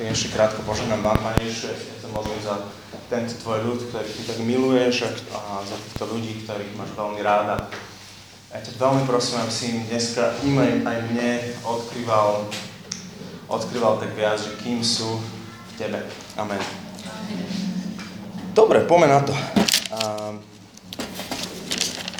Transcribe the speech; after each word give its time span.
Tak 0.00 0.16
ešte 0.16 0.32
krátko 0.32 0.64
požehnám 0.64 1.04
vám, 1.04 1.20
Pane 1.20 1.44
Ježišu, 1.44 1.76
ja 1.76 1.76
sa 1.76 2.08
modlím 2.08 2.40
za 2.40 2.56
tento 3.12 3.36
tvoj 3.44 3.68
ľud, 3.68 3.80
ktorý 3.92 4.08
ty 4.08 4.22
tak 4.24 4.40
miluješ 4.40 5.04
a 5.28 5.60
za 5.60 5.76
týchto 5.76 6.08
ľudí, 6.08 6.40
ktorých 6.40 6.72
máš 6.72 6.96
veľmi 6.96 7.20
ráda. 7.20 7.68
Ja 8.48 8.64
ťa 8.64 8.80
veľmi 8.80 9.04
prosím, 9.04 9.44
aby 9.44 9.52
si 9.52 9.76
im 9.76 9.84
dneska 9.84 10.40
im 10.40 10.56
aj, 10.56 11.04
mne 11.04 11.52
odkrýval, 11.68 12.48
odkrýval 13.52 14.00
tak 14.00 14.16
viac, 14.16 14.40
že 14.40 14.56
kým 14.64 14.80
sú 14.80 15.20
v 15.20 15.72
tebe. 15.76 16.00
Amen. 16.40 16.64
Dobre, 18.56 18.88
poďme 18.88 19.08
na 19.12 19.20
to. 19.20 19.36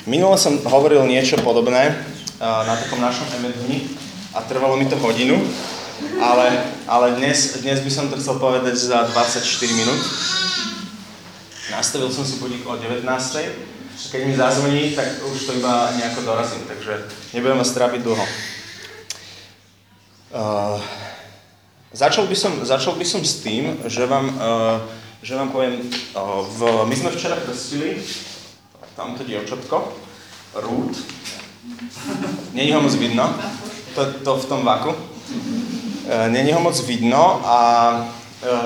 Minule 0.05 0.37
som 0.37 0.61
hovoril 0.69 1.01
niečo 1.09 1.41
podobné 1.41 1.97
na 2.37 2.77
takom 2.77 3.01
našom 3.01 3.25
dni 3.41 3.89
a 4.37 4.45
trvalo 4.45 4.77
mi 4.77 4.85
to 4.85 5.01
hodinu 5.01 5.41
ale, 6.21 6.63
ale 6.87 7.07
dnes, 7.17 7.61
dnes 7.61 7.79
by 7.81 7.91
som 7.91 8.05
to 8.09 8.17
chcel 8.17 8.37
povedať 8.37 8.75
za 8.77 9.09
24 9.09 9.41
minút. 9.73 10.01
Nastavil 11.71 12.11
som 12.11 12.27
si 12.27 12.37
budík 12.37 12.67
o 12.67 12.75
19. 12.77 13.05
Keď 14.11 14.21
mi 14.25 14.33
zazvoní, 14.35 14.91
tak 14.97 15.07
už 15.23 15.45
to 15.45 15.51
iba 15.61 15.93
nejako 15.97 16.21
dorazím, 16.21 16.63
takže 16.67 17.05
nebudem 17.33 17.57
vás 17.57 17.71
trápiť 17.71 18.01
dlho. 18.01 18.25
Uh, 20.31 20.79
začal, 21.93 22.27
by 22.27 22.35
som, 22.35 22.65
začal 22.65 22.95
by 22.95 23.05
som 23.05 23.21
s 23.21 23.43
tým, 23.43 23.77
že 23.85 24.07
vám, 24.07 24.31
uh, 24.35 24.79
že 25.21 25.35
vám 25.35 25.51
poviem, 25.51 25.83
uh, 26.15 26.41
v, 26.47 26.59
my 26.87 26.95
sme 26.95 27.13
včera 27.13 27.35
krstili 27.35 27.99
tamto 28.95 29.23
dievčatko, 29.23 29.93
Rút. 30.55 30.97
Není 32.53 32.73
ho 32.73 32.81
moc 32.81 32.95
vidno, 32.95 33.35
to, 33.95 34.05
to 34.23 34.31
v 34.37 34.45
tom 34.45 34.65
vaku. 34.65 34.95
E, 36.09 36.29
není 36.29 36.53
ho 36.53 36.59
moc 36.59 36.79
vidno 36.85 37.41
a 37.45 37.57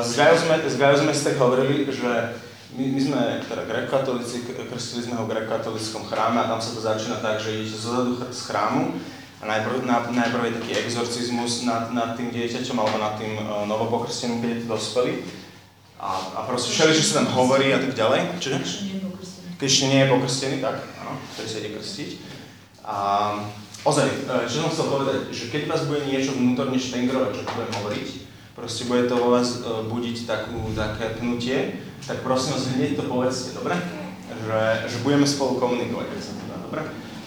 s 0.01 0.15
Gajou 0.15 0.37
sme, 0.37 0.55
s 0.63 0.75
Gajou 0.79 1.03
sme 1.03 1.11
si 1.11 1.23
tak 1.23 1.35
hovorili, 1.35 1.83
že 1.91 2.31
my, 2.79 2.85
my 2.95 3.01
sme 3.01 3.21
teda 3.43 3.67
grekokatolíci, 3.67 4.47
krstili 4.71 5.03
sme 5.03 5.19
ho 5.19 5.27
v 5.27 5.35
grekokatolickom 5.35 6.07
chráme 6.07 6.39
a 6.39 6.47
tam 6.47 6.63
sa 6.63 6.71
to 6.71 6.79
začína 6.79 7.19
tak, 7.19 7.43
že 7.43 7.59
idete 7.59 7.75
zozadu 7.75 8.19
z 8.31 8.41
chrámu 8.47 8.95
a 9.39 9.43
najprv, 9.47 9.83
na, 9.83 9.99
najprv 10.11 10.43
je 10.47 10.57
taký 10.59 10.71
exorcizmus 10.79 11.67
nad, 11.67 11.91
nad 11.91 12.15
tým 12.15 12.31
dieťaťom 12.31 12.77
alebo 12.79 12.97
nad 12.99 13.19
tým 13.19 13.35
uh, 13.35 13.67
novopokrsteným, 13.67 14.39
keď 14.39 14.49
je 14.49 14.59
to 14.63 14.67
dospelý. 14.71 15.13
A, 15.99 16.09
a 16.35 16.39
proste 16.47 16.71
všeli, 16.71 16.95
čo 16.95 17.03
sa 17.03 17.15
tam 17.23 17.35
hovorí 17.35 17.71
a 17.71 17.79
tak 17.79 17.95
ďalej. 17.95 18.39
Čiže? 18.39 18.57
Keď 19.55 19.67
ešte 19.67 19.87
nie 19.87 19.99
je 20.03 20.11
pokrstený, 20.11 20.55
tak 20.59 20.75
áno, 21.03 21.15
ktorý 21.35 21.47
sa 21.47 21.59
ide 21.63 21.71
krstiť. 21.75 22.09
A, 22.83 22.95
Ozaj, 23.85 24.07
e, 24.09 24.49
čo 24.49 24.65
som 24.65 24.73
chcel 24.73 24.89
povedať, 24.89 25.29
že 25.29 25.53
keď 25.53 25.69
vás 25.69 25.85
bude 25.85 26.09
niečo 26.09 26.33
vnútorne 26.33 26.73
štengrovať, 26.73 27.37
čo 27.37 27.45
budem 27.45 27.71
hovoriť, 27.77 28.07
proste 28.57 28.89
bude 28.89 29.05
to 29.05 29.13
vo 29.13 29.37
vás 29.37 29.61
e, 29.61 29.85
budiť 29.85 30.17
takú, 30.25 30.73
také 30.73 31.13
pnutie, 31.21 31.85
tak 32.01 32.25
prosím 32.25 32.57
vás, 32.57 32.73
hneď 32.73 32.97
to 32.97 33.05
povedzte, 33.05 33.53
dobre? 33.53 33.77
Že, 34.25 34.61
že 34.89 34.97
budeme 35.05 35.29
spolu 35.29 35.61
komunikovať, 35.61 36.05
keď 36.09 36.21
sa 36.25 36.33
to 36.33 36.43
dá, 36.49 36.57
dobre? 36.65 36.81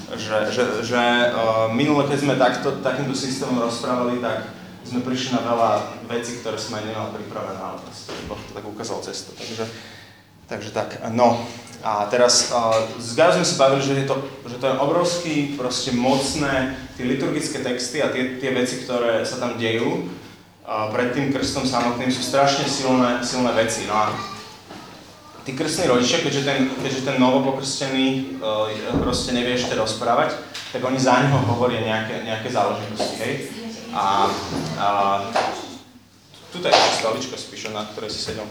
Že, 0.08 0.36
že, 0.50 0.64
že 0.88 1.02
uh, 1.36 1.68
minule, 1.68 2.08
keď 2.08 2.18
sme 2.24 2.34
takto, 2.40 2.80
takýmto 2.80 3.12
systémom 3.12 3.60
rozprávali, 3.60 4.24
tak 4.24 4.50
sme 4.80 5.04
prišli 5.04 5.36
na 5.36 5.44
veľa 5.44 5.70
vecí, 6.08 6.40
ktoré 6.40 6.56
sme 6.56 6.80
aj 6.80 6.84
nemali 6.88 7.10
pripravené, 7.20 7.60
ale 7.60 7.76
proste 7.84 8.16
Boh 8.24 8.40
to 8.40 8.56
tak 8.56 8.64
ukázal 8.64 9.04
cestu. 9.04 9.36
Takže, 9.36 9.68
takže 10.48 10.70
tak, 10.72 10.96
no. 11.12 11.44
A 11.78 12.10
teraz 12.10 12.50
uh, 12.50 12.74
s 12.98 13.14
Gajou 13.14 13.38
sme 13.38 13.46
sa 13.46 13.60
bavili, 13.62 13.82
že 13.86 13.94
je, 14.02 14.06
to, 14.10 14.16
že 14.50 14.58
to 14.58 14.66
je 14.66 14.82
obrovský, 14.82 15.34
proste 15.54 15.94
mocné, 15.94 16.74
tie 16.98 17.06
liturgické 17.06 17.62
texty 17.62 18.02
a 18.02 18.10
tie, 18.10 18.42
tie 18.42 18.50
veci, 18.50 18.82
ktoré 18.82 19.22
sa 19.22 19.38
tam 19.38 19.54
dejú 19.54 20.10
uh, 20.66 20.90
pred 20.90 21.14
tým 21.14 21.30
krstom 21.30 21.62
samotným 21.62 22.10
sú 22.10 22.18
strašne 22.26 22.66
silné, 22.66 23.22
silné 23.22 23.54
veci. 23.54 23.86
No 23.86 23.94
a 23.94 24.10
tí 25.46 25.54
krstní 25.54 25.86
rodičia, 25.86 26.18
keďže 26.18 26.42
ten, 26.42 26.58
keďže 26.82 27.06
ten 27.06 27.16
novopokrstený 27.22 28.36
uh, 28.42 28.66
proste 28.98 29.30
nevie 29.30 29.54
ešte 29.54 29.78
rozprávať, 29.78 30.34
tak 30.74 30.82
oni 30.82 30.98
za 30.98 31.14
neho 31.22 31.38
hovoria 31.46 31.78
nejaké, 31.78 32.26
nejaké 32.26 32.50
záležitosti, 32.50 33.16
hej? 33.22 33.34
A, 33.94 34.28
a 34.76 34.88
tu 36.52 36.58
je 36.60 36.72
stolička 37.00 37.36
spíš, 37.40 37.72
na 37.72 37.86
ktorej 37.88 38.10
si 38.12 38.20
sedel. 38.20 38.44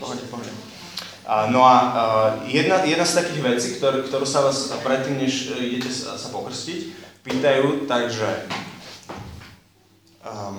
Pohode, 0.00 0.22
pohode. 0.30 0.57
No 1.28 1.60
a 1.60 1.76
jedna, 2.48 2.80
jedna 2.88 3.04
z 3.04 3.20
takých 3.20 3.42
vecí, 3.44 3.68
ktorú, 3.76 4.08
ktorú 4.08 4.24
sa 4.24 4.48
vás 4.48 4.72
predtým, 4.80 5.20
než 5.20 5.52
e, 5.52 5.76
idete 5.76 5.92
sa, 5.92 6.16
sa 6.16 6.32
pokrstiť, 6.32 6.96
pýtajú, 7.20 7.84
takže 7.84 8.48
um, 10.24 10.56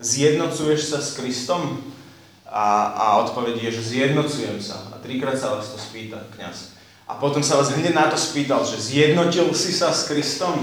zjednocuješ 0.00 0.96
sa 0.96 0.98
s 1.04 1.12
Kristom? 1.20 1.84
A, 2.48 2.88
a 2.96 3.04
odpoveď 3.28 3.68
je, 3.68 3.70
že 3.78 4.00
zjednocujem 4.00 4.56
sa. 4.64 4.80
A 4.90 4.98
trikrát 4.98 5.36
sa 5.36 5.60
vás 5.60 5.68
to 5.68 5.76
spýta 5.76 6.16
kniaz. 6.32 6.72
A 7.04 7.20
potom 7.20 7.44
sa 7.44 7.60
vás 7.60 7.76
hneď 7.76 7.92
na 7.92 8.08
to 8.08 8.16
spýtal, 8.16 8.64
že 8.64 8.80
zjednotil 8.80 9.52
si 9.52 9.76
sa 9.76 9.92
s 9.92 10.08
Kristom? 10.08 10.56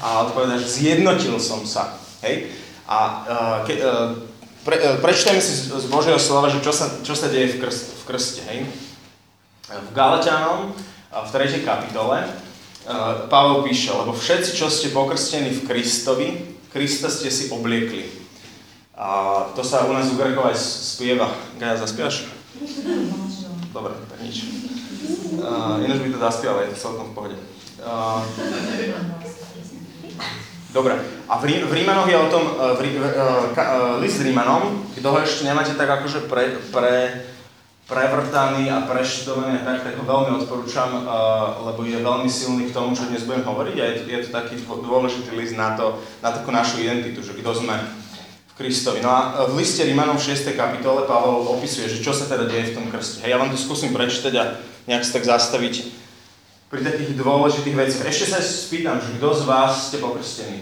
A 0.00 0.24
odpovedá, 0.24 0.56
že 0.56 0.72
zjednotil 0.72 1.36
som 1.36 1.68
sa. 1.68 2.00
Hej? 2.24 2.48
A 2.88 2.98
uh, 3.28 3.56
ke, 3.68 3.76
uh, 3.76 4.16
pre, 4.64 4.76
e, 4.78 4.88
prečtajme 4.98 5.42
si 5.42 5.70
z, 5.70 5.86
Božieho 5.90 6.18
slova, 6.18 6.48
že 6.48 6.62
čo 6.62 6.72
sa, 6.72 6.90
čo 7.02 7.14
sa 7.14 7.30
deje 7.30 7.58
v, 7.58 7.66
krst, 7.66 7.84
v 7.84 8.02
krste. 8.08 8.42
Hej? 8.48 8.66
V 9.68 9.90
Galatianom, 9.92 10.72
v 11.12 11.28
3. 11.30 11.62
kapitole, 11.66 12.24
e, 12.24 12.30
Pavel 13.28 13.66
píše, 13.66 13.92
lebo 13.92 14.14
všetci, 14.14 14.50
čo 14.56 14.66
ste 14.72 14.94
pokrstení 14.94 15.52
v 15.52 15.64
Kristovi, 15.66 16.28
Krista 16.68 17.08
ste 17.08 17.32
si 17.32 17.48
obliekli. 17.48 18.04
A 18.98 19.46
to 19.54 19.64
sa 19.64 19.86
u 19.86 19.94
nás 19.94 20.10
u 20.10 20.18
Grekov 20.18 20.50
aj 20.50 20.58
spieva. 20.58 21.30
Gaja, 21.56 21.80
zaspievaš? 21.80 22.28
Dobre, 23.70 23.94
tak 24.10 24.18
nič. 24.20 24.42
Uh, 25.38 25.78
ináč 25.86 26.02
by 26.02 26.08
to 26.12 26.18
zaspieval, 26.18 26.60
je 26.66 26.74
to 26.74 26.82
celkom 26.82 27.06
v 27.10 27.14
pohode. 27.14 27.36
Uh, 27.78 28.26
Dobre, 30.78 30.94
a 31.26 31.42
v, 31.42 31.66
v 31.66 31.72
Rímanoch 31.74 32.06
je 32.06 32.14
o 32.14 32.30
tom, 32.30 32.54
e, 32.54 32.78
v, 32.78 33.02
v, 33.02 33.06
e, 33.10 33.22
ka, 33.50 33.62
e, 33.66 33.76
list 33.98 34.22
Rímanom, 34.22 34.86
kto 34.94 35.10
ho 35.10 35.18
ešte 35.18 35.42
nemáte 35.42 35.74
tak 35.74 35.90
akože 35.90 36.30
pre, 36.30 36.54
pre, 36.70 37.26
prevrtaný 37.90 38.70
a 38.70 38.86
preštudovaný, 38.86 39.66
tak, 39.66 39.82
tak 39.82 39.98
ho 39.98 40.06
veľmi 40.06 40.38
odporúčam, 40.38 41.02
lebo 41.66 41.82
je 41.82 41.98
veľmi 41.98 42.30
silný 42.30 42.70
k 42.70 42.76
tomu, 42.76 42.94
čo 42.94 43.10
dnes 43.10 43.26
budem 43.26 43.42
hovoriť 43.42 43.76
a 43.80 43.84
je 43.90 43.94
to, 43.98 44.02
je 44.06 44.18
to 44.22 44.30
taký 44.30 44.54
dôležitý 44.62 45.34
list 45.34 45.58
na, 45.58 45.74
to, 45.74 45.98
na 46.22 46.30
takú 46.30 46.54
našu 46.54 46.78
identitu, 46.78 47.26
že 47.26 47.34
kto 47.34 47.58
sme 47.58 47.74
v 47.74 48.52
Kristovi. 48.54 49.02
No 49.02 49.10
a 49.10 49.50
v 49.50 49.58
liste 49.58 49.82
Rímanom 49.82 50.14
v 50.14 50.30
6. 50.30 50.54
kapitole 50.54 51.10
Pavel 51.10 51.58
opisuje, 51.58 51.90
že 51.90 52.04
čo 52.04 52.14
sa 52.14 52.30
teda 52.30 52.46
deje 52.46 52.70
v 52.70 52.76
tom 52.78 52.86
krste. 52.86 53.26
Hej, 53.26 53.34
ja 53.34 53.40
vám 53.40 53.50
to 53.50 53.58
skúsim 53.58 53.90
prečítať 53.90 54.36
a 54.36 54.62
nejak 54.86 55.02
sa 55.02 55.18
tak 55.18 55.26
zastaviť 55.26 55.74
pri 56.68 56.84
takých 56.84 57.16
dôležitých 57.16 57.76
veciach. 57.76 58.06
Ešte 58.12 58.26
sa 58.28 58.40
spýtam, 58.44 59.00
že 59.00 59.16
kto 59.16 59.28
z 59.32 59.42
vás 59.48 59.88
ste 59.88 60.04
pokrstení? 60.04 60.60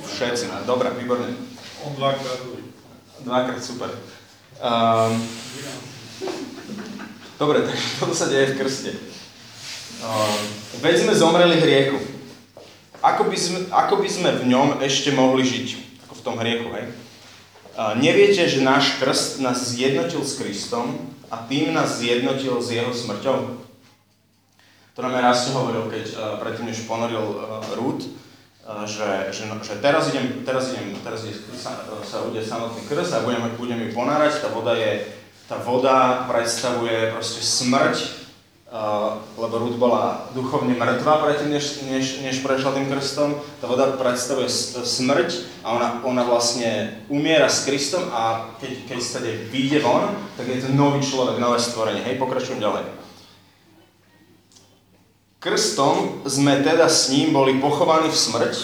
Všetci, 0.00 0.48
no, 0.48 0.64
dobre, 0.64 0.88
výborne. 0.96 1.36
On 1.84 1.92
dvakrát. 1.96 2.40
Dvakrát, 3.20 3.60
super. 3.60 3.92
Um, 4.60 5.20
dobre, 7.36 7.64
takže 7.64 7.88
toto 8.00 8.16
sa 8.16 8.28
deje 8.28 8.56
v 8.56 8.58
krste. 8.60 8.92
Um, 10.00 10.40
veď 10.80 11.04
sme 11.04 11.12
zomreli 11.12 11.60
hriechu. 11.60 12.00
Ako 13.00 13.28
by, 13.28 13.36
sme, 13.36 13.58
ako 13.72 14.00
by 14.00 14.08
sme 14.08 14.30
v 14.40 14.48
ňom 14.48 14.68
ešte 14.80 15.12
mohli 15.12 15.44
žiť? 15.44 15.68
Ako 16.08 16.14
v 16.20 16.24
tom 16.24 16.36
hriechu, 16.40 16.68
hej? 16.72 16.88
Uh, 17.76 17.96
neviete, 18.00 18.44
že 18.48 18.64
náš 18.64 18.96
krst 19.00 19.40
nás 19.40 19.60
zjednotil 19.60 20.20
s 20.24 20.36
Kristom 20.40 21.19
a 21.30 21.36
tým 21.46 21.70
nás 21.70 22.02
zjednotil 22.02 22.58
s 22.58 22.74
jeho 22.74 22.90
smrťou. 22.90 23.38
To 24.94 24.98
nám 25.00 25.14
aj 25.14 25.22
raz 25.22 25.40
hovoril, 25.54 25.86
keď 25.86 26.04
uh, 26.12 26.18
predtým, 26.42 26.66
než 26.66 26.84
ponoril 26.84 27.22
uh, 27.22 27.62
Rút, 27.78 28.04
uh, 28.04 28.84
že, 28.84 29.30
že, 29.30 29.46
no, 29.46 29.62
že 29.62 29.78
teraz 29.78 30.10
idem, 30.10 30.42
teraz 30.42 30.74
idem, 30.74 30.98
teraz 31.00 31.24
ide, 31.24 31.38
sa, 31.54 31.86
sa 32.02 32.26
udeje 32.26 32.44
samotný 32.44 32.82
krst 32.90 33.14
a 33.14 33.24
budeme, 33.24 33.48
budeme 33.54 33.88
ju 33.88 33.96
ponárať, 33.96 34.42
tá 34.42 34.50
voda 34.50 34.74
je, 34.74 35.06
tá 35.46 35.56
voda 35.62 36.26
predstavuje 36.26 37.14
proste 37.14 37.40
smrť, 37.40 38.19
Uh, 38.70 39.18
lebo 39.34 39.66
Ruth 39.66 39.82
bola 39.82 40.30
duchovne 40.30 40.78
mŕtva 40.78 41.18
predtým, 41.26 41.50
než, 41.50 41.82
než, 41.90 42.22
než 42.22 42.38
prešla 42.38 42.70
tým 42.70 42.86
krstom. 42.86 43.34
Tá 43.58 43.66
voda 43.66 43.98
predstavuje 43.98 44.46
smrť 44.86 45.58
a 45.66 45.74
ona, 45.74 45.88
ona 46.06 46.22
vlastne 46.22 47.02
umiera 47.10 47.50
s 47.50 47.66
Kristom 47.66 48.06
a 48.14 48.54
keď, 48.62 48.86
keď 48.86 48.98
sa 49.02 49.18
tady 49.18 49.50
vyjde 49.50 49.82
von, 49.82 50.14
tak 50.38 50.46
je 50.46 50.62
to 50.62 50.70
nový 50.70 51.02
človek, 51.02 51.42
nové 51.42 51.58
stvorenie. 51.58 52.06
Hej, 52.06 52.22
pokračujem 52.22 52.62
ďalej. 52.62 52.86
Krstom 55.42 56.22
sme 56.30 56.62
teda 56.62 56.86
s 56.86 57.10
ním 57.10 57.34
boli 57.34 57.58
pochovaní 57.58 58.06
v 58.06 58.22
smrť, 58.22 58.54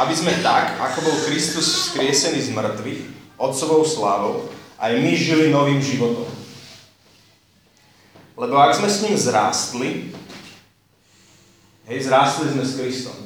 aby 0.00 0.14
sme 0.16 0.32
tak, 0.40 0.80
ako 0.80 1.12
bol 1.12 1.16
Kristus 1.28 1.92
skriesený 1.92 2.40
z 2.40 2.56
mŕtvych, 2.56 3.02
otcovou 3.36 3.84
slávou, 3.84 4.48
aj 4.80 4.96
my 4.96 5.12
žili 5.12 5.52
novým 5.52 5.84
životom. 5.84 6.24
Lebo 8.36 8.56
ak 8.56 8.76
sme 8.76 8.88
s 8.88 9.02
ním 9.04 9.16
zrástli, 9.16 10.12
Hej, 11.82 12.06
zrástli 12.06 12.54
sme 12.54 12.62
s 12.62 12.78
Kristom. 12.78 13.18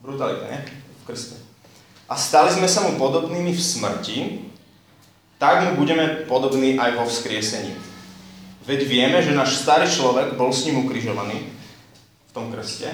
Brutalita, 0.00 0.48
nie? 0.48 0.60
V 1.04 1.12
Kriste. 1.12 1.36
A 2.08 2.16
stali 2.16 2.48
sme 2.52 2.64
sa 2.64 2.84
mu 2.84 2.96
podobnými 2.96 3.52
v 3.52 3.60
smrti, 3.60 4.18
tak 5.36 5.68
mu 5.68 5.70
budeme 5.84 6.24
podobní 6.24 6.80
aj 6.80 6.96
vo 6.96 7.04
vzkriesení. 7.04 7.76
Veď 8.64 8.88
vieme, 8.88 9.20
že 9.20 9.36
náš 9.36 9.60
starý 9.60 9.84
človek 9.84 10.40
bol 10.40 10.48
s 10.48 10.64
ním 10.64 10.84
ukrižovaný 10.88 11.44
v 12.28 12.32
tom 12.32 12.48
krste, 12.48 12.88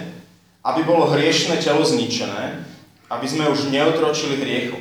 aby 0.66 0.82
bolo 0.82 1.06
hriešne 1.14 1.62
telo 1.62 1.86
zničené, 1.86 2.66
aby 3.06 3.26
sme 3.30 3.46
už 3.46 3.70
neotročili 3.70 4.42
hriechu. 4.42 4.78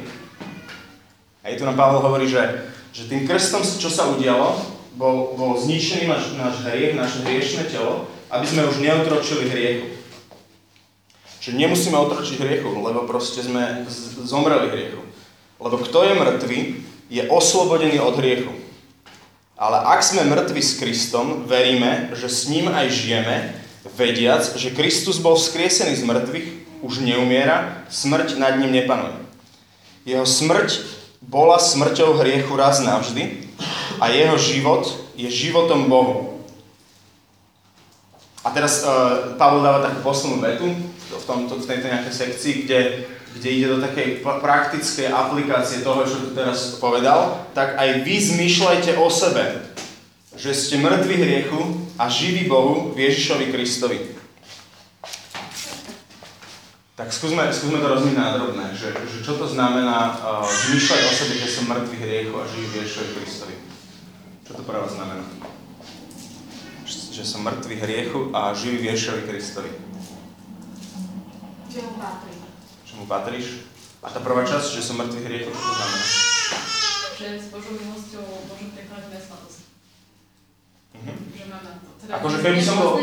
A 1.45 1.53
tu 1.53 1.65
nám 1.65 1.77
Pavel 1.77 2.01
hovorí, 2.01 2.25
že, 2.25 2.41
že 2.89 3.05
tým 3.05 3.29
krstom, 3.29 3.61
čo 3.61 3.89
sa 3.89 4.09
udialo, 4.09 4.57
bol, 4.99 5.31
bol 5.39 5.55
zničený 5.55 6.11
náš, 6.11 6.35
náš 6.35 6.59
hriech, 6.67 6.99
naše 6.99 7.23
hriešne 7.23 7.71
telo, 7.71 8.11
aby 8.27 8.43
sme 8.43 8.67
už 8.67 8.83
neotročili 8.83 9.47
hriechu. 9.47 9.87
Čiže 11.39 11.55
nemusíme 11.55 11.95
otročiť 11.95 12.35
hriechu, 12.43 12.67
lebo 12.83 13.07
proste 13.07 13.39
sme 13.39 13.87
zomreli 14.19 14.67
hriechu. 14.67 14.99
Lebo 15.55 15.79
kto 15.79 16.03
je 16.03 16.13
mŕtvy, 16.19 16.59
je 17.07 17.23
oslobodený 17.31 18.03
od 18.03 18.19
hriechu. 18.19 18.51
Ale 19.55 19.79
ak 19.87 20.03
sme 20.03 20.27
mŕtvi 20.27 20.59
s 20.59 20.75
Kristom, 20.83 21.47
veríme, 21.47 22.11
že 22.19 22.27
s 22.27 22.51
ním 22.51 22.67
aj 22.67 22.91
žijeme, 22.91 23.55
vediac, 23.95 24.43
že 24.59 24.75
Kristus 24.75 25.15
bol 25.15 25.39
vzkriesený 25.39 25.95
z 25.95 26.03
mŕtvych, 26.03 26.47
už 26.83 27.03
neumiera, 27.03 27.87
smrť 27.87 28.35
nad 28.35 28.59
ním 28.59 28.75
nepanuje. 28.75 29.15
Jeho 30.03 30.27
smrť 30.27 30.79
bola 31.23 31.59
smrťou 31.59 32.19
hriechu 32.19 32.51
raz 32.55 32.83
navždy 32.83 33.47
a 33.99 34.05
jeho 34.09 34.35
život 34.39 34.87
je 35.19 35.27
životom 35.27 35.91
Bohu. 35.91 36.39
A 38.39 38.55
teraz 38.55 38.87
uh, 38.87 39.35
Pavel 39.35 39.59
dáva 39.59 39.83
takú 39.83 39.99
poslednú 39.99 40.39
vetu 40.39 40.67
v, 41.11 41.25
tomto, 41.27 41.59
v 41.59 41.67
tejto 41.67 41.91
nejakej 41.91 42.13
sekcii, 42.15 42.53
kde, 42.63 42.79
kde 43.35 43.49
ide 43.51 43.67
do 43.67 43.77
takej 43.83 44.23
praktickej 44.23 45.11
aplikácie 45.11 45.83
toho, 45.83 46.07
čo 46.07 46.23
tu 46.23 46.29
teraz 46.31 46.79
povedal, 46.79 47.43
tak 47.51 47.75
aj 47.75 48.07
vy 48.07 48.15
zmýšľajte 48.15 48.95
o 48.95 49.11
sebe, 49.11 49.43
že 50.39 50.55
ste 50.55 50.79
mŕtvi 50.79 51.15
hriechu 51.19 51.59
a 51.99 52.07
živí 52.07 52.47
Bohu 52.47 52.95
v 52.95 53.11
Ježišovi 53.11 53.51
Kristovi. 53.51 53.99
Tak 56.95 57.11
skúsme, 57.11 57.47
skúsme 57.51 57.79
to 57.79 57.87
rozmiť 57.91 58.15
na 58.15 58.35
drobné, 58.39 58.75
že, 58.75 58.91
že 58.91 59.23
čo 59.23 59.35
to 59.35 59.47
znamená 59.47 60.19
uh, 60.19 60.43
zmýšľať 60.47 61.01
o 61.07 61.11
sebe, 61.11 61.33
že 61.35 61.47
som 61.47 61.67
mŕtvy 61.67 61.95
hriechu 61.95 62.35
a 62.39 62.47
živý 62.47 62.67
v 62.71 62.77
Ježišovi 62.83 63.11
Kristovi. 63.19 63.68
Čo 64.49 64.57
to 64.57 64.65
pre 64.65 64.81
vás 64.81 64.97
znamená? 64.97 65.21
Že 66.89 67.21
som 67.21 67.45
mŕtvy 67.45 67.85
hriechu 67.85 68.33
a 68.33 68.49
živý 68.57 68.89
Ježišovi 68.89 69.29
Kristovi. 69.29 69.69
Čo 71.69 71.85
mu 71.85 71.93
patrí. 72.01 72.33
Čo 72.81 72.93
mu 72.97 73.05
patríš? 73.05 73.69
A 74.01 74.09
tá 74.09 74.17
prvá 74.17 74.41
časť, 74.41 74.73
že 74.73 74.81
som 74.81 74.97
mŕtvy 74.97 75.21
hriechu, 75.21 75.53
čo 75.53 75.61
to 75.61 75.73
znamená? 75.77 76.05
Že 77.13 77.27
s 77.37 77.47
Božou 77.53 77.77
milosťou 77.77 78.25
môžem 78.49 78.69
prekonať 78.73 79.05
nesladosť. 79.13 79.61
Mhm. 80.97 81.13
Že 81.29 81.45
máme 81.45 81.71
to. 81.85 81.89
Teda 82.01 82.11
Akože 82.17 82.37
keby 82.41 82.61
som 82.65 82.75
bol- 82.81 82.97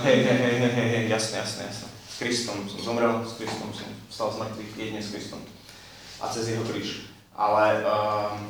Hej, 0.00 0.16
hej, 0.24 0.36
hej, 0.40 0.54
hej, 0.64 0.72
hej, 0.72 0.88
hej, 0.96 1.04
jasne, 1.12 1.44
jasne. 1.44 1.68
S 2.08 2.16
Kristom 2.16 2.64
som 2.64 2.80
zomrel, 2.80 3.20
s 3.20 3.36
Kristom 3.36 3.68
som 3.68 3.84
vstal 4.08 4.32
z 4.32 4.36
mŕtvych, 4.48 4.72
jedine 4.80 5.00
s 5.04 5.12
Kristom. 5.12 5.44
A 6.24 6.32
cez 6.32 6.48
jeho 6.48 6.64
kríž. 6.64 7.12
Ale 7.36 7.84
um, 7.84 8.48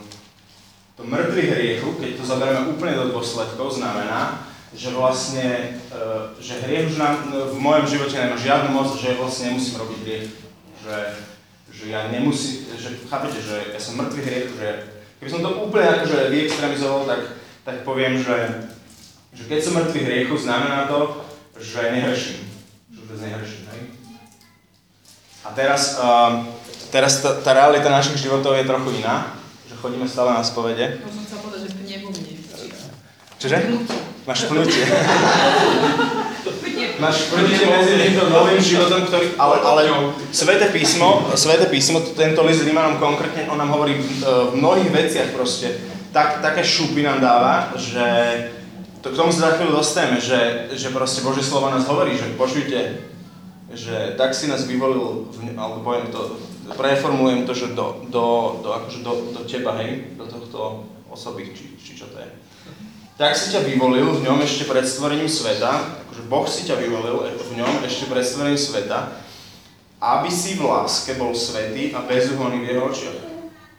to 1.00 1.08
mŕtvy 1.08 1.42
hriechu, 1.48 1.96
keď 1.96 2.20
to 2.20 2.24
zoberieme 2.28 2.76
úplne 2.76 2.92
do 2.92 3.16
dôsledkov, 3.16 3.80
znamená, 3.80 4.44
že 4.76 4.92
vlastne, 4.92 5.80
uh, 5.88 6.36
že 6.36 6.60
hriech 6.60 6.92
už 6.92 7.00
nám, 7.00 7.32
v 7.32 7.56
mojom 7.56 7.88
živote 7.88 8.20
nemá 8.20 8.36
žiadnu 8.36 8.68
moc, 8.76 8.92
že 9.00 9.16
vlastne 9.16 9.56
nemusím 9.56 9.80
robiť 9.80 9.98
hriech. 10.04 10.26
Že, 10.84 10.96
že 11.72 11.84
ja 11.88 12.12
nemusím, 12.12 12.68
že 12.76 13.00
chápete, 13.08 13.40
že 13.40 13.72
ja 13.72 13.80
som 13.80 13.96
mŕtvy 13.96 14.20
hriechu, 14.20 14.52
že 14.60 14.68
keby 15.24 15.30
som 15.32 15.40
to 15.40 15.50
úplne 15.64 15.88
akože 15.88 16.28
vyextremizoval, 16.28 17.08
tak, 17.08 17.20
tak 17.64 17.76
poviem, 17.88 18.20
že, 18.20 18.68
že 19.32 19.48
keď 19.48 19.60
som 19.64 19.80
mŕtvy 19.80 20.00
hriechu, 20.04 20.36
znamená 20.36 20.84
to, 20.84 21.24
že 21.56 21.96
nehreším. 21.96 22.44
Že 22.92 22.98
vôbec 23.08 23.18
nehreším, 23.24 23.64
hej? 23.72 23.82
A 25.40 25.56
teraz, 25.56 25.96
uh, 25.96 26.44
teraz 26.92 27.24
tá, 27.24 27.40
tá 27.40 27.56
realita 27.56 27.88
našich 27.88 28.20
životov 28.20 28.52
je 28.60 28.68
trochu 28.68 29.00
iná, 29.00 29.39
chodíme 29.80 30.04
stále 30.08 30.36
na 30.36 30.44
spovede. 30.44 31.00
Možno 31.00 31.24
chcel 31.24 31.38
povedať, 31.40 31.60
že 31.64 31.70
pne 31.80 31.96
vo 32.04 32.08
mne. 32.12 32.32
Čože? 33.40 33.58
Máš 34.28 34.40
pnutie. 34.52 34.84
Máš 37.00 37.32
pnutie 37.32 37.64
medzi 37.64 37.96
týmto 37.96 38.28
novým 38.28 38.60
životom, 38.60 39.08
ktorý... 39.08 39.32
Ale, 39.40 39.56
ale 39.64 39.80
Sveté 40.36 40.68
písmo, 40.68 41.32
Sveté 41.32 41.64
písmo, 41.72 42.04
tento 42.12 42.44
list 42.44 42.60
Rímanom 42.60 43.00
konkrétne, 43.00 43.48
on 43.48 43.56
nám 43.56 43.72
hovorí 43.72 43.96
v, 43.96 44.20
v 44.52 44.54
mnohých 44.60 44.92
veciach 44.92 45.28
proste. 45.32 45.80
Tak, 46.12 46.44
také 46.44 46.60
šupy 46.60 47.00
nám 47.00 47.24
dáva, 47.24 47.72
že 47.80 48.04
to 49.00 49.08
k 49.08 49.16
tomu 49.16 49.32
sa 49.32 49.48
za 49.48 49.52
chvíľu 49.56 49.80
dostaneme, 49.80 50.20
že, 50.20 50.68
že 50.76 50.92
proste 50.92 51.24
Božie 51.24 51.40
slovo 51.40 51.72
nás 51.72 51.88
hovorí, 51.88 52.12
že 52.20 52.36
počujte, 52.36 53.08
že 53.72 54.12
tak 54.20 54.36
si 54.36 54.44
nás 54.44 54.68
vyvolil, 54.68 55.32
v, 55.32 55.56
alebo 55.56 55.80
poviem 55.80 56.12
to, 56.12 56.36
preformulujem 56.76 57.46
to, 57.46 57.52
že 57.54 57.66
do, 57.74 58.06
do, 58.08 58.60
do, 58.62 58.68
akože 58.72 58.98
do, 59.02 59.12
do 59.34 59.40
teba, 59.46 59.78
hej, 59.82 60.14
do 60.14 60.26
tohto 60.26 60.86
osoby, 61.10 61.50
či, 61.54 61.74
či 61.78 61.98
čo 61.98 62.06
to 62.10 62.18
je. 62.18 62.28
Tak 63.20 63.36
si 63.36 63.52
ťa 63.52 63.60
vyvolil 63.68 64.16
v 64.16 64.24
ňom 64.24 64.40
ešte 64.40 64.64
pred 64.64 64.86
stvorením 64.88 65.28
sveta, 65.28 66.00
akože 66.08 66.22
Boh 66.24 66.46
si 66.48 66.64
ťa 66.64 66.80
vyvolil 66.80 67.20
v 67.36 67.52
ňom 67.60 67.84
ešte 67.84 68.08
pred 68.08 68.24
stvorením 68.24 68.56
sveta, 68.56 69.12
aby 70.00 70.32
si 70.32 70.56
v 70.56 70.64
láske 70.64 71.12
bol 71.20 71.36
svetý 71.36 71.92
a 71.92 72.00
bezúhonný 72.00 72.64
v 72.64 72.68
jeho 72.72 72.88
očiach. 72.88 73.20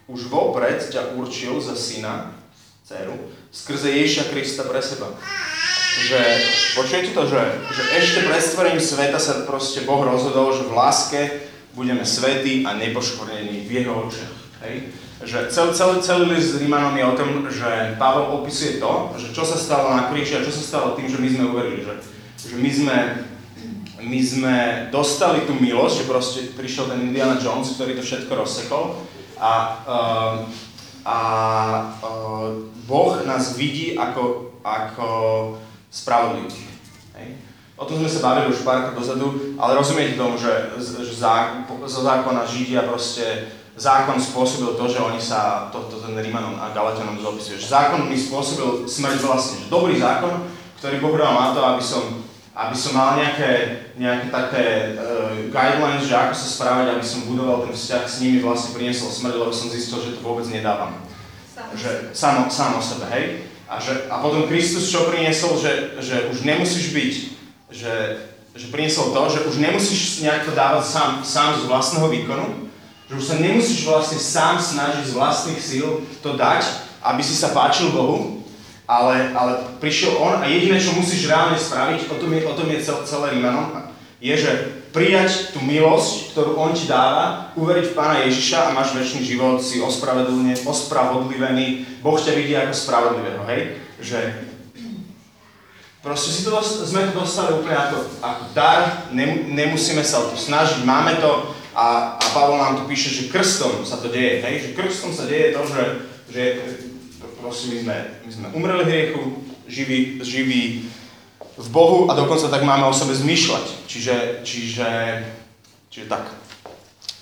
Už 0.06 0.30
vopred 0.30 0.78
ťa 0.94 1.18
určil 1.18 1.58
za 1.58 1.74
syna, 1.74 2.38
dceru, 2.86 3.18
skrze 3.50 3.90
Ježiša 3.90 4.30
Krista 4.30 4.64
pre 4.70 4.84
seba. 4.86 5.10
Že, 5.92 6.22
počujete 6.78 7.12
to, 7.12 7.26
že, 7.26 7.42
že 7.74 7.84
ešte 7.98 8.20
pred 8.30 8.42
stvorením 8.46 8.84
sveta 8.84 9.18
sa 9.18 9.44
proste 9.50 9.84
Boh 9.84 10.06
rozhodol, 10.06 10.54
že 10.54 10.70
v 10.70 10.76
láske 10.78 11.22
budeme 11.76 12.06
svetí 12.06 12.66
a 12.66 12.76
nepoškvrnení 12.76 13.68
v 13.68 13.72
jeho 13.72 13.94
očiach. 14.08 14.36
Hej? 14.68 14.76
Že 15.22 15.38
cel, 15.54 15.68
celý, 15.74 15.96
celý 16.02 16.26
list 16.34 16.58
s 16.58 16.60
Rímanom 16.60 16.98
je 16.98 17.06
o 17.06 17.18
tom, 17.18 17.30
že 17.46 17.94
Pavel 18.02 18.42
opisuje 18.42 18.82
to, 18.82 19.14
že 19.22 19.30
čo 19.30 19.46
sa 19.46 19.54
stalo 19.54 19.94
na 19.94 20.10
kríži 20.10 20.34
a 20.36 20.46
čo 20.46 20.50
sa 20.50 20.64
stalo 20.66 20.98
tým, 20.98 21.06
že 21.06 21.22
my 21.22 21.30
sme 21.30 21.44
uverili. 21.54 21.86
Že, 21.86 21.94
že 22.42 22.56
my, 22.58 22.72
sme, 22.74 22.98
my 24.02 24.20
sme 24.26 24.56
dostali 24.90 25.46
tú 25.46 25.54
milosť, 25.54 25.96
že 26.02 26.10
proste 26.10 26.40
prišiel 26.58 26.90
ten 26.90 27.06
Indiana 27.06 27.38
Jones, 27.38 27.78
ktorý 27.78 28.02
to 28.02 28.04
všetko 28.04 28.34
rozsekol 28.34 28.98
a, 29.38 29.54
uh, 29.86 30.36
a 31.06 31.18
uh, 32.02 32.50
Boh 32.90 33.22
nás 33.22 33.54
vidí 33.54 33.94
ako, 33.94 34.58
ako 34.66 35.10
spravodlivých. 35.94 36.66
Hej? 37.22 37.51
O 37.82 37.90
tom 37.90 37.98
sme 37.98 38.06
sa 38.06 38.22
bavili 38.22 38.54
už 38.54 38.62
párkrát 38.62 38.94
dozadu, 38.94 39.58
ale 39.58 39.74
rozumiete 39.74 40.14
tomu, 40.14 40.38
že, 40.38 40.78
že 40.78 41.18
zá, 41.18 41.66
zo 41.66 42.06
zákona 42.06 42.46
Židia 42.46 42.86
proste 42.86 43.50
zákon 43.74 44.22
spôsobil 44.22 44.78
to, 44.78 44.86
že 44.86 45.02
oni 45.02 45.18
sa, 45.18 45.66
to, 45.74 45.90
to 45.90 45.98
ten 45.98 46.14
Rímanom 46.14 46.62
a 46.62 46.70
Galatianom 46.78 47.18
zopisuje, 47.18 47.58
že 47.58 47.74
zákon 47.74 48.06
mi 48.06 48.14
spôsobil 48.14 48.86
smrť 48.86 49.18
vlastne, 49.26 49.66
že 49.66 49.74
dobrý 49.74 49.98
zákon, 49.98 50.46
ktorý 50.78 51.02
Boh 51.02 51.18
dal 51.18 51.34
na 51.34 51.58
to, 51.58 51.62
aby 51.66 51.82
som, 51.82 52.22
aby 52.54 52.78
som 52.78 52.94
mal 52.94 53.18
nejaké, 53.18 53.82
nejaké 53.98 54.30
také 54.30 54.66
uh, 55.02 55.34
guidelines, 55.50 56.06
že 56.06 56.14
ako 56.14 56.38
sa 56.38 56.48
správať, 56.54 56.86
aby 56.94 57.06
som 57.06 57.26
budoval 57.26 57.66
ten 57.66 57.74
vzťah 57.74 58.04
s 58.06 58.22
nimi, 58.22 58.46
vlastne 58.46 58.78
priniesol 58.78 59.10
smrť, 59.10 59.42
lebo 59.42 59.50
som 59.50 59.74
zistil, 59.74 59.98
že 60.06 60.14
to 60.14 60.22
vôbec 60.22 60.46
nedávam. 60.54 61.02
Že 61.74 62.14
sám, 62.14 62.46
sám 62.46 62.78
o 62.78 62.82
sebe, 62.86 63.10
hej? 63.10 63.50
A, 63.66 63.82
že, 63.82 64.06
a 64.06 64.22
potom 64.22 64.46
Kristus 64.46 64.86
čo 64.86 65.10
priniesol, 65.10 65.58
že, 65.58 65.98
že 65.98 66.30
už 66.30 66.46
nemusíš 66.46 66.94
byť, 66.94 67.14
že, 67.72 68.20
že 68.54 68.68
priniesol 68.68 69.16
to, 69.16 69.30
že 69.32 69.48
už 69.48 69.56
nemusíš 69.58 70.20
nejak 70.22 70.46
to 70.46 70.52
dávať 70.52 70.86
sám, 70.86 71.24
sám 71.24 71.56
z 71.58 71.66
vlastného 71.72 72.08
výkonu, 72.12 72.48
že 73.08 73.16
už 73.16 73.26
sa 73.26 73.36
nemusíš 73.40 73.88
vlastne 73.88 74.20
sám 74.20 74.60
snažiť 74.60 75.08
z 75.08 75.16
vlastných 75.16 75.60
síl 75.60 76.04
to 76.20 76.36
dať, 76.36 76.68
aby 77.04 77.24
si 77.24 77.36
sa 77.36 77.56
páčil 77.56 77.92
Bohu, 77.92 78.44
ale, 78.88 79.32
ale 79.32 79.52
prišiel 79.80 80.20
On 80.20 80.36
a 80.40 80.46
jediné, 80.48 80.80
čo 80.80 80.96
musíš 80.96 81.28
reálne 81.32 81.56
spraviť, 81.56 82.12
o 82.12 82.16
tom 82.20 82.34
je, 82.36 82.44
o 82.44 82.54
tom 82.54 82.68
je 82.68 82.84
cel, 82.84 83.00
celé 83.08 83.40
Rímanom, 83.40 83.72
je, 84.22 84.38
že 84.38 84.52
prijať 84.92 85.56
tú 85.56 85.64
milosť, 85.64 86.36
ktorú 86.36 86.60
On 86.60 86.76
ti 86.76 86.86
dáva, 86.86 87.56
uveriť 87.56 87.86
v 87.90 87.96
Pána 87.96 88.20
Ježiša 88.28 88.70
a 88.70 88.76
máš 88.76 88.94
väčší 88.94 89.24
život, 89.24 89.64
si 89.64 89.80
ospravedlivený, 89.80 90.60
Boh 92.04 92.20
ťa 92.20 92.36
vidí 92.36 92.54
ako 92.54 92.76
spravodlivého, 92.76 93.42
hej? 93.48 93.80
Že 94.04 94.51
proste 96.02 96.30
si 96.34 96.42
to, 96.42 96.58
sme 96.62 97.14
to 97.14 97.22
dostali 97.22 97.54
úplne 97.54 97.78
ako, 97.78 97.98
ako 98.26 98.44
dar, 98.58 99.08
nem, 99.14 99.54
nemusíme 99.54 100.02
sa 100.02 100.26
o 100.26 100.34
to 100.34 100.38
snažiť, 100.38 100.82
máme 100.82 101.22
to 101.22 101.54
a, 101.72 102.18
a 102.20 102.26
Pavol 102.36 102.58
nám 102.60 102.82
tu 102.82 102.84
píše, 102.90 103.14
že 103.14 103.32
krstom 103.32 103.88
sa 103.88 104.02
to 104.02 104.12
deje, 104.12 104.44
hej? 104.44 104.56
Že 104.60 104.70
krstom 104.76 105.12
sa 105.16 105.24
deje 105.30 105.56
to, 105.56 105.62
že, 105.70 105.84
že 106.34 106.44
proste 107.40 107.72
my 107.72 107.78
sme, 107.86 107.98
my 108.28 108.32
sme 108.34 108.48
umreli 108.58 108.84
hriechu, 108.84 109.22
živí, 109.70 110.20
živí 110.20 110.92
v 111.58 111.68
Bohu 111.70 112.12
a 112.12 112.18
dokonca 112.18 112.50
tak 112.50 112.66
máme 112.66 112.84
o 112.90 112.94
sebe 112.94 113.16
zmýšľať. 113.16 113.66
Čiže, 113.88 114.16
čiže, 114.44 114.90
čiže 115.88 116.06
tak. 116.10 116.28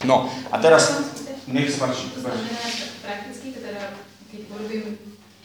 No 0.08 0.32
a 0.50 0.56
teraz, 0.58 0.96
nech 1.46 1.70
sa 1.70 1.86
páči. 1.86 2.10
Prakticky 3.04 3.54
teda, 3.54 4.00
keď 4.32 4.42
urobím, 4.50 4.98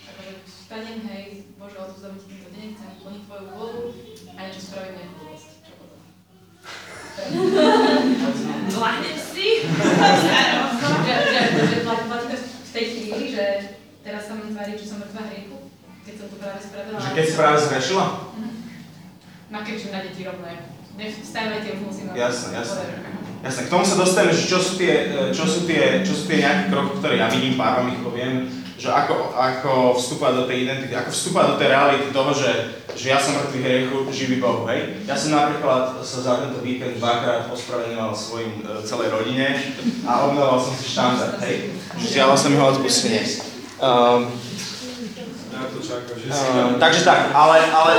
akože 0.08 0.32
vstanem, 0.46 1.00
hej, 1.10 1.50
Bože, 1.58 1.76
odvzdám 1.76 2.16
deň, 2.54 2.68
chcem 2.78 2.90
plniť 3.02 3.22
tvoju 3.26 3.46
vôľu 3.50 3.82
a 4.34 4.38
niečo 4.46 4.62
spravím 4.62 4.94
nejakú 4.94 5.14
blbosť. 5.18 5.48
Čo 5.66 5.72
potom? 5.78 6.00
Zlahnem 8.70 9.18
si? 9.18 9.48
že, 11.04 11.14
že, 11.34 11.40
že 11.66 11.76
platí, 11.82 12.34
v 12.38 12.70
tej 12.70 12.84
chvíli, 12.90 13.24
že 13.34 13.44
teraz 14.06 14.22
sa 14.30 14.38
mám 14.38 14.50
tváriť, 14.54 14.76
že 14.78 14.86
som 14.86 14.98
mŕtva 15.02 15.22
hriechu, 15.30 15.58
keď 16.06 16.14
som 16.14 16.26
to 16.30 16.36
práve 16.38 16.58
spravila. 16.62 16.98
Že 16.98 17.10
keď 17.14 17.24
si 17.26 17.34
práve 17.34 17.58
zrešila? 17.58 18.06
Nakričím 19.50 19.92
na 19.94 20.00
deti 20.02 20.22
rovno, 20.26 20.46
nech 20.98 21.14
vstávajte, 21.22 21.68
už 21.78 21.80
musím... 21.86 22.04
Jasné. 22.14 22.58
Whatever. 22.58 23.14
Jasné, 23.44 23.68
k 23.68 23.72
tomu 23.76 23.84
sa 23.84 24.00
dostaneme, 24.00 24.32
že 24.32 24.48
čo 24.48 24.56
sú 24.56 24.80
tie, 24.80 25.12
čo 25.36 25.44
sú 25.44 25.68
tie, 25.68 26.00
čo 26.00 26.16
sú 26.16 26.24
tie 26.24 26.40
nejaké 26.40 26.72
kroky, 26.72 26.96
ktoré 26.96 27.20
ja 27.20 27.28
vidím, 27.28 27.60
pár 27.60 27.84
vám 27.84 27.92
ich 27.92 28.00
poviem, 28.00 28.48
že 28.74 28.90
ako, 28.90 29.38
ako 29.38 29.72
vstúpať 29.94 30.32
do 30.34 30.44
tej 30.50 30.66
identity, 30.66 30.92
ako 30.98 31.14
vstúpať 31.14 31.44
do 31.54 31.58
tej 31.62 31.68
reality 31.70 32.06
toho, 32.10 32.30
že, 32.34 32.50
že 32.98 33.06
ja 33.14 33.22
som 33.22 33.38
mŕtvý 33.38 33.58
hriechu, 33.62 33.96
živý 34.10 34.42
Boh, 34.42 34.66
hej. 34.66 34.98
Ja 35.06 35.14
som 35.14 35.30
napríklad 35.30 36.02
sa 36.02 36.18
za 36.18 36.32
tento 36.42 36.58
víkend 36.58 36.98
dvakrát 36.98 37.46
ospravedlňoval 37.54 38.12
svojim 38.18 38.66
e, 38.66 38.82
celej 38.82 39.14
rodine 39.14 39.54
a 40.02 40.26
obnoval 40.26 40.58
som 40.58 40.74
si 40.74 40.90
štandard, 40.90 41.38
hej. 41.46 41.70
Žiaľ 42.02 42.34
som 42.34 42.50
ho 42.58 42.64
odpustenie. 42.74 43.22
Um, 43.78 44.34
takže 46.82 47.00
tak, 47.06 47.30
ale, 47.30 47.62
ale 47.70 47.92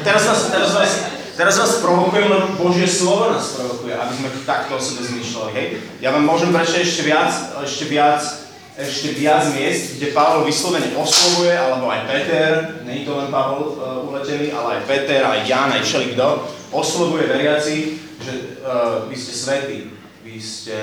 teraz 0.00 0.24
vás, 0.24 0.40
teraz 0.48 0.70
vás, 0.72 0.92
teraz 1.36 1.54
vás 1.60 1.72
provokujem, 1.84 2.32
lebo 2.32 2.56
Božie 2.56 2.88
slovo 2.88 3.36
nás 3.36 3.52
provokuje, 3.52 3.92
aby 3.92 4.12
sme 4.16 4.28
takto 4.48 4.80
o 4.80 4.80
sebe 4.80 5.04
zmýšľali, 5.04 5.50
hej. 5.52 5.66
Ja 6.00 6.16
vám 6.16 6.24
môžem 6.24 6.56
prečítať 6.56 6.88
ešte 6.88 7.04
viac, 7.04 7.32
ešte 7.60 7.84
viac, 7.92 8.45
ešte 8.76 9.16
viac 9.16 9.48
miest, 9.56 9.96
kde 9.96 10.12
Pavol 10.12 10.44
vyslovene 10.44 10.92
oslovuje, 10.92 11.56
alebo 11.56 11.88
aj 11.88 12.04
Peter, 12.12 12.50
je 12.84 13.08
to 13.08 13.12
len 13.16 13.32
Pavol 13.32 13.72
uh, 13.72 14.04
uletený, 14.04 14.52
ale 14.52 14.80
aj 14.80 14.82
Peter, 14.84 15.24
aj 15.24 15.48
Jan, 15.48 15.72
aj 15.72 15.80
všeli 15.80 16.12
kto, 16.12 16.44
oslovuje 16.76 17.24
veriaci, 17.24 17.96
že 18.20 18.60
uh, 18.60 19.08
vy 19.08 19.16
ste 19.16 19.32
svätí, 19.32 19.78
vy 20.20 20.36
ste 20.36 20.76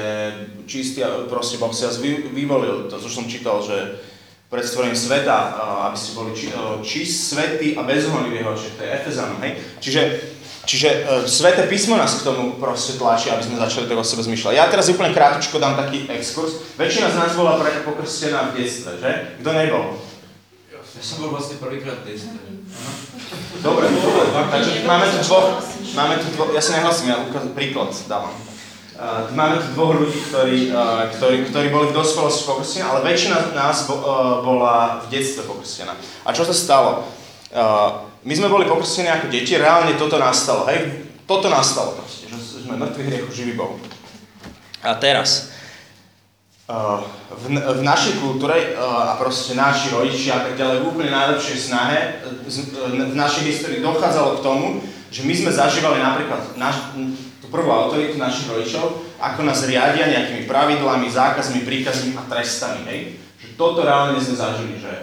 čistí 0.65 1.05
a 1.05 1.29
proste 1.29 1.61
Boh 1.61 1.69
si 1.69 1.85
vás 1.85 2.01
vy, 2.01 2.33
vyvolil. 2.33 2.89
To, 2.89 2.97
čo 2.97 3.09
som 3.13 3.29
čítal, 3.29 3.61
že 3.61 4.01
pred 4.49 4.65
stvorením 4.65 4.97
sveta, 4.97 5.37
uh, 5.53 5.85
aby 5.93 5.97
ste 5.97 6.17
boli 6.17 6.33
či, 6.33 6.49
uh, 6.49 6.81
čist, 6.81 7.29
svetí 7.29 7.77
a 7.77 7.85
bezúhonní 7.85 8.33
v 8.33 8.41
jeho. 8.41 8.57
To 8.57 8.81
je 8.81 8.89
Efezanom, 8.89 9.37
hej? 9.45 9.61
Čiže 9.77 10.01
Čiže 10.63 10.89
uh, 10.89 11.27
Sveté 11.27 11.67
písmo 11.67 11.99
nás 11.99 12.15
k 12.15 12.23
tomu 12.23 12.55
proste 12.55 12.95
tlačí, 12.95 13.27
aby 13.27 13.43
sme 13.43 13.59
začali 13.59 13.83
tak 13.83 13.99
o 13.99 14.05
sebe 14.07 14.23
zmyšľať. 14.23 14.53
Ja 14.55 14.71
teraz 14.71 14.87
úplne 14.87 15.11
krátko 15.11 15.59
dám 15.59 15.75
taký 15.75 16.07
exkurs. 16.07 16.63
Väčšina 16.79 17.11
z 17.11 17.19
nás 17.19 17.31
bola 17.35 17.59
pre, 17.59 17.83
pokrstená 17.83 18.55
v 18.55 18.63
detstve, 18.63 18.95
že? 18.95 19.11
Kto 19.43 19.49
nebol? 19.51 19.99
Ja 20.71 21.03
som 21.03 21.19
bol 21.19 21.35
vlastne 21.35 21.59
prvýkrát 21.59 21.99
v 22.07 22.15
detstve. 22.15 22.39
Dobre, 23.59 23.91
dobre. 23.91 24.23
Takže 24.55 24.87
máme 24.87 25.05
tu 25.11 25.17
dvoch, 25.27 25.59
máme 25.99 26.15
tu 26.23 26.27
dvoch, 26.31 26.51
ja 26.55 26.63
sa 26.63 26.79
nehlasím, 26.79 27.11
ja 27.11 27.17
ukaz, 27.27 27.43
príklad 27.51 27.91
dávam. 28.07 28.31
Uh, 28.93 29.27
máme 29.35 29.59
tu 29.59 29.67
dvoch 29.75 29.99
ľudí, 29.99 30.19
ktorí, 30.31 30.71
uh, 30.71 31.11
ktorí, 31.11 31.49
ktorí 31.51 31.67
boli 31.75 31.91
v 31.91 31.97
dospelosti 31.97 32.47
pokrstená, 32.47 32.93
ale 32.93 33.03
väčšina 33.03 33.51
z 33.51 33.57
nás 33.57 33.83
bo, 33.83 33.99
uh, 33.99 34.39
bola 34.45 35.03
v 35.03 35.11
detstve 35.11 35.43
pokrstená. 35.43 35.91
A 36.23 36.29
čo 36.31 36.47
sa 36.47 36.55
stalo? 36.55 37.03
Uh, 37.51 38.12
my 38.23 38.33
sme 38.33 38.47
boli 38.47 38.63
pokrstení 38.63 39.11
ako 39.11 39.27
deti, 39.27 39.59
reálne 39.59 39.99
toto 39.99 40.15
nastalo, 40.15 40.63
hej? 40.71 41.11
Toto 41.27 41.51
nastalo 41.51 41.99
proste, 41.99 42.31
že 42.31 42.63
sme 42.63 42.79
mŕtvi 42.79 43.03
hriechu, 43.03 43.29
živý 43.31 43.53
Boh. 43.59 43.75
A 44.83 44.95
teraz, 44.99 45.51
uh, 46.67 47.03
v, 47.31 47.55
v 47.59 47.81
našej 47.83 48.19
kultúre 48.19 48.75
uh, 48.75 49.11
a 49.11 49.19
proste 49.19 49.55
naši 49.55 49.91
rodičia 49.91 50.39
a 50.39 50.43
tak 50.47 50.59
ďalej 50.59 50.83
v 50.83 50.87
úplne 50.87 51.11
najlepšej 51.11 51.57
snahe 51.71 52.23
uh, 52.23 53.11
v 53.11 53.15
našej 53.15 53.43
histórii 53.47 53.79
dochádzalo 53.83 54.39
k 54.39 54.43
tomu, 54.43 54.65
že 55.11 55.23
my 55.23 55.33
sme 55.35 55.51
zažívali 55.51 55.99
napríklad 55.99 56.57
naš, 56.59 56.95
tú 57.39 57.47
prvú 57.51 57.69
autoritu 57.69 58.17
našich 58.17 58.49
rodičov, 58.49 59.03
ako 59.19 59.45
nás 59.45 59.63
riadia 59.67 60.09
nejakými 60.09 60.49
pravidlami, 60.49 61.07
zákazmi, 61.11 61.63
príkazmi 61.63 62.15
a 62.17 62.23
trestami, 62.27 62.81
hej? 62.87 62.99
Že 63.39 63.47
toto 63.59 63.83
reálne 63.83 64.19
sme 64.19 64.35
zažili, 64.35 64.79
že, 64.79 64.93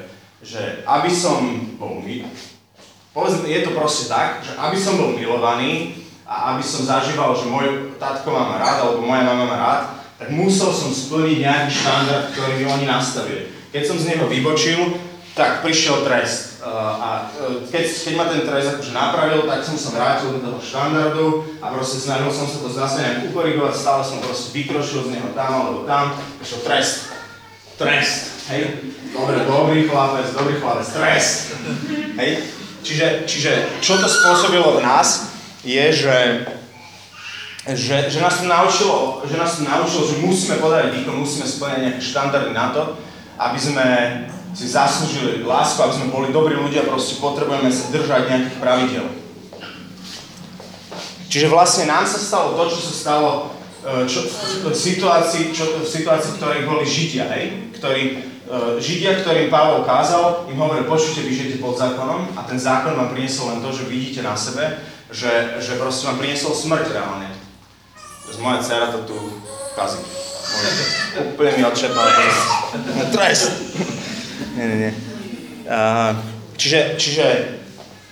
že 0.41 0.62
aby 0.89 1.12
som 1.12 1.41
bol 1.79 2.00
my, 2.03 2.27
Povedzme, 3.11 3.50
je 3.50 3.67
to 3.67 3.75
proste 3.75 4.07
tak, 4.07 4.38
že 4.47 4.55
aby 4.55 4.79
som 4.79 4.95
bol 4.95 5.19
milovaný 5.19 5.99
a 6.31 6.55
aby 6.55 6.62
som 6.62 6.87
zažíval, 6.87 7.35
že 7.35 7.50
môj 7.50 7.99
tatko 7.99 8.31
má 8.31 8.55
rád, 8.55 8.87
alebo 8.87 9.02
moja 9.02 9.26
mama 9.26 9.50
má 9.50 9.57
rád, 9.59 9.81
tak 10.14 10.31
musel 10.31 10.71
som 10.71 10.95
splniť 10.95 11.43
nejaký 11.43 11.71
štandard, 11.75 12.31
ktorý 12.31 12.71
oni 12.71 12.87
nastavili. 12.87 13.50
Keď 13.75 13.83
som 13.83 13.99
z 13.99 14.14
neho 14.14 14.31
vybočil, 14.31 14.95
tak 15.35 15.67
prišiel 15.67 16.07
trest. 16.07 16.62
A 16.62 17.26
keď, 17.73 17.83
keď 17.83 18.14
ma 18.14 18.31
ten 18.31 18.47
trest 18.47 18.79
akože 18.79 18.93
napravil, 18.95 19.43
tak 19.49 19.64
som 19.67 19.75
sa 19.75 19.90
vrátil 19.97 20.38
do 20.38 20.45
toho 20.47 20.61
štandardu 20.62 21.26
a 21.59 21.67
proste 21.75 22.05
snažil 22.05 22.31
som 22.31 22.47
sa 22.47 22.62
to 22.62 22.71
zase 22.71 22.97
nejak 23.02 23.19
ukorigovať, 23.33 23.75
stále 23.75 24.02
som 24.07 24.23
proste 24.23 24.55
vykročil 24.55 25.09
z 25.09 25.19
neho 25.19 25.35
tam 25.35 25.50
alebo 25.50 25.88
tam, 25.88 26.14
prišiel 26.38 26.62
trest. 26.62 27.11
Trest, 27.75 28.45
hej? 28.52 28.93
Dobre, 29.11 29.43
dobrý 29.49 29.88
chlapec, 29.88 30.31
dobrý 30.37 30.61
chlapec, 30.61 30.87
trest. 30.95 31.57
Hej? 32.21 32.60
Čiže, 32.81 33.29
čiže 33.29 33.53
čo 33.85 34.01
to 34.01 34.09
spôsobilo 34.09 34.81
v 34.81 34.85
nás, 34.85 35.37
je, 35.61 35.85
že, 35.93 36.17
že, 37.77 38.09
že, 38.09 38.19
nás 38.25 38.41
to 38.41 38.49
naučilo, 38.49 39.21
že 39.29 39.37
nás 39.37 39.61
to 39.61 39.69
naučilo, 39.69 40.09
že 40.09 40.25
musíme 40.25 40.57
podať 40.57 40.97
výkon, 40.97 41.21
musíme 41.21 41.45
splňať 41.45 41.81
nejaké 41.85 42.01
štandardy 42.01 42.53
na 42.57 42.73
to, 42.73 42.83
aby 43.37 43.59
sme 43.61 43.87
si 44.57 44.67
zaslúžili 44.67 45.45
lásku, 45.45 45.79
aby 45.79 45.95
sme 45.95 46.13
boli 46.13 46.29
dobrí 46.33 46.57
ľudia, 46.57 46.89
proste 46.89 47.21
potrebujeme 47.21 47.69
sa 47.69 47.93
držať 47.93 48.23
nejakých 48.27 48.59
pravidel. 48.59 49.07
Čiže 51.31 51.47
vlastne 51.47 51.87
nám 51.87 52.09
sa 52.09 52.19
stalo 52.19 52.59
to, 52.59 52.75
čo 52.75 52.81
sa 52.91 52.95
stalo 52.97 53.31
e, 53.87 54.11
čo, 54.11 54.27
v, 54.67 54.75
situácii, 54.75 55.55
čo, 55.55 55.79
v 55.79 55.87
situácii, 55.87 56.35
v 56.35 56.39
ktorej 56.43 56.61
boli 56.67 56.83
Židia, 56.83 57.31
hej? 57.31 57.71
ktorí 57.79 58.03
Židia, 58.83 59.23
ktorým 59.23 59.47
Pavol 59.47 59.87
kázal, 59.87 60.50
im 60.50 60.59
hovoril, 60.59 60.90
počujte, 60.90 61.23
vy 61.23 61.30
žijete 61.30 61.62
pod 61.62 61.78
zákonom 61.78 62.35
a 62.35 62.42
ten 62.42 62.59
zákon 62.59 62.99
vám 62.99 63.14
priniesol 63.14 63.54
len 63.54 63.62
to, 63.62 63.71
že 63.71 63.87
vidíte 63.87 64.26
na 64.26 64.35
sebe, 64.35 64.83
že, 65.14 65.62
že 65.62 65.78
proste 65.78 66.11
vám 66.11 66.19
priniesol 66.19 66.50
smrť 66.50 66.90
reálne. 66.90 67.30
Moja 68.40 68.62
dcera 68.62 68.95
to 68.95 69.07
tu 69.07 69.16
kazí. 69.76 70.00
Úplne 71.35 71.50
mi 71.59 71.62
odčerpala 71.66 72.11
trest. 72.11 72.42
Trest! 73.12 73.50
nie, 74.57 74.64
nie, 74.66 74.78
nie. 74.88 74.92
Uh, 75.71 76.16
čiže, 76.57 76.99
čiže 76.99 77.26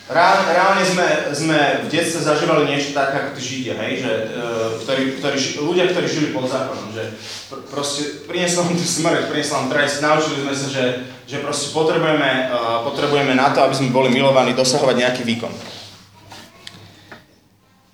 reálne 0.08 0.84
sme, 0.88 1.06
sme 1.36 1.58
v 1.84 1.86
detstve 1.92 2.24
zažívali 2.24 2.64
niečo 2.64 2.96
tak, 2.96 3.12
ako 3.12 3.28
tí 3.36 3.42
Židia, 3.44 3.76
hej, 3.76 3.92
že, 4.00 4.12
uh, 4.32 4.80
ktorí, 4.80 5.20
ktorí, 5.20 5.36
ľudia, 5.60 5.84
ktorí 5.92 6.06
žili 6.08 6.28
pod 6.32 6.48
zákonom, 6.48 6.96
že 6.96 7.12
pr- 7.52 7.64
proste 7.68 8.24
prinieslo 8.24 8.64
nám 8.64 8.80
smrť, 8.80 9.28
prinieslo 9.28 9.54
nám 9.60 9.68
trest, 9.68 10.00
naučili 10.00 10.48
sme 10.48 10.54
sa, 10.56 10.66
že, 10.72 10.84
že 11.28 11.44
proste 11.44 11.76
potrebujeme, 11.76 12.48
uh, 12.48 12.88
potrebujeme 12.88 13.36
na 13.36 13.52
to, 13.52 13.60
aby 13.68 13.74
sme 13.76 13.92
boli 13.92 14.08
milovaní, 14.08 14.56
dosahovať 14.56 14.96
nejaký 14.96 15.22
výkon. 15.28 15.52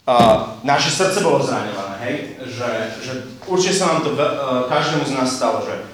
Uh, 0.07 0.61
naše 0.63 0.95
srdce 0.95 1.19
bolo 1.19 1.43
zraňované, 1.43 1.97
hej, 2.07 2.15
že, 2.47 2.71
že 3.03 3.13
určite 3.51 3.75
sa 3.75 3.91
nám 3.91 4.07
to 4.07 4.15
uh, 4.15 4.71
každému 4.71 5.03
z 5.03 5.13
nás 5.19 5.35
stalo, 5.35 5.67
že 5.67 5.94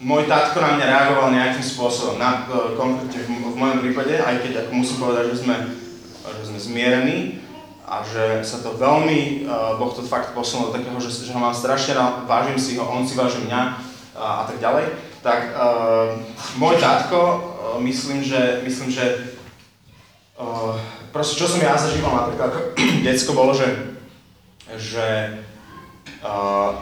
môj 0.00 0.28
tatko 0.28 0.60
na 0.60 0.76
mňa 0.76 0.86
reagoval 0.86 1.28
nejakým 1.32 1.64
spôsobom, 1.64 2.20
na, 2.20 2.44
e, 2.44 2.76
konkrétne 2.76 3.20
v, 3.24 3.30
v 3.48 3.56
mojom 3.56 3.78
prípade, 3.80 4.20
aj 4.20 4.44
keď 4.44 4.52
ako 4.66 4.70
musím 4.76 4.98
povedať, 5.00 5.24
že 5.32 5.36
sme, 5.44 5.56
že 6.20 6.42
sme 6.52 6.58
zmierení 6.60 7.18
a 7.86 8.02
že 8.02 8.42
sa 8.42 8.58
to 8.66 8.74
veľmi, 8.74 9.46
uh, 9.46 9.78
Boh 9.78 9.94
to 9.94 10.02
fakt 10.02 10.34
posunul 10.34 10.74
do 10.74 10.74
takého, 10.74 10.98
že, 10.98 11.22
že 11.22 11.30
ho 11.30 11.38
mám 11.38 11.54
strašne 11.54 11.94
rád, 11.94 12.26
vážim 12.26 12.58
si 12.58 12.74
ho, 12.74 12.82
on 12.82 13.06
si 13.06 13.14
váži 13.14 13.46
mňa 13.46 13.60
uh, 14.18 14.42
a 14.42 14.44
tak 14.50 14.58
ďalej, 14.58 14.90
tak 15.22 15.54
uh, 15.54 16.18
môj 16.58 16.82
tatko, 16.82 17.22
uh, 17.22 17.38
myslím, 17.78 18.26
že, 18.26 18.58
myslím, 18.66 18.90
že 18.90 19.38
uh, 20.34 20.74
proste 21.14 21.38
čo 21.38 21.46
som 21.46 21.62
ja 21.62 21.78
zažíval 21.78 22.10
napríklad 22.10 22.50
ako 22.50 22.60
decko 23.06 23.32
bolo, 23.38 23.54
že, 23.54 23.70
že 24.74 25.06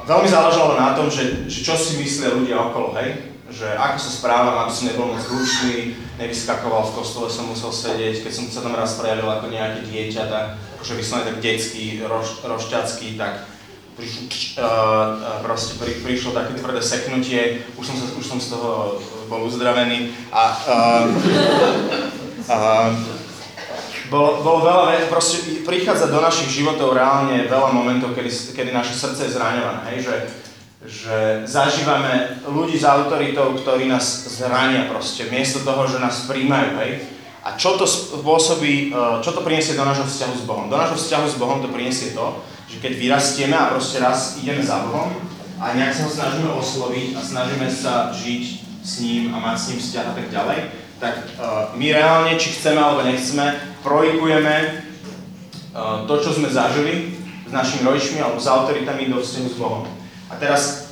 Veľmi 0.05 0.29
záležalo 0.29 0.77
na 0.77 0.93
tom, 0.93 1.09
že, 1.09 1.49
že 1.49 1.65
čo 1.65 1.75
si 1.77 2.01
myslia 2.01 2.37
ľudia 2.37 2.61
okolo, 2.61 2.93
hej? 3.01 3.33
Že 3.49 3.77
ako 3.77 3.97
sa 4.01 4.11
správam, 4.11 4.57
aby 4.65 4.73
som 4.73 4.89
nebol 4.89 5.13
moc 5.13 5.23
ručný, 5.29 5.97
nevyskakoval 6.17 6.91
v 6.91 6.95
kostole, 6.97 7.29
som 7.29 7.49
musel 7.49 7.71
sedieť, 7.71 8.25
keď 8.25 8.33
som 8.33 8.45
sa 8.49 8.65
tam 8.65 8.77
raz 8.77 8.97
prejavil 8.97 9.29
ako 9.29 9.53
nejaké 9.53 9.85
dieťa, 9.89 10.23
tak 10.29 10.45
akože 10.81 11.01
vyslovene 11.01 11.29
tak 11.33 11.39
detský, 11.41 12.05
roš, 12.05 12.45
rošťacký, 12.45 13.17
tak 13.17 13.49
prišlo, 13.95 14.27
uh, 14.59 15.39
proste 15.47 15.79
pri, 15.79 16.03
prišlo 16.03 16.35
také 16.35 16.59
tvrdé 16.59 16.83
seknutie, 16.83 17.63
už 17.79 17.85
som, 17.87 17.97
sa, 17.97 18.07
už 18.19 18.25
som 18.27 18.39
z 18.43 18.59
toho 18.59 18.99
bol 19.31 19.47
uzdravený 19.47 20.11
a 20.35 20.45
uh, 20.67 21.05
uh, 22.51 22.91
bolo, 24.13 24.45
bolo 24.45 24.61
veľa 24.65 25.09
proste 25.09 25.65
prichádza 25.65 26.13
do 26.13 26.21
našich 26.21 26.61
životov 26.61 26.93
reálne 26.93 27.49
veľa 27.49 27.71
momentov, 27.73 28.13
kedy, 28.13 28.29
kedy 28.53 28.71
naše 28.73 28.93
srdce 28.93 29.29
je 29.29 29.35
zraňované, 29.37 29.81
hej, 29.93 29.99
že, 30.05 30.17
že 30.85 31.17
zažívame 31.49 32.45
ľudí 32.45 32.77
s 32.77 32.85
autoritou, 32.85 33.57
ktorí 33.57 33.89
nás 33.89 34.05
zrania 34.37 34.91
proste, 34.93 35.29
miesto 35.33 35.65
toho, 35.65 35.89
že 35.89 36.03
nás 36.03 36.29
príjmajú, 36.29 36.71
hej. 36.85 36.93
A 37.45 37.61
čo 37.61 37.77
to 37.77 37.85
spôsobí, 37.85 38.89
e, 38.89 39.21
čo 39.21 39.37
to 39.37 39.45
priniesie 39.45 39.77
do 39.77 39.85
nášho 39.85 40.09
vzťahu 40.09 40.35
s 40.37 40.45
Bohom? 40.49 40.73
Do 40.73 40.81
nášho 40.81 40.97
vzťahu 40.97 41.27
s 41.29 41.37
Bohom 41.37 41.61
to 41.61 41.69
priniesie 41.69 42.17
to, 42.17 42.41
že 42.69 42.81
keď 42.81 42.93
vyrastieme 42.97 43.53
a 43.53 43.69
proste 43.69 44.01
raz 44.01 44.41
ideme 44.41 44.65
za 44.65 44.81
Bohom 44.89 45.13
a 45.61 45.65
nejak 45.77 45.93
sa 45.93 46.09
ho 46.09 46.11
snažíme 46.13 46.49
osloviť 46.57 47.09
a 47.17 47.21
snažíme 47.21 47.69
sa 47.69 48.09
žiť 48.17 48.45
s 48.81 48.93
ním 49.05 49.33
a 49.33 49.41
mať 49.41 49.57
s 49.61 49.69
ním 49.69 49.79
vzťah 49.81 50.07
a 50.09 50.15
tak 50.17 50.27
ďalej, 50.33 50.61
tak 51.01 51.15
uh, 51.37 51.73
my 51.77 51.87
reálne, 51.93 52.33
či 52.41 52.53
chceme 52.57 52.81
alebo 52.81 53.05
nechceme, 53.05 53.74
projikujeme 53.85 54.55
uh, 55.77 56.09
to, 56.09 56.15
čo 56.25 56.41
sme 56.41 56.49
zažili 56.49 57.21
s 57.45 57.53
našimi 57.53 57.85
rodičmi 57.85 58.19
alebo 58.25 58.41
s 58.41 58.49
autoritami 58.49 59.13
do 59.13 59.21
vzťahu 59.21 59.49
s 59.53 59.57
Bohom. 59.61 59.85
A 60.33 60.41
teraz 60.41 60.85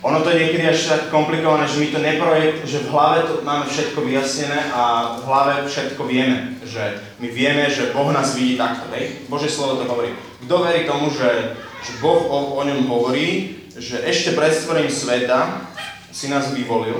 ono 0.00 0.24
to 0.24 0.32
je 0.32 0.40
niekedy 0.40 0.64
až 0.64 0.88
tak 0.88 1.12
komplikované, 1.12 1.68
že 1.68 1.76
my 1.76 1.86
to 1.92 2.00
neprojekt, 2.00 2.64
že 2.64 2.88
v 2.88 2.88
hlave 2.88 3.28
to 3.28 3.44
máme 3.44 3.68
všetko 3.68 4.00
vyjasnené 4.00 4.72
a 4.72 5.14
v 5.20 5.28
hlave 5.28 5.52
všetko 5.68 6.02
vieme. 6.08 6.56
Že 6.64 7.04
my 7.20 7.28
vieme, 7.28 7.68
že 7.68 7.92
Boh 7.92 8.08
nás 8.08 8.32
vidí 8.32 8.56
takto, 8.56 8.88
hej? 8.96 9.28
Bože 9.28 9.52
slovo 9.52 9.76
to 9.76 9.84
hovorí. 9.84 10.16
Kto 10.40 10.56
verí 10.64 10.88
tomu, 10.88 11.12
že, 11.12 11.52
že 11.84 11.92
Boh 12.00 12.16
o, 12.32 12.56
o 12.56 12.62
ňom 12.64 12.88
hovorí, 12.88 13.60
že 13.76 14.00
ešte 14.00 14.32
pred 14.32 14.56
stvorením 14.56 14.88
sveta 14.88 15.68
si 16.08 16.32
nás 16.32 16.48
vyvolil, 16.48 16.96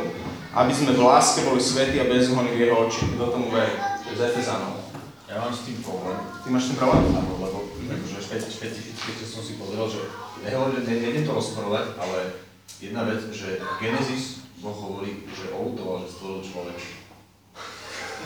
aby 0.52 0.73
sme 0.76 0.92
v 0.92 1.00
láske 1.00 1.40
boli 1.49 1.61
svetí 1.61 1.97
a 1.97 2.04
bezúhonní 2.04 2.52
v 2.52 2.68
jeho 2.68 2.85
oči. 2.85 3.16
Kto 3.16 3.32
tomu 3.32 3.49
verí? 3.49 3.73
To 4.04 4.12
je 4.12 4.16
z 4.20 4.23
Efezanov. 4.28 4.79
Ja 5.30 5.38
mám 5.46 5.54
s 5.54 5.62
tým 5.62 5.78
problém. 5.78 6.18
Ty 6.42 6.46
máš 6.50 6.62
s 6.66 6.68
tým 6.75 6.78
problém? 6.82 7.06
Áno, 7.14 7.38
lebo 7.38 7.58
akože 7.70 8.18
špeci, 8.18 8.50
špecificky 8.50 9.14
čo 9.14 9.26
som 9.30 9.42
si 9.46 9.54
pozrel, 9.62 9.87
že 9.87 10.02
nehovorím, 10.42 10.82
ne, 10.82 10.94
nejdem 11.06 11.22
to 11.22 11.38
rozprávať, 11.38 11.94
ale 12.02 12.34
jedna 12.82 13.06
vec, 13.06 13.22
že 13.30 13.62
Genesis 13.78 14.42
Boh 14.58 14.75
hovorí, 14.75 15.22
že 15.30 15.54
outoval, 15.54 16.02
že 16.02 16.18
stvoril 16.18 16.42
človek. 16.42 16.78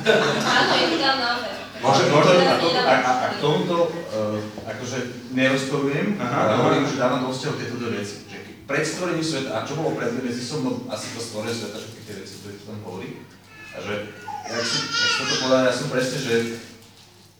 Áno, 0.01 0.73
je 0.81 0.87
to 0.91 0.97
tam 0.97 1.17
naozaj. 1.21 1.53
Môže, 1.85 2.03
môže, 2.09 2.33
a, 2.41 2.57
to, 2.57 2.69
a, 2.73 2.95
a, 2.97 3.13
a 3.21 3.27
k 3.29 3.37
tomuto 3.37 3.77
uh, 3.93 4.41
akože 4.65 4.99
nerozporujem, 5.37 6.17
ale 6.17 6.57
hovorím, 6.57 6.89
že 6.89 6.97
dávam 6.97 7.29
do 7.29 7.37
vzťahu 7.37 7.55
tieto 7.61 7.77
dve 7.85 8.01
veci. 8.01 8.25
Že 8.33 8.39
pred 8.65 8.81
stvorením 8.81 9.21
sveta, 9.21 9.53
a 9.53 9.69
čo 9.69 9.77
bolo 9.77 9.93
pred 9.93 10.09
Genesisom, 10.09 10.65
no 10.65 10.71
asi 10.89 11.13
to 11.13 11.21
stvorenie 11.21 11.53
sveta, 11.53 11.77
všetky 11.77 12.01
tie 12.09 12.15
veci, 12.25 12.33
ktoré 12.41 12.53
tu 12.57 12.65
tam 12.65 12.81
hovorí. 12.89 13.21
A 13.77 13.85
že, 13.85 13.95
jak 14.49 14.65
si, 14.65 14.79
jak 14.89 15.09
si 15.13 15.17
toto 15.21 15.35
povedal, 15.45 15.69
ja 15.69 15.75
som 15.77 15.93
presne, 15.93 16.19
že 16.25 16.35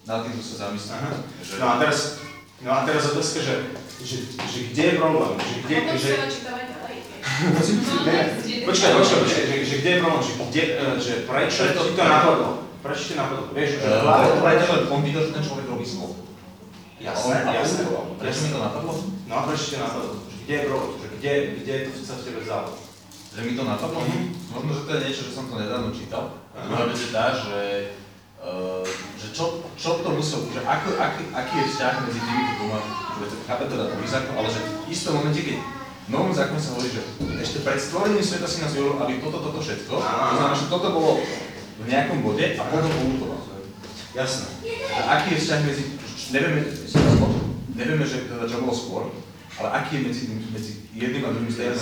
nad 0.05 0.19
týmto 0.23 0.43
sa 0.43 0.69
zamyslím. 0.69 1.01
Že, 1.41 1.53
No 1.61 1.67
a 1.67 1.75
teraz, 1.81 1.99
no 2.61 2.71
a 2.71 2.81
teraz 2.85 3.03
otázka, 3.09 3.39
že, 3.41 3.55
že, 4.05 4.17
že 4.37 4.59
kde 4.71 4.83
je 4.83 4.95
problém? 4.97 5.33
Že 5.39 5.55
kde, 5.65 5.77
Potom 5.81 5.97
že. 5.97 6.13
Ne, 8.05 8.21
počkaj, 8.69 8.91
počkaj, 8.95 9.19
počkaj, 9.25 9.45
že, 9.49 9.57
že 9.65 9.75
kde 9.81 9.91
je 9.91 9.99
problém, 9.99 10.23
že, 10.23 10.33
kde, 10.45 10.63
eh, 10.77 10.97
že 11.01 11.13
prečo 11.25 11.61
Preto- 11.65 11.85
ti 11.85 11.93
to 11.97 12.05
napadlo? 12.05 12.49
Prečo 12.85 13.05
ti 13.09 13.15
napadlo? 13.17 13.45
Vieš, 13.51 13.69
že 13.71 13.77
lebo 13.81 14.29
to 14.29 14.37
preto, 14.45 14.65
lebo 14.77 14.91
on 14.93 15.03
videl, 15.03 15.23
že 15.25 15.33
ten 15.33 15.45
človek 15.45 15.67
robí 15.67 15.87
zlo. 15.89 16.07
Jasné, 17.01 17.35
A 17.35 17.49
a 17.49 17.53
jasné. 17.59 17.83
Prečo 18.17 18.41
mi 18.41 18.51
to 18.51 18.61
napadlo? 18.61 18.93
No 19.25 19.33
a 19.35 19.41
prečo 19.49 19.65
ti 19.67 19.77
napadlo? 19.77 20.13
Že 20.21 20.37
kde 20.45 20.55
je 20.55 20.63
problém? 20.69 20.91
Že 20.95 21.07
kde, 21.17 21.33
kde 21.59 21.75
to 21.89 22.01
sa 22.05 22.15
v 22.15 22.25
tebe 22.29 22.39
vzalo? 22.45 22.69
Že 23.35 23.41
mi 23.41 23.53
to 23.57 23.63
napadlo? 23.65 23.99
Mhm. 24.05 24.21
Možno, 24.53 24.71
že 24.71 24.83
to 24.85 24.91
je 24.93 25.01
niečo, 25.03 25.23
že 25.25 25.33
som 25.33 25.45
to 25.49 25.55
nedávno 25.57 25.91
čítal. 25.91 26.25
A 26.53 26.59
druhá 26.63 26.85
vec 26.87 27.01
je 27.01 27.11
tá, 27.11 27.27
že, 27.35 27.59
uh, 28.45 28.85
že 29.17 29.33
čo, 29.33 29.65
čo 29.75 30.05
to 30.05 30.09
musel, 30.13 30.45
že 30.53 30.61
ako, 30.61 31.01
aký, 31.01 31.23
aký 31.33 31.55
je 31.65 31.67
vzťah 31.73 31.95
medzi 32.05 32.21
týmito 32.21 32.53
dvoma, 32.61 32.79
chápe 33.49 33.65
teda 33.73 33.85
nový 33.89 34.09
zákon, 34.09 34.35
ale 34.37 34.49
že 34.53 34.61
v 34.61 34.73
istom 34.93 35.13
momente, 35.17 35.41
keď 35.41 35.57
v 36.05 36.09
novom 36.13 36.37
zákone 36.37 36.61
sa 36.61 36.77
hovorí, 36.77 36.91
že 36.93 37.03
ešte 37.41 37.65
pred 37.65 37.81
stvorením 37.81 38.21
sveta 38.21 38.45
si 38.45 38.61
nás 38.61 38.77
vyvolil, 38.77 39.01
aby 39.01 39.25
toto, 39.25 39.41
toto 39.41 39.59
všetko, 39.65 39.93
to 39.97 40.35
znamená, 40.37 40.53
že 40.53 40.69
toto 40.69 40.89
bolo 40.93 41.25
v 41.81 41.87
nejakom 41.89 42.21
bode 42.21 42.45
a 42.55 42.63
potom 42.69 42.93
poutoval. 42.93 43.41
Jasné. 44.15 44.47
A 44.95 45.01
aký 45.19 45.35
je 45.35 45.41
vzťah 45.43 45.61
medzi, 45.67 45.85
nevieme, 46.31 46.61
nevieme, 47.75 48.05
že 48.07 48.31
teda 48.31 48.47
čo 48.47 48.63
bolo 48.63 48.75
skôr, 48.77 49.03
ale 49.59 49.69
aký 49.83 49.99
je 49.99 50.03
medzi, 50.07 50.23
medzi 50.55 50.73
jedným 50.95 51.27
a 51.27 51.35
druhým 51.35 51.51
vzťah. 51.51 51.75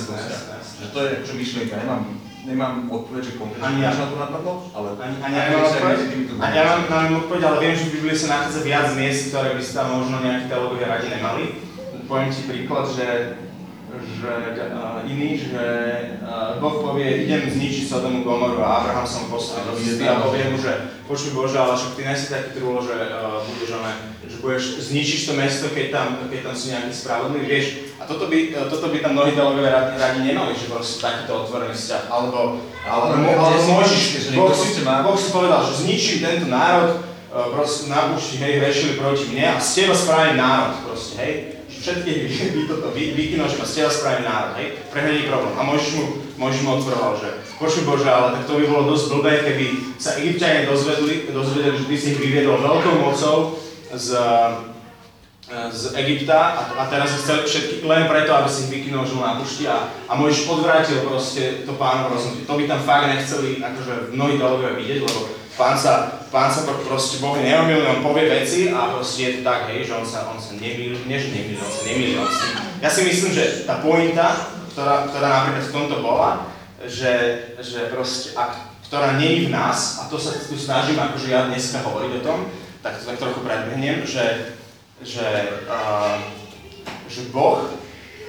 Že 0.81 0.87
to 0.95 0.99
je 1.03 1.09
akože 1.21 1.35
myšlienka, 1.37 1.75
nemám, 1.77 2.22
nemám 2.43 2.91
odpoveď, 2.91 3.23
že 3.23 3.33
konkrétne, 3.39 3.67
Ani 3.67 3.87
ja. 3.87 3.95
na 3.95 4.07
to 4.11 4.17
napadlo, 4.19 4.53
ale 4.75 4.89
Ani, 4.99 5.17
ani 5.23 5.37
týmito 6.11 6.33
Ani 6.43 6.57
ja 6.59 6.65
mám, 6.67 6.83
mám 6.91 7.21
odpoveď, 7.27 7.43
ale 7.47 7.57
viem, 7.63 7.75
že 7.79 7.87
v 7.89 7.95
Biblii 8.03 8.17
sa 8.19 8.29
nachádza 8.35 8.61
viac 8.67 8.89
miest, 8.99 9.31
ktoré 9.31 9.55
by 9.55 9.63
si 9.63 9.73
tam 9.73 9.87
možno 9.95 10.17
nejakí 10.19 10.51
teológovia 10.51 10.89
radi 10.91 11.07
nemali. 11.11 11.43
Poviem 12.11 12.35
ti 12.35 12.43
príklad, 12.51 12.87
že 12.91 13.07
že 13.93 14.57
uh, 14.73 15.05
iný, 15.05 15.37
že 15.37 15.61
uh, 16.25 16.57
Boh 16.57 16.81
povie, 16.81 17.29
idem 17.29 17.45
zničiť 17.45 17.85
Sodomu 17.93 18.25
Gomoru 18.25 18.65
a 18.65 18.81
Abraham 18.81 19.05
som 19.05 19.29
postavil 19.29 19.77
do 19.77 19.77
a 20.09 20.25
povie 20.25 20.49
mu, 20.49 20.57
že 20.57 20.97
počuj 21.05 21.37
Bože, 21.37 21.61
ale 21.61 21.77
však 21.77 21.93
ty 22.01 22.03
nesi 22.09 22.33
taký 22.33 22.57
trúlo, 22.57 22.81
že 22.81 22.97
uh, 22.97 23.45
budeš 23.45 23.77
oné, 23.77 23.93
budeš, 24.43 24.83
zničíš 24.91 25.31
to 25.31 25.33
mesto, 25.39 25.71
keď 25.71 25.87
tam, 25.95 26.09
keď 26.27 26.51
tam 26.51 26.55
sú 26.59 26.75
nejakí 26.75 26.91
spravodliví, 26.91 27.47
vieš. 27.47 27.67
A 28.03 28.11
toto 28.11 28.27
by, 28.27 28.51
toto 28.67 28.91
by 28.91 28.99
tam 28.99 29.15
mnohí 29.15 29.33
teológovia 29.39 29.71
radi, 29.71 29.95
radi 29.95 30.21
nemali, 30.27 30.59
že 30.59 30.67
proste 30.67 30.99
takýto 30.99 31.47
otvorený 31.47 31.71
vzťah. 31.71 32.03
Alebo, 32.11 32.59
alebo, 32.83 33.15
alebo 33.23 33.55
si 33.55 33.71
môžeš, 33.71 34.03
boh 34.35 34.51
si, 34.51 34.83
boh 34.83 35.15
si 35.15 35.29
povedal, 35.31 35.63
že 35.63 35.87
zničím 35.87 36.19
tento 36.19 36.51
národ, 36.51 36.99
uh, 37.31 37.55
proste 37.55 37.87
na 37.87 38.11
púšti, 38.11 38.43
hej, 38.43 38.59
hrešili 38.59 38.99
proti 38.99 39.31
mne 39.31 39.55
a 39.55 39.63
z 39.63 39.87
teba 39.87 39.95
spravím 39.95 40.37
národ, 40.43 40.75
proste, 40.83 41.15
hej. 41.23 41.35
Všetkých 41.83 42.19
vy, 42.31 42.47
vy, 42.55 42.63
toto 42.71 42.95
vy, 42.95 43.35
že 43.35 43.59
ma 43.59 43.67
z 43.67 43.75
teba 43.79 43.91
spravím 43.95 44.27
národ, 44.27 44.53
hej. 44.59 44.69
Pre 44.91 44.99
mňa 44.99 45.13
nie 45.15 45.23
je 45.23 45.31
problém. 45.31 45.55
A 45.55 45.63
môžeš 45.63 45.89
mu, 45.95 46.05
môžeš 46.35 46.61
mu 46.67 46.71
odporoval, 46.83 47.15
že 47.23 47.29
počuj 47.63 47.87
Bože, 47.87 48.11
ale 48.11 48.35
tak 48.35 48.51
to 48.51 48.59
by 48.59 48.65
bolo 48.67 48.91
dosť 48.91 49.05
blbé, 49.15 49.33
keby 49.47 49.67
sa 50.03 50.19
Egyptiania 50.19 50.67
dozvedeli, 50.67 51.31
dozvedeli, 51.31 51.79
že 51.79 51.87
ty 51.87 51.95
si 51.95 52.07
ich 52.19 52.19
vyviedol 52.19 52.59
veľkou 52.59 52.99
mocou 52.99 53.62
z, 53.93 54.09
z 55.73 55.83
Egypta 55.95 56.41
a, 56.57 56.63
a 56.81 56.83
teraz 56.89 57.13
ich 57.13 57.23
chceli 57.23 57.45
všetky 57.45 57.75
len 57.85 58.09
preto, 58.09 58.33
aby 58.33 58.49
si 58.49 58.67
ich 58.67 58.73
vykynul 58.73 59.05
žil 59.05 59.21
na 59.21 59.37
pušti 59.37 59.69
a, 59.69 59.93
a 60.09 60.13
môžeš 60.17 60.49
odvrátil 60.49 61.05
proste 61.05 61.69
to 61.69 61.77
pánovo 61.77 62.17
rozhodnutie. 62.17 62.49
To 62.49 62.57
by 62.57 62.65
tam 62.65 62.81
fakt 62.81 63.13
nechceli 63.13 63.61
akože 63.61 64.17
mnohí 64.17 64.41
teológovia 64.41 64.81
vidieť, 64.81 65.01
lebo 65.05 65.21
pán 65.61 65.77
sa, 65.77 66.25
pán 66.33 66.49
sa 66.49 66.65
pro- 66.65 66.81
proste 66.89 67.21
Boh 67.21 67.37
je 67.37 67.45
neomilný, 67.45 67.85
on 67.85 68.07
povie 68.07 68.33
veci 68.33 68.73
a 68.73 68.97
proste 68.97 69.21
je 69.21 69.33
to 69.39 69.41
tak, 69.45 69.69
hej, 69.69 69.85
že 69.85 69.93
on 69.93 70.07
sa, 70.09 70.25
on 70.33 70.41
sa 70.41 70.57
nemýli, 70.57 71.05
nie 71.05 71.19
že 71.21 71.29
nemýli, 71.29 71.61
on 71.61 71.73
sa 71.73 71.83
nemýli, 71.85 72.15
on 72.17 72.31
si, 72.33 72.47
ja 72.81 72.89
si 72.89 73.01
myslím, 73.05 73.31
že 73.37 73.45
tá 73.69 73.85
pointa, 73.85 74.57
ktorá, 74.73 75.13
ktorá 75.13 75.29
napríklad 75.29 75.69
v 75.69 75.75
tomto 75.77 75.97
bola, 76.01 76.49
že, 76.89 77.47
že 77.61 77.93
proste, 77.93 78.33
ak, 78.33 78.73
ktorá 78.89 79.21
nie 79.21 79.29
je 79.37 79.41
v 79.49 79.53
nás, 79.53 80.01
a 80.01 80.09
to 80.09 80.17
sa 80.17 80.33
tu 80.37 80.57
snažím 80.57 80.97
akože 80.97 81.29
ja 81.29 81.47
dneska 81.53 81.85
hovoriť 81.85 82.13
o 82.21 82.25
tom, 82.25 82.39
tak 82.83 82.99
to 82.99 83.05
tak 83.07 83.19
trochu 83.19 83.41
predbehnem, 83.47 84.03
že, 84.03 84.59
že, 85.01 85.27
uh, 85.71 86.19
že 87.07 87.31
Boh, 87.31 87.71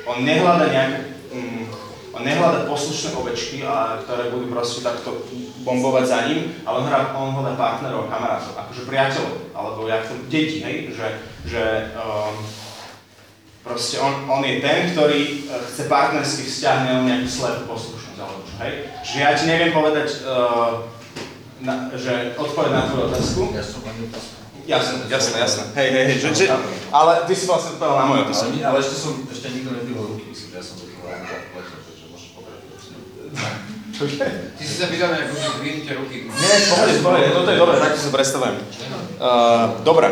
on 0.05 0.21
nehľada 0.21 0.69
nejaké, 0.69 0.97
um, 1.33 1.65
on 2.13 2.21
nehľada 2.21 2.69
poslušné 2.69 3.17
ovečky, 3.17 3.65
a, 3.65 3.97
ktoré 4.05 4.29
budú 4.29 4.53
proste 4.53 4.85
takto 4.85 5.25
bombovať 5.65 6.05
za 6.05 6.19
ním, 6.29 6.53
ale 6.61 6.85
on, 6.85 6.85
hľadá, 6.85 7.05
on 7.17 7.33
hľadá 7.33 7.53
partnerov, 7.57 8.05
kamarátov, 8.05 8.53
akože 8.53 8.85
priateľov, 8.85 9.33
alebo 9.57 9.89
jak 9.89 10.05
to 10.05 10.15
deti, 10.29 10.61
hej, 10.61 10.93
že, 10.93 11.07
že 11.49 11.63
um, 11.97 12.37
proste 13.65 13.97
on, 13.97 14.29
on 14.29 14.45
je 14.45 14.61
ten, 14.61 14.93
ktorý 14.93 15.49
eh, 15.49 15.61
chce 15.73 15.89
partnerský 15.89 16.43
vzťah, 16.45 16.77
nielen 16.85 17.07
nejakú 17.09 17.29
slepú 17.31 17.73
poslušnosť, 17.73 18.19
alebo 18.21 18.45
čo, 18.45 18.55
hej. 18.61 18.73
Čiže 19.01 19.17
ja 19.17 19.31
ti 19.33 19.45
neviem 19.49 19.73
povedať, 19.73 20.07
uh, 20.29 20.85
na, 21.63 21.87
že 21.95 22.35
odpoveď 22.35 22.71
na 22.75 22.83
tvoju 22.91 23.03
otázku, 23.07 23.41
Ja 23.55 23.63
som 23.63 23.81
ani 23.87 24.11
otázka. 24.11 24.42
Jasné, 24.63 24.95
jasné, 25.11 25.35
jasné. 25.43 25.63
Hej, 25.75 25.87
hej, 25.91 26.03
hej, 26.07 26.17
že, 26.23 26.29
že, 26.31 26.45
ale 26.87 27.27
ty 27.27 27.35
si 27.35 27.43
vlastne 27.43 27.75
odpovedal 27.75 27.99
na 27.99 28.05
moju 28.07 28.21
Ale, 28.23 28.27
otázku. 28.31 28.47
ale 28.63 28.77
ešte 28.79 28.95
som, 28.95 29.11
ešte 29.27 29.47
nikto 29.51 29.69
nedvihol 29.75 30.05
ruky, 30.15 30.23
myslím, 30.31 30.47
že 30.49 30.55
ja 30.55 30.63
som 30.63 30.75
do 30.79 30.85
toho 30.87 31.03
len 31.03 31.21
zapletel, 31.27 31.79
takže 31.83 32.03
môžeš 32.07 32.29
pokračovať. 32.31 32.79
Čože? 33.91 34.25
Ty 34.57 34.63
si 34.63 34.75
sa 34.79 34.85
pýtal 34.87 35.09
na 35.11 35.15
nejakú, 35.19 35.35
že 35.35 35.49
zdvihnite 35.59 35.91
ruky. 35.99 36.15
Nie, 36.31 36.55
pohode, 36.71 36.93
pohode, 37.03 37.27
toto 37.35 37.49
je 37.51 37.59
dobré, 37.59 37.75
takto 37.75 37.99
sa 37.99 38.11
predstavujem. 38.15 38.55
Uh, 39.19 39.63
dobre. 39.83 40.07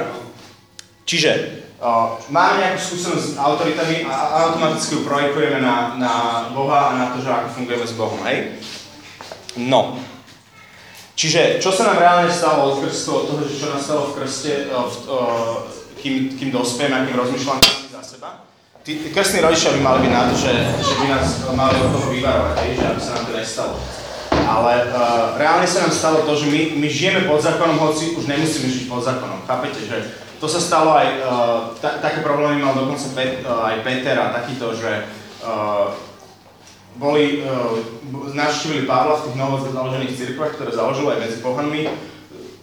Čiže 1.08 1.32
uh, 1.80 2.20
máme 2.28 2.60
nejakú 2.60 2.80
skúsenosť 2.92 3.26
s 3.32 3.40
autoritami 3.40 4.04
a 4.04 4.16
a 4.16 4.36
automaticky 4.52 5.00
ju 5.00 5.08
projekujeme 5.08 5.64
na, 5.64 5.96
na 5.96 6.12
Boha 6.52 6.92
a 6.92 6.98
na 7.00 7.06
to, 7.16 7.24
že 7.24 7.32
ako 7.32 7.48
fungujeme 7.56 7.86
s 7.88 7.96
Bohom, 7.96 8.20
hej? 8.28 8.60
No. 9.56 9.96
Čiže, 11.16 11.60
čo 11.60 11.70
sa 11.76 11.92
nám 11.92 12.02
reálne 12.02 12.32
stalo 12.32 12.72
od 12.72 12.76
krstu, 12.82 13.12
od 13.12 13.26
toho, 13.28 13.42
že 13.44 13.60
čo 13.60 13.68
nás 13.70 13.84
stalo 13.84 14.10
v 14.10 14.16
krste, 14.24 14.72
uh, 14.72 14.88
v, 14.88 14.96
uh, 15.12 15.56
kým, 16.00 16.16
kým 16.40 16.50
dospieme 16.50 16.96
a 16.96 17.06
kým 17.06 17.20
rozmýšľame 17.20 17.62
sami 17.62 17.90
za 17.92 18.02
seba? 18.02 18.30
Tí, 18.82 18.98
tí 19.06 19.14
krstní 19.14 19.46
rodičia 19.46 19.76
by 19.78 19.82
mali 19.84 20.00
byť 20.08 20.12
na 20.16 20.24
to, 20.32 20.36
že, 20.40 20.54
že 20.82 20.94
by 20.98 21.06
nás 21.12 21.28
mali 21.54 21.76
od 21.78 21.90
toho 21.94 22.08
vyvarovať, 22.10 22.56
že 22.74 22.86
aby 22.88 23.02
sa 23.04 23.12
nám 23.14 23.26
to 23.30 23.34
nestalo. 23.38 23.76
Ale 24.32 24.74
uh, 24.90 25.38
reálne 25.38 25.68
sa 25.70 25.86
nám 25.86 25.94
stalo 25.94 26.26
to, 26.26 26.34
že 26.34 26.48
my, 26.50 26.62
my 26.80 26.88
žijeme 26.90 27.22
pod 27.30 27.44
zákonom, 27.44 27.78
hoci 27.78 28.18
už 28.18 28.26
nemusíme 28.26 28.68
žiť 28.72 28.84
pod 28.90 29.06
zákonom. 29.06 29.46
Chápete, 29.46 29.84
že 29.86 29.98
to 30.42 30.50
sa 30.50 30.58
stalo 30.58 30.98
aj, 30.98 31.08
uh, 31.22 31.60
ta, 31.78 32.02
také 32.02 32.26
problémy 32.26 32.66
mal 32.66 32.74
dokonca 32.74 33.14
Pet, 33.14 33.46
uh, 33.46 33.70
aj 33.70 33.86
Peter 33.86 34.18
a 34.18 34.34
takýto, 34.34 34.74
že 34.74 35.06
uh, 35.46 35.94
boli, 36.96 37.44
uh, 37.44 37.78
navštívili 38.36 38.88
Pavla 38.88 39.20
v 39.20 39.26
tých 39.30 39.38
novozaložených 39.40 40.18
cirkvách, 40.18 40.56
ktoré 40.60 40.72
založil 40.76 41.08
aj 41.12 41.22
medzi 41.24 41.38
pohanmi. 41.40 41.88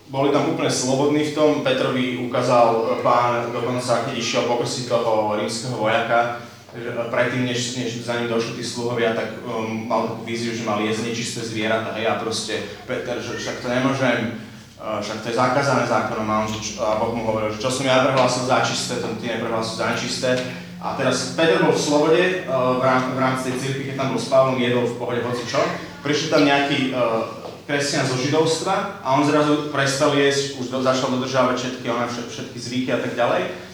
Boli 0.08 0.32
tam 0.32 0.48
úplne 0.48 0.72
slobodní 0.72 1.32
v 1.32 1.34
tom. 1.36 1.50
Petrovi 1.60 2.16
ukázal 2.16 3.00
pán 3.04 3.52
dokonca, 3.52 4.08
keď 4.08 4.14
išiel 4.16 4.48
pokrsiť 4.48 4.88
toho 4.88 5.36
rímskeho 5.36 5.76
vojaka, 5.76 6.40
že 6.72 6.92
predtým, 7.12 7.44
než, 7.44 7.76
než 7.76 8.04
za 8.04 8.16
ním 8.16 8.28
došli 8.28 8.60
tí 8.60 8.64
sluhovia, 8.64 9.12
tak 9.12 9.40
um, 9.44 9.88
mal 9.88 10.08
takú 10.08 10.24
víziu, 10.24 10.56
že 10.56 10.64
mali 10.64 10.88
jesť 10.88 11.12
nečisté 11.12 11.40
zvieratá. 11.44 11.92
A 11.92 12.20
proste 12.20 12.60
Peter, 12.88 13.20
že 13.20 13.36
však 13.36 13.60
to 13.60 13.68
nemôžem, 13.68 14.36
však 14.78 15.18
to 15.24 15.28
je 15.28 15.40
zakázané 15.40 15.84
zákonom. 15.84 16.28
A 16.28 17.00
Boh 17.00 17.12
mu 17.12 17.28
hovoril, 17.28 17.52
že 17.52 17.60
čo 17.60 17.72
som 17.72 17.84
ja 17.84 18.04
prehlásil 18.04 18.48
za 18.48 18.64
čisté, 18.64 19.00
to 19.00 19.12
ty 19.20 19.28
neprehlásil 19.28 19.74
za 19.76 19.86
nečisté. 19.92 20.30
A 20.78 20.94
teraz 20.94 21.34
Peter 21.34 21.58
bol 21.62 21.74
v 21.74 21.82
slobode 21.82 22.22
uh, 22.46 22.78
v, 22.78 22.82
rám, 22.82 23.02
v 23.14 23.18
rámci 23.18 23.42
tej 23.50 23.54
cirkvi, 23.58 23.82
keď 23.90 23.96
tam 23.98 24.14
bol 24.14 24.20
s 24.22 24.30
Pavlom, 24.30 24.62
jedol 24.62 24.86
v 24.86 24.98
pohode 24.98 25.20
hoci 25.26 25.42
čo. 25.46 25.58
Prišli 26.06 26.30
tam 26.30 26.46
nejaký 26.46 26.94
uh, 26.94 27.26
kresťan 27.68 28.08
zo 28.08 28.16
židovstva 28.16 29.04
a 29.04 29.06
on 29.18 29.28
zrazu 29.28 29.68
prestal 29.74 30.16
jesť, 30.16 30.56
už 30.56 30.72
do, 30.72 30.78
začal 30.80 31.12
dodržávať 31.18 31.56
všetky, 31.60 31.86
one, 31.90 32.08
všetky 32.08 32.58
zvyky 32.58 32.90
a 32.96 33.00
tak 33.04 33.12
ďalej. 33.12 33.68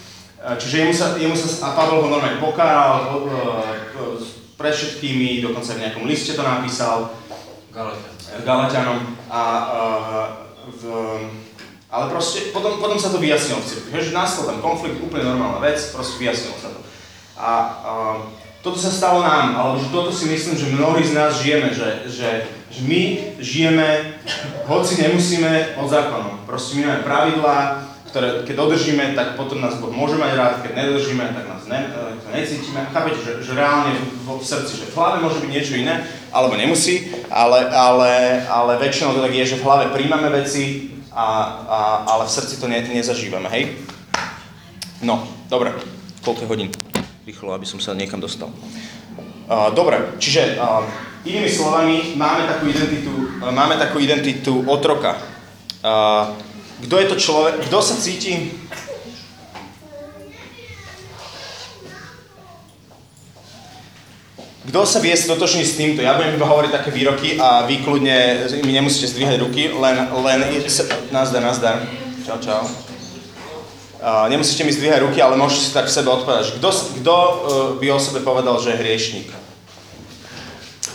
Čiže 0.45 0.77
jemu 0.85 0.93
sa, 0.93 1.17
jemu 1.17 1.33
sa, 1.33 1.73
a 1.73 1.73
Pavel 1.73 2.05
ho 2.05 2.13
normálne 2.13 2.37
pokáral 2.37 3.17
pre 4.61 4.69
všetkými, 4.77 5.41
dokonca 5.41 5.73
v 5.73 5.83
nejakom 5.89 6.05
liste 6.05 6.37
to 6.37 6.45
napísal. 6.45 7.17
Galatianom. 8.45 9.09
A, 9.33 9.43
v, 10.69 10.83
ale 11.89 12.05
proste, 12.13 12.53
potom, 12.53 12.77
potom 12.77 13.01
sa 13.01 13.09
to 13.09 13.25
vyjasnilo 13.25 13.65
v 13.65 13.69
cirkvi. 13.73 13.89
Že 14.05 14.13
nastal 14.13 14.45
tam 14.53 14.61
konflikt, 14.61 15.01
úplne 15.01 15.33
normálna 15.33 15.65
vec, 15.65 15.81
proste 15.97 16.21
vyjasnilo 16.21 16.61
sa 16.61 16.77
to. 16.77 16.84
A, 17.35 17.51
a 17.51 17.93
toto 18.65 18.81
sa 18.81 18.89
stalo 18.89 19.21
nám, 19.21 19.53
alebo 19.61 19.77
že 19.77 19.93
toto 19.93 20.09
si 20.09 20.25
myslím, 20.31 20.57
že 20.57 20.73
mnohí 20.73 21.05
z 21.05 21.13
nás 21.13 21.37
žijeme, 21.37 21.69
že, 21.69 22.09
že, 22.09 22.49
že 22.73 22.81
my 22.89 23.35
žijeme, 23.37 24.17
hoci 24.65 25.05
nemusíme 25.05 25.77
pod 25.77 25.93
zákonom. 25.93 26.49
Proste 26.49 26.81
my 26.81 26.89
máme 26.89 27.03
pravidlá, 27.05 27.59
ktoré 28.09 28.47
keď 28.47 28.55
dodržíme, 28.55 29.05
tak 29.19 29.35
potom 29.35 29.59
nás 29.59 29.75
Boh 29.83 29.91
môže 29.91 30.15
mať 30.15 30.33
rád, 30.39 30.55
keď 30.63 30.73
nedržíme, 30.79 31.35
tak 31.35 31.45
nás 31.51 31.67
ne, 31.67 31.83
e, 31.83 32.15
to 32.23 32.29
necítime. 32.31 32.87
Chápete, 32.95 33.19
že, 33.19 33.33
že 33.43 33.59
reálne 33.59 33.91
v, 33.99 34.39
v 34.39 34.45
srdci, 34.47 34.73
že 34.81 34.87
v 34.87 34.95
hlave 34.95 35.19
môže 35.19 35.43
byť 35.43 35.51
niečo 35.51 35.75
iné, 35.75 36.07
alebo 36.31 36.55
nemusí, 36.55 37.11
ale, 37.27 37.67
ale, 37.75 38.47
ale 38.47 38.79
väčšinou 38.79 39.19
to 39.19 39.21
tak 39.27 39.35
je, 39.35 39.51
že 39.51 39.59
v 39.59 39.67
hlave 39.67 39.91
príjmame 39.91 40.31
veci, 40.31 40.95
a, 41.11 41.27
a, 41.67 41.79
ale 42.07 42.27
v 42.27 42.35
srdci 42.39 42.55
to 42.63 42.71
ne, 42.71 42.79
nezažívame, 42.87 43.51
hej? 43.51 43.83
No, 45.03 45.27
dobre, 45.51 45.75
koľko 46.23 46.47
hodín? 46.47 46.71
Rýchlo, 47.25 47.57
aby 47.57 47.65
som 47.65 47.81
sa 47.81 47.97
niekam 47.97 48.21
dostal. 48.21 48.53
Uh, 49.49 49.73
dobre, 49.73 49.97
čiže 50.21 50.61
inými 51.25 51.49
slovami, 51.49 52.13
máme 52.21 52.45
takú 52.45 52.69
identitu, 52.69 53.13
uh, 53.41 53.49
máme 53.49 53.81
takú 53.81 53.97
identitu 53.97 54.61
otroka. 54.69 55.17
Kto 56.85 56.95
je 57.01 57.07
to 57.09 57.17
človek? 57.17 57.65
Kto 57.69 57.79
sa 57.81 57.97
cíti? 57.97 58.53
Kto 64.65 64.81
sa 64.89 64.99
vie 65.01 65.13
stotočný 65.13 65.61
s 65.61 65.77
týmto? 65.77 66.01
Ja 66.01 66.17
budem 66.17 66.41
iba 66.41 66.49
hovoriť 66.49 66.73
také 66.73 66.89
výroky 66.89 67.37
a 67.37 67.69
vy 67.69 67.85
kľudne 67.85 68.49
mi 68.65 68.73
nemusíte 68.73 69.13
zdvíhať 69.13 69.37
ruky, 69.45 69.73
len, 69.77 70.09
len 70.09 70.41
nazdar, 71.13 71.45
nazdar. 71.45 71.85
Čau, 72.25 72.41
čau. 72.41 72.84
Uh, 74.05 74.29
nemusíte 74.29 74.69
mi 74.69 74.73
zdvíhať 74.73 75.01
ruky, 75.01 75.17
ale 75.25 75.41
môžete 75.41 75.65
si 75.65 75.73
tak 75.73 75.89
v 75.89 75.97
sebe 75.97 76.13
odpovedať. 76.13 76.61
Kto, 76.61 76.69
kto 77.01 77.17
uh, 77.17 77.33
by 77.81 77.87
o 77.89 77.97
sebe 77.97 78.21
povedal, 78.21 78.61
že 78.61 78.77
je 78.77 78.81
hriešník? 78.85 79.33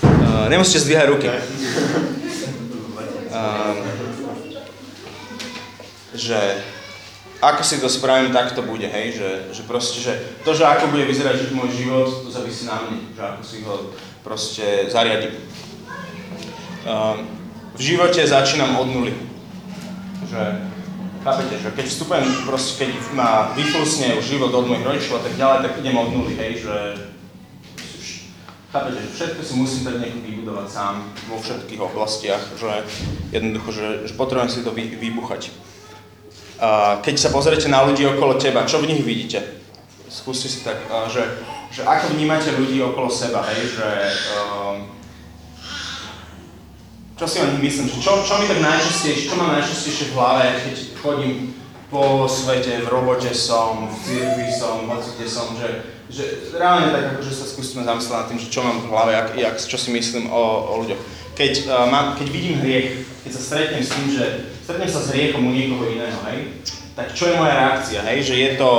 Uh, 0.05 0.45
nemusíte 0.45 0.85
zdvíhať 0.85 1.07
ruky. 1.09 1.25
Že 6.13 6.37
ako 7.41 7.61
si 7.65 7.81
to 7.81 7.89
spravím, 7.89 8.29
tak 8.29 8.51
to 8.51 8.61
bude, 8.61 8.85
hej, 8.85 9.17
že, 9.17 9.29
že 9.57 9.63
proste, 9.65 10.05
že 10.05 10.13
to, 10.45 10.53
že 10.53 10.69
ako 10.69 10.93
bude 10.93 11.09
vyzerať 11.09 11.49
môj 11.49 11.71
život, 11.71 12.27
to 12.27 12.29
závisí 12.29 12.69
na 12.69 12.77
mne, 12.83 13.09
že 13.15 13.21
ako 13.25 13.41
si 13.41 13.57
ho 13.65 13.89
proste 14.21 14.85
zariadím. 14.91 15.33
V 17.73 17.81
živote 17.81 18.21
začínam 18.27 18.77
od 18.77 18.87
nuly. 18.91 19.13
Že, 20.27 20.41
chápete, 21.23 21.55
že 21.59 21.69
keď 21.71 21.85
vstupujem, 21.85 22.25
proste, 22.47 22.73
keď 22.85 22.91
ma 23.15 23.51
vyflusne 23.55 24.21
život 24.23 24.53
od 24.55 24.65
mojich 24.67 24.85
rodičov 24.85 25.19
a 25.19 25.23
tak 25.27 25.35
ďalej, 25.35 25.57
tak 25.65 25.73
idem 25.79 25.97
od 25.97 26.09
nuly, 26.15 26.33
hej, 26.39 26.51
že 26.63 26.75
chápete, 28.71 28.99
že 29.01 29.09
všetko 29.15 29.41
si 29.43 29.53
musím 29.57 29.81
tak 29.85 29.95
nejako 29.99 30.19
vybudovať 30.23 30.67
sám 30.69 30.95
vo 31.27 31.37
všetkých 31.41 31.81
oblastiach, 31.81 32.43
že 32.55 32.71
jednoducho, 33.33 33.69
že, 33.71 33.87
že 34.07 34.13
potrebujem 34.13 34.51
si 34.51 34.63
to 34.63 34.71
vy, 34.71 34.95
vybuchať 34.95 35.69
keď 37.01 37.15
sa 37.15 37.31
pozriete 37.31 37.71
na 37.71 37.87
ľudí 37.87 38.03
okolo 38.03 38.35
teba, 38.35 38.67
čo 38.67 38.83
v 38.83 38.91
nich 38.91 39.01
vidíte? 39.03 39.39
Skúste 40.11 40.51
si 40.51 40.59
tak, 40.65 40.75
že, 41.07 41.23
že 41.71 41.87
ako 41.87 42.11
vnímate 42.17 42.51
ľudí 42.51 42.83
okolo 42.83 43.07
seba, 43.07 43.45
hej, 43.47 43.79
že 43.79 43.87
um, 44.35 44.83
čo 47.19 47.27
si 47.27 47.43
o 47.43 47.51
nich 47.51 47.59
myslím, 47.59 47.91
čo, 47.91 48.23
čo 48.23 48.33
mi 48.39 48.47
tak 48.47 48.63
najčastejšie, 48.63 49.27
čo 49.27 49.35
mám 49.35 49.51
najčastejšie 49.59 50.05
v 50.07 50.15
hlave, 50.15 50.43
keď 50.63 50.75
chodím 51.03 51.51
po 51.91 52.23
svete, 52.31 52.79
v 52.79 52.87
robote 52.87 53.35
som, 53.35 53.91
v 53.91 53.95
cirkvi 54.07 54.47
som, 54.47 54.87
hoci 54.87 55.19
kde 55.19 55.27
som, 55.27 55.51
že, 55.59 55.83
že 56.07 56.23
reálne 56.55 56.95
tak 56.95 57.19
akože 57.19 57.33
sa 57.35 57.43
skúsime 57.43 57.83
zamyslieť 57.83 58.15
nad 58.15 58.27
tým, 58.31 58.39
že 58.39 58.47
čo 58.47 58.63
mám 58.63 58.79
v 58.79 58.89
hlave, 58.93 59.11
jak, 59.19 59.27
jak, 59.35 59.55
čo 59.59 59.75
si 59.75 59.91
myslím 59.91 60.31
o, 60.31 60.43
o 60.71 60.73
ľuďoch. 60.85 61.01
Keď, 61.35 61.53
uh, 61.67 61.91
mám, 61.91 62.15
keď 62.15 62.27
vidím 62.31 62.55
hriech, 62.63 63.03
keď 63.27 63.31
sa 63.35 63.41
stretnem 63.43 63.83
s 63.83 63.91
tým, 63.91 64.07
že 64.15 64.25
stretnem 64.63 64.87
sa 64.87 65.03
s 65.03 65.11
hriechom 65.11 65.43
u 65.43 65.51
niekoho 65.51 65.91
iného, 65.91 66.19
hej, 66.31 66.55
tak 66.95 67.11
čo 67.11 67.27
je 67.27 67.35
moja 67.35 67.51
reakcia, 67.51 67.99
hej, 68.15 68.31
že 68.31 68.35
je 68.39 68.49
to, 68.55 68.71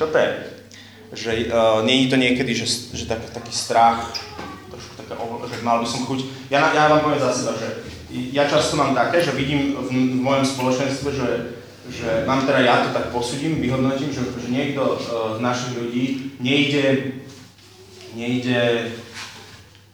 čo 0.00 0.04
to 0.08 0.16
je? 0.16 0.30
Že 1.10 1.32
uh, 1.52 1.84
nie 1.84 2.06
je 2.06 2.08
to 2.08 2.16
niekedy, 2.16 2.52
že, 2.56 2.66
že 2.96 3.04
tak, 3.04 3.20
taký 3.28 3.52
strach, 3.52 4.08
také, 5.10 5.26
že 5.50 5.66
mal 5.66 5.82
by 5.82 5.86
som 5.90 6.06
chuť. 6.06 6.50
Ja, 6.54 6.70
ja 6.70 6.86
vám 6.86 7.02
poviem 7.02 7.18
za 7.18 7.34
seba, 7.34 7.58
že 7.58 7.82
ja 8.10 8.46
často 8.46 8.78
mám 8.78 8.94
také, 8.94 9.18
že 9.18 9.34
vidím 9.34 9.74
v, 9.74 9.90
v 9.90 10.22
mojom 10.22 10.46
spoločenstve, 10.46 11.08
že, 11.10 11.28
že 11.90 12.08
mám 12.26 12.46
teda 12.46 12.62
ja 12.62 12.86
to 12.86 12.94
tak 12.94 13.10
posudím, 13.10 13.58
vyhodnotím, 13.58 14.14
že, 14.14 14.22
že 14.30 14.48
niekto 14.50 14.82
uh, 14.94 15.36
z 15.36 15.38
našich 15.42 15.74
ľudí 15.78 16.04
nejde, 16.38 17.18
nejde 18.14 18.90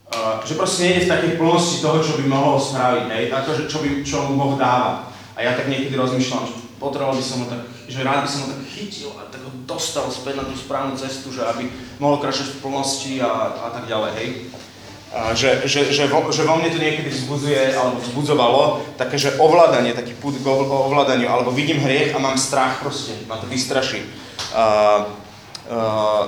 Uh, 0.06 0.38
že 0.46 0.54
proste 0.54 0.86
nejde 0.86 1.10
v 1.10 1.12
takej 1.12 1.32
plnosti 1.34 1.82
toho, 1.82 1.98
čo 1.98 2.14
by 2.14 2.30
mohol 2.30 2.62
spraviť, 2.62 3.10
hej, 3.10 3.26
že 3.26 3.66
čo, 3.66 3.82
by, 3.82 4.06
čo 4.06 4.30
mu 4.30 4.38
Boh 4.38 4.54
dáva. 4.54 5.10
A 5.34 5.42
ja 5.42 5.58
tak 5.58 5.66
niekedy 5.66 5.98
rozmýšľam, 5.98 6.46
že 6.46 6.54
potreboval 6.78 7.18
by 7.18 7.24
som 7.26 7.42
ho 7.42 7.50
tak, 7.50 7.66
že 7.90 8.06
rád 8.06 8.22
by 8.22 8.30
som 8.30 8.46
ho 8.46 8.54
tak 8.54 8.62
chytil 8.70 9.10
a 9.18 9.26
tak 9.26 9.42
ho 9.42 9.50
dostal 9.66 10.06
späť 10.06 10.38
na 10.38 10.44
tú 10.46 10.54
správnu 10.54 10.94
cestu, 10.94 11.34
že 11.34 11.42
aby 11.42 11.66
mohol 11.98 12.22
kračať 12.22 12.54
v 12.54 12.60
plnosti 12.62 13.18
a, 13.18 13.58
a 13.66 13.68
tak 13.74 13.90
ďalej, 13.90 14.10
hej. 14.14 14.28
Že, 15.14 15.64
že, 15.64 15.94
že, 15.94 16.04
vo, 16.10 16.28
že 16.34 16.42
vo 16.42 16.58
mne 16.58 16.68
to 16.68 16.82
niekedy 16.82 17.08
vzbudzuje, 17.08 17.78
alebo 17.78 18.02
vzbudzovalo, 18.02 18.62
také, 18.98 19.16
že 19.16 19.38
ovládanie, 19.38 19.94
taký 19.94 20.12
put 20.18 20.34
k 20.34 20.44
ovládaniu, 20.44 21.30
alebo 21.30 21.54
vidím 21.54 21.78
hriech 21.78 22.12
a 22.12 22.18
mám 22.18 22.34
strach 22.36 22.82
proste, 22.82 23.14
ma 23.30 23.38
to 23.38 23.46
vystraší. 23.46 24.02
Uh, 24.52 25.06
uh, 25.70 26.26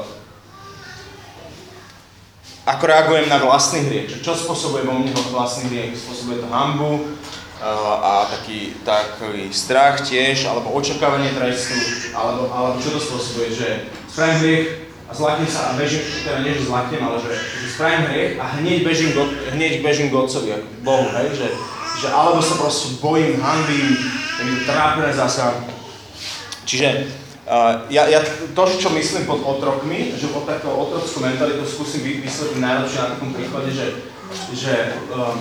ako 2.64 2.84
reagujem 2.86 3.26
na 3.28 3.42
vlastný 3.42 3.82
hriech, 3.82 4.22
čo, 4.22 4.32
spôsobuje 4.32 4.86
vo 4.86 4.96
mne 4.96 5.12
vlastný 5.34 5.68
hriech, 5.68 5.98
spôsobuje 5.98 6.38
to 6.40 6.48
hambu 6.48 7.18
a 7.58 8.30
taký, 8.30 8.78
taký 8.86 9.50
strach 9.50 10.06
tiež, 10.06 10.46
alebo 10.46 10.70
očakávanie 10.78 11.34
trestu, 11.34 11.74
alebo, 12.14 12.46
alebo 12.54 12.78
čo 12.78 12.94
to 12.94 13.00
spôsobuje, 13.02 13.50
že 13.50 13.68
spravím 14.06 14.38
hriech 14.38 14.87
a 15.08 15.10
zlaknem 15.16 15.48
sa 15.48 15.72
a 15.72 15.76
bežím, 15.80 16.04
teda 16.04 16.44
nie, 16.44 16.52
že 16.52 16.68
zlaknem, 16.68 17.00
ale 17.00 17.16
že, 17.16 17.32
že 17.32 17.66
spravím 17.72 18.12
hriech 18.12 18.34
a 18.36 18.44
hneď 18.60 18.78
bežím, 18.84 19.10
go, 19.16 19.24
hneď 19.56 19.80
bežím 19.80 20.12
k 20.12 20.18
Otcovi, 20.20 20.52
ako 20.52 20.68
k 20.68 20.84
Bohu, 20.84 21.06
hej, 21.16 21.28
že, 21.32 21.48
že 22.04 22.06
alebo 22.12 22.44
sa 22.44 22.60
proste 22.60 23.00
bojím, 23.00 23.40
hanbím, 23.40 23.96
je 24.38 24.42
mi 24.44 24.54
trápne 24.68 25.08
zasa. 25.12 25.56
Čiže 26.68 27.18
Uh, 27.48 27.88
ja, 27.88 28.04
ja 28.12 28.20
to, 28.52 28.62
čo 28.76 28.92
myslím 28.92 29.24
pod 29.24 29.40
otrokmi, 29.40 30.12
že 30.20 30.28
pod 30.28 30.44
takou 30.44 30.68
otrockú 30.68 31.24
mentalitu 31.24 31.64
skúsim 31.64 32.04
vysvetliť 32.04 32.60
najlepšie 32.60 33.00
na 33.00 33.08
takom 33.16 33.32
príklade, 33.32 33.72
že, 33.72 34.04
že 34.52 35.00
um, 35.08 35.40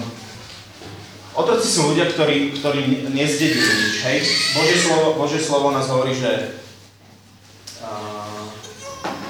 otroci 1.35 1.67
sú 1.67 1.91
ľudia, 1.91 2.07
ktorí, 2.07 2.55
ktorí 2.63 3.11
nezdedili 3.11 3.59
nič, 3.59 3.95
hej? 4.07 4.17
Božie 4.55 4.79
slovo, 4.79 5.19
Božie 5.19 5.43
slovo 5.43 5.75
nás 5.75 5.91
hovorí, 5.91 6.15
že 6.15 6.63
uh, 7.83 8.26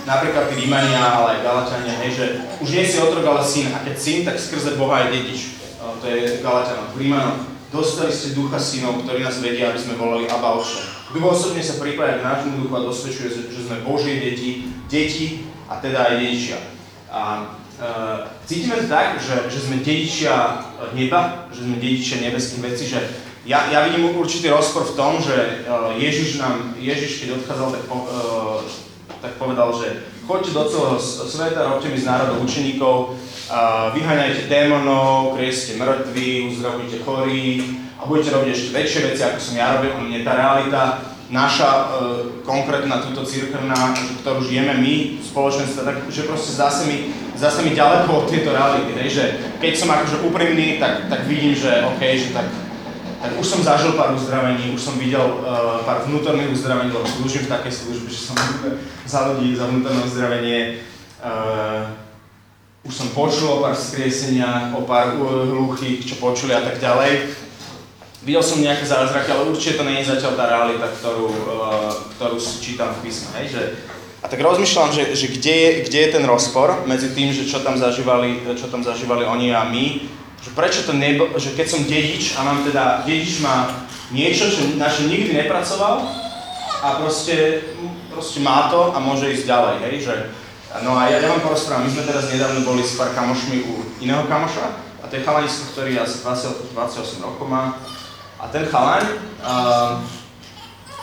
napríklad 0.07 0.47
tí 0.47 0.63
Rímania, 0.63 1.03
ale 1.03 1.37
aj 1.37 1.43
Galatiania, 1.43 1.99
hej, 1.99 2.11
že 2.15 2.25
už 2.63 2.69
nie 2.71 2.87
si 2.87 2.97
otrok, 3.03 3.27
ale 3.27 3.43
syn, 3.43 3.75
a 3.75 3.83
keď 3.83 3.95
syn, 3.99 4.19
tak 4.23 4.39
skrze 4.39 4.79
Boha 4.79 5.03
je 5.03 5.19
dedič. 5.19 5.41
To 5.77 6.05
je 6.07 6.39
Galatianov, 6.39 6.95
Rímanov, 6.95 7.43
dostali 7.69 8.15
ste 8.15 8.31
ducha 8.31 8.55
synov, 8.55 9.03
ktorí 9.03 9.27
nás 9.27 9.43
vedia, 9.43 9.75
aby 9.75 9.79
sme 9.79 9.99
volali 9.99 10.31
Abba 10.31 10.55
Otče. 10.55 11.11
Duch 11.11 11.23
osobne 11.27 11.63
sa 11.63 11.79
pripája 11.79 12.19
k 12.19 12.27
nášmu 12.27 12.63
duchu 12.63 12.73
a 12.75 12.87
dosvedčuje, 12.87 13.51
že 13.51 13.61
sme 13.67 13.83
Božie 13.83 14.19
deti, 14.19 14.71
deti 14.87 15.47
a 15.67 15.79
teda 15.79 16.11
aj 16.11 16.13
dedičia. 16.19 16.59
A 17.07 17.21
uh, 17.79 18.27
cítime 18.43 18.83
to 18.83 18.91
tak, 18.91 19.19
že, 19.19 19.47
že 19.47 19.59
sme 19.59 19.83
dedičia 19.83 20.63
neba, 20.91 21.47
že 21.51 21.63
sme 21.63 21.79
dedičia 21.79 22.23
nebeských 22.23 22.63
vecí, 22.63 22.83
že 22.87 22.99
ja, 23.47 23.71
ja 23.71 23.87
vidím 23.87 24.11
určitý 24.19 24.51
rozpor 24.51 24.83
v 24.83 24.95
tom, 24.99 25.23
že 25.23 25.63
uh, 25.63 25.95
Ježiš 25.95 26.43
nám, 26.43 26.75
Ježiš 26.75 27.23
keď 27.23 27.39
odchádzal, 27.39 27.67
tak, 27.71 27.83
po, 27.87 27.95
uh, 28.03 28.59
tak 29.21 29.33
povedal, 29.41 29.73
že 29.73 30.05
choďte 30.27 30.51
do 30.53 30.63
celého 30.67 30.99
sveta, 31.01 31.69
robte 31.71 31.89
mi 31.89 31.97
z 31.97 32.05
národov 32.05 32.43
učeníkov, 32.43 33.15
vyháňajte 33.95 34.51
démonov, 34.51 35.39
krieste 35.39 35.79
mŕtvi, 35.79 36.51
uzdravujte 36.51 36.99
chorých 37.07 37.63
a 37.97 38.05
budete 38.05 38.29
robiť 38.35 38.49
ešte 38.51 38.69
väčšie 38.75 38.99
veci, 39.07 39.21
ako 39.23 39.39
som 39.39 39.55
ja 39.55 39.67
robil, 39.79 39.91
nie 40.05 40.21
tá 40.27 40.35
realita. 40.35 41.01
Naša 41.27 41.67
uh, 41.67 41.83
konkrétna 42.47 43.03
túto 43.03 43.27
církevná, 43.27 43.91
ktorú 44.23 44.47
žijeme 44.47 44.79
my 44.79 45.19
v 45.19 45.23
spoločenstve, 45.27 45.83
tak 45.83 45.97
že 46.07 46.23
proste 46.23 46.55
zdá 46.55 46.71
sa 46.71 46.87
mi, 46.87 47.11
zdá 47.35 47.51
sa 47.51 47.67
mi 47.67 47.75
ďaleko 47.75 48.23
od 48.23 48.25
tejto 48.31 48.55
reality, 48.55 48.95
hej, 48.95 49.09
že 49.11 49.23
keď 49.59 49.73
som 49.75 49.91
akože 49.91 50.23
úprimný, 50.23 50.79
tak, 50.79 51.11
tak 51.11 51.27
vidím, 51.27 51.51
že 51.51 51.83
OK, 51.83 51.99
že 51.99 52.31
tak 52.31 52.47
tak 53.17 53.33
už 53.41 53.47
som 53.47 53.65
zažil 53.65 53.97
pár 53.97 54.13
uzdravení, 54.13 54.77
už 54.77 54.81
som 54.81 54.95
videl 55.01 55.21
uh, 55.21 55.81
pár 55.81 56.05
vnútorných 56.05 56.53
uzdravení, 56.53 56.93
lebo 56.93 57.05
slúžim 57.09 57.49
v 57.49 57.53
takej 57.53 57.73
službe, 57.73 58.07
že 58.13 58.21
som 58.29 58.37
za 59.13 59.33
ľudí, 59.33 59.57
za 59.57 59.65
vnútorné 59.65 60.01
uzdravenie. 60.05 60.59
Uh, 61.17 61.89
už 62.85 62.93
som 62.93 63.07
počul 63.17 63.57
o 63.57 63.61
pár 63.65 63.73
skrieseniach, 63.73 64.77
o 64.77 64.85
pár 64.85 65.17
hluchých, 65.17 66.05
čo 66.05 66.21
počuli 66.21 66.53
a 66.53 66.61
tak 66.61 66.77
ďalej. 66.77 67.33
Videl 68.21 68.43
som 68.45 68.61
nejaké 68.61 68.85
zázraky, 68.85 69.33
ale 69.33 69.49
určite 69.49 69.81
to 69.81 69.87
nie 69.87 70.03
je 70.03 70.13
zatiaľ 70.13 70.33
tá 70.37 70.45
realita, 70.45 70.85
ktorú, 70.85 71.27
uh, 71.27 71.89
ktorú 72.15 72.37
čítam 72.37 72.93
v 73.01 73.09
písme. 73.09 73.33
Hej? 73.41 73.45
Že, 73.49 73.61
a 74.17 74.25
tak 74.29 74.41
rozmýšľam, 74.41 74.93
že, 74.93 75.13
že 75.13 75.29
kde, 75.29 75.55
je, 75.57 75.69
kde 75.89 75.99
je 76.05 76.09
ten 76.13 76.25
rozpor 76.25 76.85
medzi 76.85 77.13
tým, 77.13 77.33
že 77.33 77.49
čo 77.49 77.65
tam 77.65 77.77
zažívali, 77.77 78.45
čo 78.57 78.69
tam 78.69 78.81
zažívali 78.81 79.25
oni 79.25 79.53
a 79.53 79.65
my, 79.65 80.16
že 80.47 80.55
prečo 80.55 80.87
to 80.87 80.95
nebo, 80.95 81.35
že 81.35 81.51
keď 81.59 81.67
som 81.67 81.83
dedič 81.83 82.39
a 82.39 82.47
mám 82.47 82.63
teda, 82.63 83.03
dedič 83.03 83.43
má 83.43 83.83
niečo, 84.15 84.47
čo, 84.47 84.79
na 84.79 84.87
čo 84.87 85.11
nikdy 85.11 85.35
nepracoval 85.35 86.07
a 86.79 86.87
proste, 87.03 87.67
proste 88.07 88.39
má 88.39 88.71
to 88.71 88.95
a 88.95 88.97
môže 89.03 89.27
ísť 89.27 89.43
ďalej, 89.43 89.75
hej, 89.83 89.95
že 90.07 90.15
No 90.83 90.99
a 90.99 91.09
ja, 91.09 91.23
ja 91.23 91.31
vám 91.31 91.41
porozprávam, 91.41 91.87
my 91.87 91.91
sme 91.95 92.05
teraz 92.05 92.29
nedávno 92.29 92.61
boli 92.67 92.83
s 92.83 92.99
pár 92.99 93.15
kamošmi 93.15 93.65
u 93.65 93.73
iného 94.03 94.27
kamoša 94.27 94.77
a 95.01 95.07
to 95.09 95.15
je 95.15 95.25
chalanisko, 95.25 95.73
ktorý 95.73 95.95
asi 95.97 96.21
20, 96.21 96.75
28 96.75 97.23
rokov 97.23 97.47
má. 97.47 97.79
A 98.37 98.51
ten 98.51 98.67
chalan, 98.67 99.01
uh, 99.41 100.03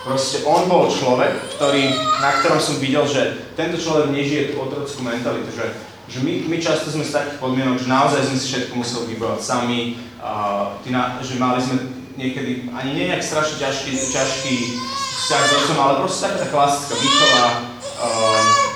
proste 0.04 0.44
on 0.46 0.68
bol 0.68 0.86
človek, 0.92 1.56
ktorý, 1.56 1.90
na 2.20 2.30
ktorom 2.38 2.60
som 2.60 2.76
videl, 2.78 3.08
že 3.08 3.50
tento 3.56 3.80
človek 3.80 4.12
nežije 4.12 4.52
tú 4.52 4.62
otrockú 4.62 5.00
mentalitu, 5.00 5.48
že 5.50 5.74
že 6.08 6.20
my, 6.20 6.48
my 6.52 6.56
často 6.60 6.92
sme 6.92 7.04
z 7.04 7.16
takých 7.16 7.40
podmienok, 7.40 7.80
že 7.80 7.88
naozaj 7.88 8.20
sme 8.28 8.36
si 8.36 8.46
všetko 8.52 8.72
museli 8.76 9.16
vybojovať 9.16 9.40
sami, 9.40 9.80
uh, 10.20 10.76
na, 10.92 11.18
že 11.24 11.40
mali 11.40 11.58
sme 11.64 11.76
niekedy 12.14 12.70
ani 12.70 12.90
nejak 12.94 13.24
strašne 13.24 13.58
ťažký, 13.58 13.92
ťažký 13.96 14.54
vzťah 15.24 15.42
s 15.42 15.52
otcom, 15.56 15.78
ale 15.80 15.92
proste 16.04 16.28
taká 16.28 16.44
tá 16.44 16.46
klasická 16.52 16.94
výchova, 17.00 17.46
uh, 18.04 18.74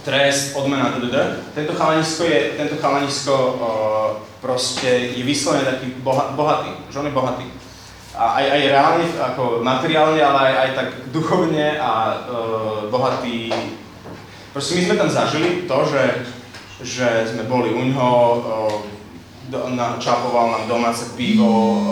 trest, 0.00 0.56
odmena, 0.56 0.96
tdd. 0.96 1.16
Tento 1.54 1.72
chalanisko 1.76 2.24
je, 2.24 2.56
tento 2.56 2.76
chalanisko 2.80 3.34
uh, 3.36 4.08
proste 4.40 5.12
je 5.14 5.22
vyslovene 5.22 5.68
taký 5.68 5.92
boha, 6.00 6.32
bohatý, 6.32 6.72
že 6.88 6.98
on 6.98 7.06
je 7.06 7.14
bohatý. 7.14 7.46
A 8.16 8.42
aj, 8.42 8.44
aj 8.52 8.62
reálne, 8.68 9.06
ako 9.16 9.42
materiálne, 9.62 10.20
ale 10.20 10.38
aj, 10.52 10.54
aj 10.56 10.70
tak 10.76 10.88
duchovne 11.12 11.78
a 11.78 11.92
uh, 11.92 12.80
bohatý. 12.88 13.52
Proste 14.50 14.76
my 14.76 14.82
sme 14.82 14.96
tam 14.98 15.10
zažili 15.12 15.64
to, 15.68 15.78
že 15.86 16.02
že 16.80 17.28
sme 17.28 17.44
boli 17.44 17.72
u 17.76 17.82
ňoho, 17.92 18.18
čapoval 20.00 20.46
nám 20.50 20.64
domáce 20.68 21.12
pivo, 21.16 21.82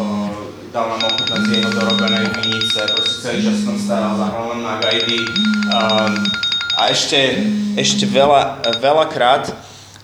dal 0.72 0.88
nám 0.94 1.00
ochutnať 1.00 1.40
z 1.44 1.50
jeho 1.58 1.70
dorobenej 1.72 2.26
vinice, 2.38 2.80
proste 2.92 3.16
celý 3.24 3.38
čas 3.44 3.56
som 3.64 3.76
staral, 3.76 4.16
zahral 4.16 4.56
len 4.56 4.60
na 4.64 4.80
gajdy. 4.80 5.20
A 6.78 6.80
ešte, 6.92 7.42
ešte 7.74 8.06
veľa, 8.06 8.62
veľakrát 8.78 9.50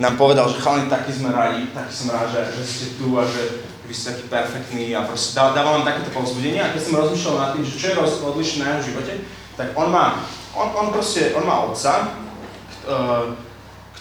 nám 0.03 0.19
povedal, 0.19 0.51
že 0.51 0.59
chalani, 0.59 0.91
taký 0.91 1.15
sme 1.15 1.31
radi, 1.31 1.71
taký 1.71 1.93
som 1.95 2.11
rád, 2.11 2.35
že, 2.35 2.41
že 2.59 2.65
ste 2.67 2.87
tu 2.99 3.15
a 3.15 3.23
že 3.23 3.63
vy 3.87 3.95
ste 3.95 4.11
taký 4.11 4.25
perfektní 4.27 4.91
a 4.97 5.07
proste 5.07 5.39
dával 5.39 5.79
nám 5.79 5.87
takéto 5.87 6.11
povzbudenie 6.11 6.59
a 6.59 6.75
keď 6.75 6.81
som 6.83 6.99
rozmýšľal 6.99 7.37
nad 7.39 7.51
tým, 7.55 7.63
že 7.63 7.79
čo 7.79 7.87
je 7.95 8.01
odlišné 8.03 8.59
na 8.65 8.69
jeho 8.75 8.83
živote, 8.91 9.13
tak 9.55 9.71
on 9.79 9.89
má, 9.95 10.19
on, 10.59 10.69
on 10.75 10.87
proste, 10.91 11.31
on 11.39 11.47
má 11.47 11.63
otca, 11.71 12.11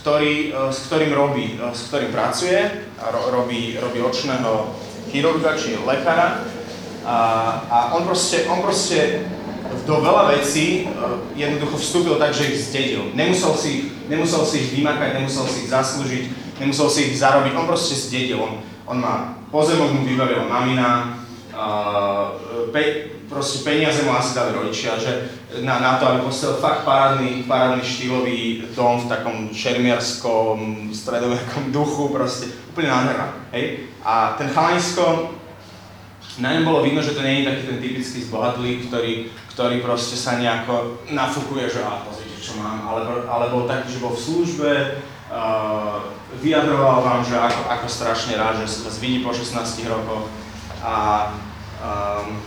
ktorý, 0.04 0.52
e, 0.52 0.68
s 0.68 0.92
ktorým 0.92 1.16
robí, 1.16 1.56
e, 1.56 1.72
s 1.72 1.88
ktorým 1.88 2.12
pracuje, 2.12 2.60
ro, 3.00 3.32
robí, 3.32 3.80
robí 3.80 4.04
očného 4.04 4.76
chirurga 5.08 5.56
či 5.56 5.80
lekára 5.80 6.44
a, 7.08 7.18
a 7.72 7.78
on, 7.96 8.04
proste, 8.04 8.44
on 8.52 8.60
proste 8.60 9.24
do 9.88 9.96
veľa 10.04 10.36
vecí 10.36 10.84
e, 10.84 11.00
jednoducho 11.39 11.80
vstúpil 11.80 12.20
tak, 12.20 12.36
že 12.36 12.52
ich 12.52 12.68
zdedil. 12.68 13.16
Nemusel 13.16 13.56
si, 13.56 13.72
nemusel 14.12 14.44
si 14.44 14.68
ich 14.68 14.70
vymakať, 14.76 15.24
nemusel 15.24 15.48
si 15.48 15.58
ich 15.63 15.72
zaslúžiť, 15.72 16.24
nemusel 16.60 16.88
si 16.92 17.00
ich 17.08 17.16
zarobiť, 17.16 17.56
on 17.56 17.63
proste 17.63 17.96
zdedil. 17.96 18.44
On, 18.44 18.60
on 18.92 18.98
má 19.00 19.39
pozemok 19.56 19.96
mu 19.96 20.04
vybavila 20.04 20.44
mamina, 20.52 21.16
uh, 21.56 22.42
pe, 22.74 23.13
proste 23.30 23.62
peniaze 23.62 24.02
mu 24.04 24.12
asi 24.12 24.34
dali 24.34 24.52
rodičia, 24.52 24.98
že 24.98 25.30
na, 25.62 25.80
na 25.80 26.02
to, 26.02 26.08
aby 26.10 26.20
postavil 26.26 26.58
fakt 26.58 26.82
parádny, 26.82 27.46
parádny 27.46 27.86
štýlový 27.86 28.66
dom 28.74 29.06
v 29.06 29.10
takom 29.10 29.38
šermiarskom, 29.54 30.89
stredovekom 30.89 31.70
duchu, 31.70 32.10
proste 32.10 32.50
úplne 32.74 32.89
nádherná, 32.89 33.28
hej. 33.54 33.92
A 34.02 34.34
ten 34.39 34.50
chalanisko, 34.50 35.38
na 36.42 36.58
ňom 36.58 36.66
bolo 36.66 36.82
vidno, 36.82 37.06
že 37.06 37.13
to 37.13 37.22
nie 37.22 37.46
je 37.46 37.50
taký 37.54 37.63
ten 37.70 37.80
typický 37.80 38.20
zbohatlík, 38.26 38.89
ktorý, 38.89 39.13
ktorý 39.54 39.76
proste 39.86 40.18
sa 40.18 40.42
nejako 40.42 41.06
nafúkuje, 41.13 41.70
že 41.70 41.86
a 41.86 42.02
pozrite, 42.02 42.42
čo 42.42 42.58
mám, 42.58 42.89
ale, 42.89 43.06
ale 43.30 43.54
bol 43.54 43.70
taký, 43.70 43.94
že 43.94 44.02
bol 44.02 44.18
v 44.18 44.24
službe, 44.26 44.72
uh, 45.30 46.10
vyjadroval 46.42 47.06
vám, 47.06 47.22
že 47.22 47.38
ako, 47.38 47.62
ako 47.70 47.86
strašne 47.86 48.34
rád, 48.34 48.66
že 48.66 48.82
sa 48.82 48.89
vidí 48.98 49.22
po 49.22 49.30
16 49.30 49.86
rokoch 49.86 50.26
a 50.82 51.30
um, 51.78 52.42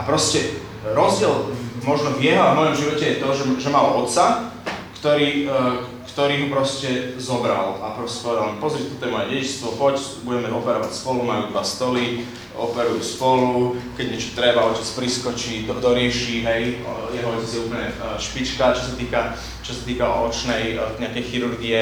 a 0.00 0.02
proste 0.02 0.64
rozdiel 0.84 1.52
možno 1.84 2.16
v 2.16 2.32
jeho 2.32 2.42
a 2.42 2.56
mojom 2.56 2.76
živote 2.76 3.04
je 3.04 3.20
to, 3.20 3.28
že, 3.32 3.44
že 3.60 3.68
mal 3.72 3.96
otca, 3.96 4.52
ktorý, 5.00 5.48
e, 5.48 5.56
ktorý 6.12 6.34
ho 6.44 6.48
proste 6.52 7.16
zobral 7.16 7.80
a 7.80 7.96
proste 7.96 8.24
povedal, 8.24 8.60
pozri, 8.60 8.84
toto 8.84 9.08
je 9.08 9.14
moje 9.14 9.26
dedičstvo, 9.32 9.66
poď, 9.80 9.96
budeme 10.24 10.52
operovať 10.52 10.92
spolu, 10.92 11.24
majú 11.24 11.42
dva 11.48 11.64
stoly, 11.64 12.28
operujú 12.52 13.00
spolu, 13.00 13.80
keď 13.96 14.06
niečo 14.12 14.36
treba, 14.36 14.68
otec 14.68 14.84
priskočí, 14.84 15.64
do, 15.64 15.80
dorieši, 15.80 16.44
hej, 16.44 16.84
jeho 17.16 17.28
otec 17.32 17.48
je 17.48 17.64
úplne 17.64 17.88
e, 17.88 17.94
špička, 18.20 18.76
čo 18.76 18.82
sa 18.92 18.94
týka, 18.96 19.20
čo 19.64 19.72
sa 19.72 19.82
týka 19.88 20.04
očnej 20.04 20.76
e, 20.76 20.78
nejakej 21.00 21.24
chirurgie. 21.24 21.80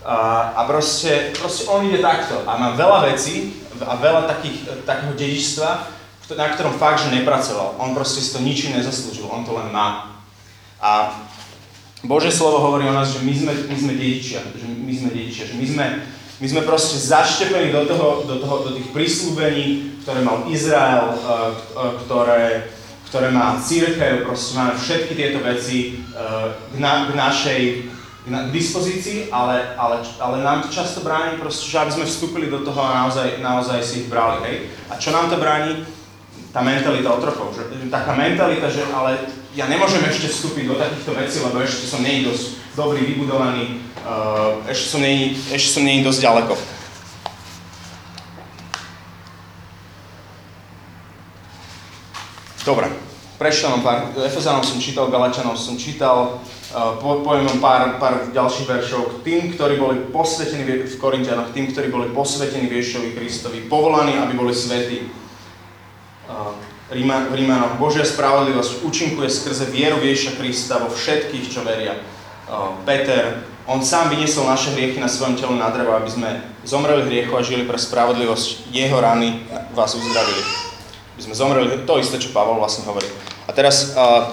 A, 0.00 0.52
a 0.56 0.60
proste, 0.64 1.32
proste 1.36 1.68
on 1.68 1.84
ide 1.84 2.00
takto 2.00 2.40
a 2.48 2.56
má 2.56 2.72
veľa 2.72 3.12
vecí 3.12 3.60
a 3.84 3.96
veľa 4.00 4.28
takých, 4.28 4.84
takého 4.88 5.12
dedičstva, 5.12 5.99
na 6.36 6.50
ktorom 6.50 6.78
fakt, 6.78 7.06
že 7.06 7.14
nepracoval. 7.14 7.78
On 7.78 7.94
proste 7.94 8.22
si 8.22 8.30
to 8.34 8.42
ničím 8.42 8.76
nezaslúžil, 8.76 9.26
on 9.30 9.42
to 9.42 9.54
len 9.56 9.70
má. 9.72 10.18
A 10.80 11.14
Bože 12.04 12.32
slovo 12.32 12.64
hovorí 12.64 12.88
o 12.88 12.96
nás, 12.96 13.12
že 13.12 13.20
my 13.20 13.34
sme, 13.36 13.52
my 13.52 13.76
sme 13.76 13.92
dedičia, 14.00 14.40
že 14.56 14.64
my 14.64 14.92
sme 14.92 15.08
dedičia, 15.12 15.44
že 15.44 15.54
my 15.60 15.66
sme, 15.68 15.86
my 16.40 16.46
sme 16.48 16.62
proste 16.64 16.96
zaštepení 16.96 17.68
do, 17.72 17.84
toho, 17.84 18.24
do, 18.24 18.40
toho, 18.40 18.56
do 18.64 18.70
tých 18.72 18.88
prísľubení, 18.96 20.00
ktoré 20.00 20.24
mal 20.24 20.48
Izrael, 20.48 21.12
eh, 21.12 21.20
eh, 21.20 21.92
ktoré, 22.08 22.44
ktoré 23.12 23.28
má 23.28 23.60
církev, 23.60 24.24
proste 24.24 24.56
máme 24.56 24.80
všetky 24.80 25.12
tieto 25.12 25.44
veci 25.44 26.00
eh, 26.00 26.56
k, 26.72 26.74
na, 26.80 27.04
k 27.06 27.12
našej 27.12 27.60
k 28.20 28.52
dispozícii, 28.52 29.32
ale, 29.32 29.74
ale, 29.80 30.04
ale 30.20 30.44
nám 30.44 30.62
to 30.62 30.68
často 30.68 31.00
bráni, 31.00 31.40
proste, 31.40 31.64
že 31.66 31.80
aby 31.80 31.92
sme 31.92 32.04
vstúpili 32.04 32.46
do 32.52 32.60
toho 32.60 32.76
a 32.84 33.04
naozaj, 33.04 33.40
naozaj 33.40 33.80
si 33.80 34.04
ich 34.04 34.08
brali. 34.12 34.44
Hej? 34.44 34.56
A 34.92 35.00
čo 35.00 35.08
nám 35.08 35.32
to 35.32 35.40
bráni? 35.40 35.88
Tá 36.50 36.60
mentalita 36.66 37.14
otrokov, 37.14 37.54
že 37.54 37.62
taká 37.86 38.14
mentalita, 38.18 38.66
že 38.66 38.82
ale 38.90 39.22
ja 39.54 39.70
nemôžem 39.70 40.02
ešte 40.06 40.30
vstúpiť 40.30 40.64
do 40.66 40.74
takýchto 40.78 41.12
vecí, 41.14 41.38
lebo 41.42 41.62
ešte 41.62 41.86
som 41.86 42.02
nie 42.02 42.26
dosť 42.26 42.58
dobrý, 42.74 43.02
vybudovaný, 43.06 43.82
uh, 44.02 44.62
ešte 44.66 45.70
som 45.70 45.82
nie 45.86 46.02
dosť 46.02 46.20
ďaleko. 46.22 46.54
Dobre, 52.60 52.86
vám 53.40 53.80
pár, 53.80 53.98
Efezanom 54.20 54.62
som 54.62 54.76
čítal, 54.82 55.08
Galačanom 55.08 55.56
som 55.56 55.78
čítal, 55.78 56.42
uh, 56.74 56.98
po, 56.98 57.22
poviem 57.22 57.46
vám 57.46 57.60
pár, 57.62 57.82
pár 58.02 58.14
ďalších 58.34 58.66
veršov. 58.66 59.22
Tým, 59.22 59.54
ktorí 59.54 59.78
boli 59.78 59.96
posvetení 60.10 60.66
v 60.66 60.94
Korintianoch, 60.98 61.54
tým, 61.54 61.70
ktorí 61.70 61.94
boli 61.94 62.10
posvetení 62.10 62.66
Viešovi 62.66 63.14
Kristovi, 63.14 63.66
povolaní, 63.70 64.18
aby 64.18 64.34
boli 64.34 64.50
svetí. 64.50 65.19
Uh, 66.30 66.54
Ríma, 66.90 67.26
Rímanoch, 67.34 67.78
Božia 67.78 68.06
spravodlivosť 68.06 68.86
účinkuje 68.86 69.26
skrze 69.26 69.66
vieru 69.70 69.98
Ježiša 69.98 70.38
Krista 70.38 70.78
vo 70.78 70.90
všetkých, 70.90 71.50
čo 71.50 71.66
veria. 71.66 71.98
Uh, 72.46 72.78
Peter, 72.86 73.42
on 73.66 73.82
sám 73.82 74.14
vyniesol 74.14 74.46
naše 74.46 74.74
hriechy 74.74 75.02
na 75.02 75.10
svojom 75.10 75.34
telu 75.34 75.54
na 75.58 75.70
drevo, 75.74 75.94
aby 75.94 76.10
sme 76.10 76.30
zomreli 76.62 77.06
hriechu 77.06 77.34
a 77.34 77.42
žili 77.42 77.66
pre 77.66 77.78
spravodlivosť. 77.78 78.70
Jeho 78.70 78.98
rany 78.98 79.42
vás 79.74 79.94
uzdravili. 79.94 80.42
Aby 81.18 81.22
sme 81.30 81.34
zomreli, 81.34 81.66
to 81.86 81.94
isté, 81.98 82.18
čo 82.18 82.34
Pavol 82.34 82.62
vlastne 82.62 82.86
hovorí. 82.86 83.06
A 83.46 83.54
teraz 83.54 83.94
uh, 83.94 84.30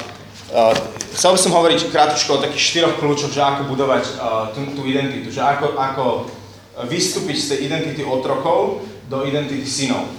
uh, 0.54 0.74
chcel 1.14 1.34
by 1.34 1.40
som 1.42 1.54
hovoriť 1.54 1.94
krátko 1.94 2.38
o 2.38 2.44
takých 2.46 2.62
štyroch 2.62 2.98
kľúčoch, 2.98 3.34
že 3.34 3.42
ako 3.42 3.70
budovať 3.70 4.04
uh, 4.18 4.50
tú, 4.54 4.66
tú 4.74 4.82
identitu, 4.86 5.30
že 5.30 5.42
ako, 5.46 5.78
ako 5.78 6.06
vystúpiť 6.86 7.38
z 7.38 7.48
tej 7.54 7.60
identity 7.70 8.02
otrokov 8.06 8.86
do 9.10 9.26
identity 9.26 9.66
synov. 9.66 10.17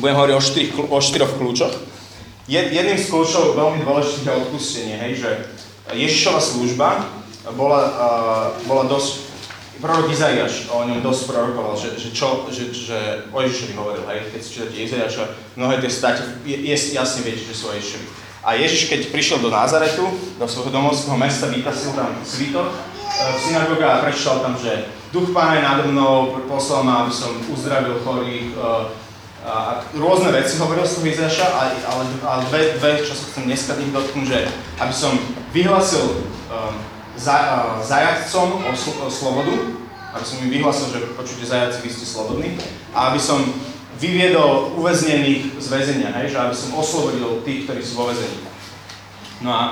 Budem 0.00 0.16
hovoriť 0.16 0.34
o, 0.34 0.40
štyri, 0.40 0.66
o 0.72 0.98
štyroch 0.98 1.36
kľúčoch. 1.36 1.76
Jedným 2.48 2.96
z 2.96 3.06
kľúčov 3.12 3.52
veľmi 3.52 3.84
dôležitých 3.84 4.26
je 4.26 4.40
odpustenie, 4.42 4.96
hej, 4.96 5.12
že 5.22 5.30
Ježišova 5.92 6.40
služba 6.40 6.88
bola, 7.52 7.82
uh, 7.84 8.46
bola 8.64 8.88
dosť, 8.88 9.28
prorok 9.78 10.08
Izaiáš 10.08 10.72
o 10.72 10.82
ňom 10.88 11.04
dosť 11.04 11.30
prorokoval, 11.30 11.76
že, 11.76 12.00
že, 12.00 12.10
čo, 12.16 12.48
že, 12.48 12.72
že 12.72 12.98
o 13.28 13.38
Ježišovi 13.44 13.72
hovoril, 13.76 14.02
hej, 14.08 14.32
keď 14.32 14.40
si 14.40 14.50
čítate 14.56 14.76
Izaiáša, 14.82 15.24
mnohé 15.60 15.84
tie 15.84 15.92
státe, 15.92 16.22
je, 16.48 16.64
jasne 16.96 17.20
viete, 17.20 17.44
že 17.44 17.54
sú 17.54 17.68
o 17.68 17.76
Ježišovi. 17.76 18.06
A 18.40 18.56
Ježiš, 18.56 18.88
keď 18.88 19.12
prišiel 19.12 19.38
do 19.44 19.52
Názaretu, 19.52 20.08
do 20.40 20.46
svojho 20.48 20.72
domovského 20.72 21.20
mesta, 21.20 21.52
vytasil 21.52 21.92
tam 21.92 22.16
svitok 22.24 22.72
v 23.04 23.38
synagóge 23.44 23.84
a 23.84 24.00
prečítal 24.00 24.40
tam, 24.40 24.56
že 24.56 24.88
Duch 25.12 25.28
Pána 25.36 25.60
je 25.60 25.62
nado 25.66 25.82
mnou, 25.92 26.40
poslal 26.48 26.88
ma, 26.88 27.04
aby 27.04 27.12
som 27.12 27.36
uzdravil 27.52 28.00
chorých, 28.00 28.56
a 29.40 29.80
rôzne 29.96 30.36
veci 30.36 30.60
hovoril 30.60 30.84
som 30.84 31.00
Izaša, 31.00 31.48
ale, 31.48 31.72
ale 32.20 32.42
dve, 32.52 32.60
dve, 32.76 32.90
čo 33.00 33.16
sa 33.16 33.24
chcem 33.32 33.48
dneska 33.48 33.72
tým 33.72 33.88
dotknúť, 33.88 34.26
že 34.28 34.38
aby 34.76 34.92
som 34.92 35.16
vyhlasil 35.56 36.28
um, 36.52 36.76
za, 37.16 37.36
uh, 37.48 37.80
zajacom 37.80 38.60
o, 38.60 38.72
sl- 38.76 39.00
o 39.00 39.08
slobodu, 39.08 39.80
aby 40.12 40.24
som 40.28 40.44
im 40.44 40.52
vyhlasil, 40.52 40.92
že 40.92 41.16
počujte 41.16 41.48
zajaci, 41.48 41.80
vy 41.80 41.88
ste 41.88 42.04
slobodní, 42.04 42.60
a 42.92 43.08
aby 43.08 43.16
som 43.16 43.40
vyviedol 43.96 44.76
uväznených 44.76 45.56
z 45.56 45.66
väzenia, 45.72 46.12
hej, 46.20 46.36
že 46.36 46.38
aby 46.40 46.56
som 46.56 46.76
oslobodil 46.76 47.40
tých, 47.40 47.64
ktorí 47.64 47.80
sú 47.80 47.96
vo 47.96 48.12
väzení. 48.12 48.44
No 49.40 49.56
a 49.56 49.62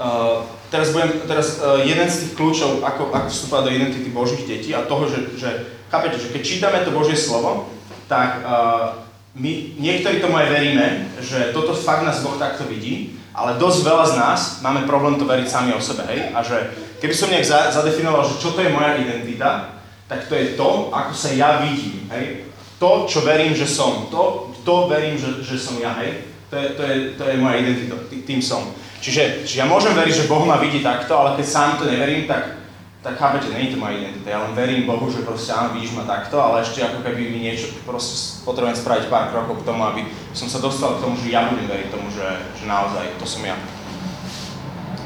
uh, 0.00 0.48
teraz 0.72 0.88
budem, 0.96 1.20
teraz 1.28 1.60
uh, 1.60 1.84
jeden 1.84 2.08
z 2.08 2.16
tých 2.24 2.32
kľúčov, 2.32 2.80
ako, 2.80 3.12
ako 3.12 3.28
vstúpať 3.28 3.60
do 3.60 3.74
identity 3.76 4.08
Božích 4.08 4.48
detí 4.48 4.72
a 4.72 4.88
toho, 4.88 5.04
že, 5.04 5.36
že 5.36 5.68
chápete, 5.92 6.16
že 6.16 6.32
keď 6.32 6.42
čítame 6.44 6.80
to 6.80 6.96
Božie 6.96 7.16
slovo, 7.16 7.71
tak 8.12 8.44
uh, 8.44 9.00
my 9.32 9.80
niektorí 9.80 10.20
tomu 10.20 10.36
aj 10.36 10.52
veríme, 10.52 11.08
že 11.24 11.56
toto 11.56 11.72
fakt 11.72 12.04
nás 12.04 12.20
Boh 12.20 12.36
takto 12.36 12.68
vidí, 12.68 13.16
ale 13.32 13.56
dosť 13.56 13.80
veľa 13.88 14.04
z 14.04 14.14
nás 14.20 14.40
máme 14.60 14.84
problém 14.84 15.16
to 15.16 15.24
veriť 15.24 15.48
sami 15.48 15.72
o 15.72 15.80
sebe, 15.80 16.04
hej? 16.12 16.36
A 16.36 16.44
že 16.44 16.76
keby 17.00 17.14
som 17.16 17.32
nejak 17.32 17.48
za, 17.48 17.72
zadefinoval, 17.72 18.28
že 18.28 18.36
čo 18.36 18.52
to 18.52 18.60
je 18.60 18.68
moja 18.68 19.00
identita, 19.00 19.80
tak 20.04 20.28
to 20.28 20.36
je 20.36 20.52
to, 20.52 20.92
ako 20.92 21.16
sa 21.16 21.32
ja 21.32 21.64
vidím, 21.64 22.04
hej? 22.12 22.44
To, 22.76 23.08
čo 23.08 23.24
verím, 23.24 23.56
že 23.56 23.64
som, 23.64 24.12
to, 24.12 24.52
to 24.60 24.92
verím, 24.92 25.16
že, 25.16 25.40
že 25.40 25.56
som 25.56 25.80
ja, 25.80 25.96
hej? 26.04 26.28
To 26.52 26.60
je, 26.60 26.66
to 26.76 26.82
je, 26.84 26.96
to 27.16 27.22
je 27.24 27.40
moja 27.40 27.56
identita, 27.64 27.96
tým 28.12 28.44
som. 28.44 28.68
Čiže, 29.00 29.48
čiže 29.48 29.64
ja 29.64 29.66
môžem 29.66 29.96
veriť, 29.96 30.14
že 30.14 30.28
Boh 30.28 30.44
ma 30.44 30.60
vidí 30.60 30.84
takto, 30.84 31.16
ale 31.16 31.40
keď 31.40 31.46
sám 31.48 31.70
to 31.80 31.88
neverím, 31.88 32.28
tak 32.28 32.61
tak 33.02 33.18
chápete, 33.18 33.50
není 33.54 33.66
to 33.74 33.82
moja 33.82 33.98
identita. 33.98 34.30
Ja 34.30 34.46
len 34.46 34.54
verím 34.54 34.86
Bohu, 34.86 35.10
že 35.10 35.26
proste 35.26 35.50
áno, 35.50 35.74
vidíš 35.74 35.98
ma 35.98 36.06
takto, 36.06 36.38
ale 36.38 36.62
ešte 36.62 36.86
ako 36.86 37.02
keby 37.02 37.34
mi 37.34 37.38
niečo, 37.50 37.74
proste 37.82 38.46
potrebujem 38.46 38.78
spraviť 38.78 39.10
pár 39.10 39.34
krokov 39.34 39.58
k 39.58 39.66
tomu, 39.66 39.82
aby 39.82 40.06
som 40.30 40.46
sa 40.46 40.62
dostal 40.62 40.94
k 40.96 41.02
tomu, 41.02 41.18
že 41.18 41.34
ja 41.34 41.50
budem 41.50 41.66
veriť 41.66 41.90
tomu, 41.90 42.06
že, 42.14 42.26
že 42.54 42.64
naozaj 42.70 43.18
to 43.18 43.26
som 43.26 43.42
ja. 43.42 43.58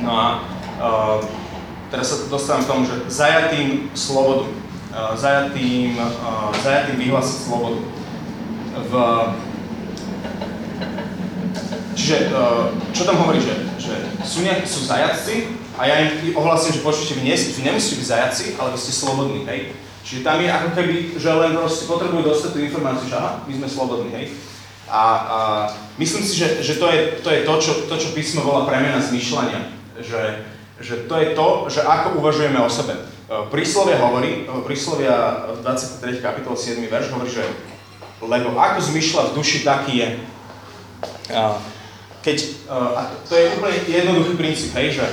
No 0.04 0.12
a 0.12 0.26
uh, 0.76 1.24
teraz 1.88 2.12
sa 2.12 2.28
dostávam 2.28 2.68
k 2.68 2.70
tomu, 2.76 2.82
že 2.85 3.09
zajatým 3.09 3.88
slobodu, 3.96 4.44
uh, 4.92 5.16
zajatým, 5.16 5.96
uh, 5.96 6.52
zajatým 6.61 7.00
vyhlasiť 7.00 7.38
slobodu. 7.48 7.80
V, 8.76 8.92
čiže, 11.96 12.28
uh, 12.28 12.76
čo 12.92 13.09
tam 13.09 13.24
hovorí, 13.24 13.40
že, 13.40 13.56
že 13.80 13.96
sú, 14.20 14.44
nejakí, 14.44 14.68
sú 14.68 14.85
zajatci, 14.85 15.64
a 15.76 15.82
ja 15.84 15.96
im 16.08 16.32
ohlasím, 16.32 16.80
že 16.80 16.84
počujte, 16.84 17.20
vy, 17.20 17.28
nie, 17.28 17.36
vy 17.36 17.62
nemusíte 17.62 18.00
byť 18.00 18.08
zajaci, 18.08 18.44
ale 18.56 18.72
vy 18.72 18.78
ste 18.80 18.92
slobodní, 18.96 19.44
hej. 19.44 19.76
Čiže 20.06 20.24
tam 20.24 20.40
je 20.40 20.48
ako 20.48 20.68
keby, 20.72 20.94
že 21.18 21.28
len 21.28 21.52
proste 21.58 21.84
potrebujú 21.84 22.22
dostať 22.24 22.50
tú 22.56 22.58
informáciu, 22.64 23.10
že 23.10 23.16
aha, 23.18 23.44
my 23.44 23.52
sme 23.60 23.68
slobodní, 23.68 24.10
hej. 24.16 24.26
A, 24.86 25.02
a 25.02 25.38
myslím 25.98 26.22
si, 26.22 26.38
že, 26.38 26.62
že 26.62 26.78
to, 26.78 26.86
je, 26.88 27.18
to 27.20 27.28
je 27.28 27.40
to, 27.42 27.54
čo, 27.58 27.72
to, 27.90 27.94
čo 27.98 28.14
písmo 28.14 28.46
volá 28.46 28.64
premena 28.64 29.02
zmyšľania. 29.02 29.60
Že, 29.98 30.22
že 30.78 30.94
to 31.10 31.14
je 31.18 31.26
to, 31.34 31.46
že 31.66 31.80
ako 31.82 32.22
uvažujeme 32.22 32.60
o 32.62 32.70
sebe. 32.70 32.94
Príslovia 33.50 33.98
hovorí, 33.98 34.46
príslovia 34.62 35.50
23. 35.66 36.22
kapitol 36.22 36.54
7. 36.54 36.78
verš 36.86 37.10
hovorí, 37.10 37.26
že 37.26 37.42
lebo 38.22 38.56
ako 38.56 38.80
zmyšľa 38.80 39.22
v 39.28 39.34
duši, 39.34 39.58
taký 39.66 39.92
je. 40.00 40.08
Keď, 42.22 42.36
a 42.70 43.10
to 43.26 43.32
je 43.34 43.52
úplne 43.58 43.76
jednoduchý 43.90 44.34
princíp, 44.38 44.70
hej, 44.78 45.02
že 45.02 45.04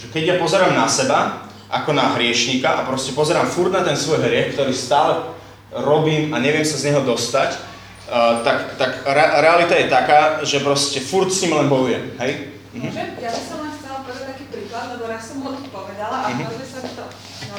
že 0.00 0.08
keď 0.08 0.22
ja 0.24 0.36
pozerám 0.40 0.72
na 0.72 0.88
seba, 0.88 1.44
ako 1.68 1.92
na 1.92 2.16
hriešníka 2.16 2.66
a 2.66 2.88
proste 2.88 3.12
pozerám 3.12 3.46
furt 3.46 3.68
na 3.70 3.84
ten 3.84 3.94
svoj 3.94 4.24
hriech, 4.24 4.56
ktorý 4.56 4.72
stále 4.72 5.36
robím 5.70 6.32
a 6.32 6.40
neviem 6.40 6.64
sa 6.64 6.80
z 6.80 6.90
neho 6.90 7.04
dostať, 7.04 7.54
uh, 8.08 8.40
tak, 8.42 8.80
tak 8.80 9.04
re- 9.06 9.34
realita 9.44 9.76
je 9.76 9.86
taká, 9.86 10.42
že 10.42 10.64
proste 10.64 10.98
furt 10.98 11.30
s 11.30 11.46
ním 11.46 11.60
len 11.60 11.68
bojujem, 11.68 12.04
hej? 12.18 12.32
Mhm. 12.74 12.90
Ja 13.22 13.30
by 13.30 13.42
som 13.44 13.58
len 13.62 13.72
chcela 13.76 14.02
povedať 14.02 14.24
taký 14.34 14.44
príklad, 14.50 14.98
lebo 14.98 15.04
raz 15.06 15.22
som 15.28 15.38
ho 15.44 15.50
tu 15.54 15.68
povedala 15.70 16.26
a 16.26 16.28
mhm. 16.32 16.48
hrozne 16.48 16.66
sa 16.66 16.78
mi 16.82 16.90
to, 16.96 17.04
no, 17.46 17.56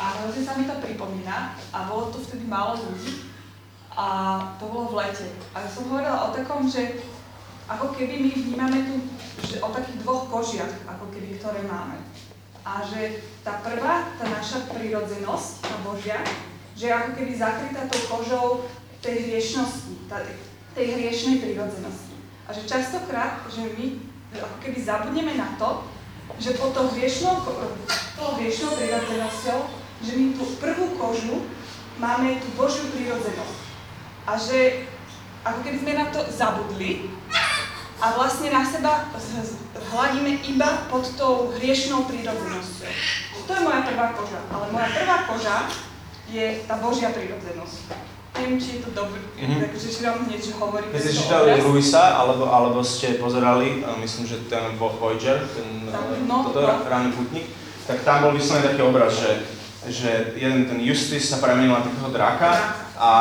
a 0.00 0.04
hrozne 0.24 0.42
sa 0.46 0.52
mi 0.56 0.64
to 0.64 0.74
pripomína 0.80 1.58
a 1.74 1.78
bolo 1.84 2.08
tu 2.14 2.24
vtedy 2.24 2.48
málo 2.48 2.80
ľudí 2.80 3.28
a 3.92 4.06
to 4.56 4.64
bolo 4.70 4.96
v 4.96 5.04
lete. 5.04 5.28
A 5.52 5.66
som 5.68 5.90
hovorila 5.90 6.30
o 6.30 6.32
takom, 6.32 6.64
že 6.64 7.04
ako 7.68 7.92
keby 7.92 8.24
my 8.24 8.30
vnímame 8.32 8.78
tu 8.88 8.94
že 9.46 9.62
o 9.62 9.68
takých 9.72 10.02
dvoch 10.04 10.28
kožiach, 10.28 10.72
ako 10.88 11.08
keby, 11.14 11.40
ktoré 11.40 11.64
máme. 11.64 11.96
A 12.60 12.84
že 12.84 13.24
tá 13.40 13.64
prvá, 13.64 14.12
tá 14.20 14.28
naša 14.28 14.68
prírodzenosť, 14.68 15.64
tá 15.64 15.76
Božia, 15.80 16.20
že 16.76 16.88
je 16.88 16.96
ako 16.96 17.10
keby 17.16 17.32
zakrytá 17.36 17.88
tou 17.88 18.02
kožou 18.08 18.46
tej 19.00 19.32
hriešnosti, 19.32 19.96
tej 20.76 20.86
hriešnej 20.96 21.40
prírodzenosti. 21.40 22.16
A 22.44 22.52
že 22.52 22.68
častokrát, 22.68 23.48
že 23.48 23.64
my 23.64 23.86
ako 24.36 24.56
keby 24.60 24.78
zabudneme 24.80 25.34
na 25.34 25.56
to, 25.56 25.88
že 26.38 26.54
pod 26.60 26.76
tou 26.76 26.86
hriešnou, 26.92 27.42
tou 28.14 28.28
hriešnou 28.38 28.76
prírodzenosťou, 28.76 29.58
že 30.00 30.12
my 30.16 30.24
tú 30.36 30.44
prvú 30.60 30.86
kožu 30.96 31.48
máme 32.00 32.38
tú 32.40 32.48
Božiu 32.56 32.88
prírodzenosť. 32.92 33.60
A 34.28 34.32
že 34.36 34.88
ako 35.44 35.64
keby 35.64 35.76
sme 35.80 35.92
na 35.96 36.06
to 36.12 36.20
zabudli 36.28 37.08
a 38.00 38.06
vlastne 38.16 38.48
na 38.48 38.64
seba 38.64 39.12
hladíme 39.92 40.40
iba 40.48 40.88
pod 40.88 41.04
tou 41.20 41.52
hriešnou 41.60 42.08
prírodzenosťou. 42.08 42.92
To 43.44 43.50
je 43.52 43.60
moja 43.60 43.80
prvá 43.84 44.06
koža, 44.16 44.40
ale 44.48 44.64
moja 44.72 44.88
prvá 44.88 45.18
koža 45.28 45.56
je 46.30 46.64
tá 46.64 46.80
Božia 46.80 47.12
prírodzenosť. 47.12 47.92
Neviem, 48.40 48.62
či 48.62 48.78
je 48.78 48.86
to 48.86 48.90
dobré, 48.94 49.18
mm-hmm. 49.18 49.74
takže 49.74 49.88
či 49.90 50.00
vám 50.06 50.22
niečo 50.30 50.54
hovorí. 50.56 50.86
Keď 50.94 51.02
ste 51.02 51.18
čítali 51.18 51.60
Luisa, 51.66 52.14
alebo, 52.14 52.46
alebo 52.46 52.78
ste 52.80 53.18
pozerali, 53.18 53.82
myslím, 53.82 54.24
že 54.24 54.46
ten 54.46 54.78
Voyager, 54.78 55.42
ten 55.50 55.90
no, 56.30 56.46
toto, 56.46 56.62
no. 56.62 56.86
ranný 56.86 57.10
putník, 57.10 57.50
tak 57.90 58.06
tam 58.06 58.30
bol 58.30 58.32
vyslovený 58.38 58.70
taký 58.70 58.82
obraz, 58.86 59.18
že, 59.18 59.32
že 59.90 60.10
jeden 60.38 60.70
ten 60.70 60.78
Justis 60.78 61.26
sa 61.26 61.42
premenil 61.42 61.74
na 61.74 61.82
takého 61.82 62.10
draka 62.14 62.48
a, 63.00 63.12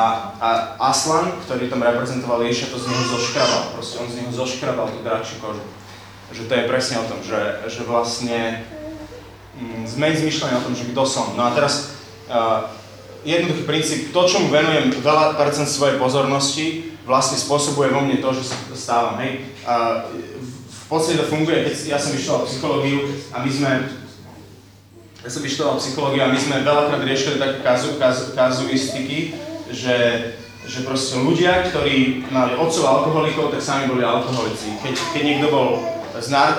a 0.44 0.50
Aslan, 0.92 1.32
ktorý 1.48 1.72
tam 1.72 1.80
reprezentoval 1.80 2.44
Ježiša, 2.44 2.76
to 2.76 2.84
z 2.84 2.92
neho 2.92 3.04
zoškrabal. 3.16 3.64
Proste 3.80 3.96
on 4.04 4.12
z 4.12 4.20
neho 4.20 4.32
zoškrabal 4.36 4.92
tú 4.92 5.00
dračiu 5.00 5.40
kožu. 5.40 5.64
Že 6.36 6.52
to 6.52 6.54
je 6.54 6.70
presne 6.70 6.96
o 7.00 7.08
tom, 7.08 7.20
že, 7.24 7.40
že 7.72 7.88
vlastne 7.88 8.68
mm, 9.56 9.88
zmyšľanie 9.88 10.60
o 10.60 10.66
tom, 10.68 10.76
že 10.76 10.92
kto 10.92 11.04
som. 11.08 11.32
No 11.40 11.48
a 11.48 11.56
teraz 11.56 11.96
uh, 12.28 12.68
jednoduchý 13.24 13.64
princíp, 13.64 14.00
to, 14.12 14.22
čomu 14.28 14.52
venujem 14.52 15.00
veľa 15.00 15.40
percent 15.40 15.72
svojej 15.72 15.96
pozornosti, 15.96 16.94
vlastne 17.08 17.40
spôsobuje 17.40 17.90
vo 17.90 18.04
mne 18.04 18.20
to, 18.20 18.30
že 18.36 18.52
sa 18.52 18.56
stávam. 18.76 19.16
Hej. 19.24 19.48
Uh, 19.64 20.12
v 20.68 20.86
podstate 20.92 21.24
to 21.24 21.32
funguje, 21.32 21.64
keď 21.66 21.96
ja 21.96 21.98
som 21.98 22.12
vyštudoval 22.12 22.44
psychológiu 22.52 23.00
a 23.32 23.42
my 23.42 23.50
sme 23.50 23.72
ja 25.20 25.28
som 25.28 25.44
vyštudoval 25.44 25.76
psychológiu 25.84 26.24
a 26.24 26.32
my 26.32 26.40
sme 26.40 26.64
veľakrát 26.64 27.04
riešili 27.04 27.44
také 27.44 27.60
kazu, 27.60 28.00
kazu, 28.00 28.32
kazuistiky, 28.32 29.36
že 29.72 29.96
že 30.70 30.86
proste 30.86 31.18
ľudia, 31.18 31.66
ktorí 31.66 32.30
mali 32.30 32.54
otcov 32.54 32.86
alkoholikov, 32.86 33.50
tak 33.50 33.58
sami 33.58 33.90
boli 33.90 34.06
alkoholici. 34.06 34.78
Keď, 34.86 34.94
keď 35.18 35.24
niekto 35.26 35.48
bol 35.50 35.82
zna, 36.22 36.44
uh, 36.46 36.56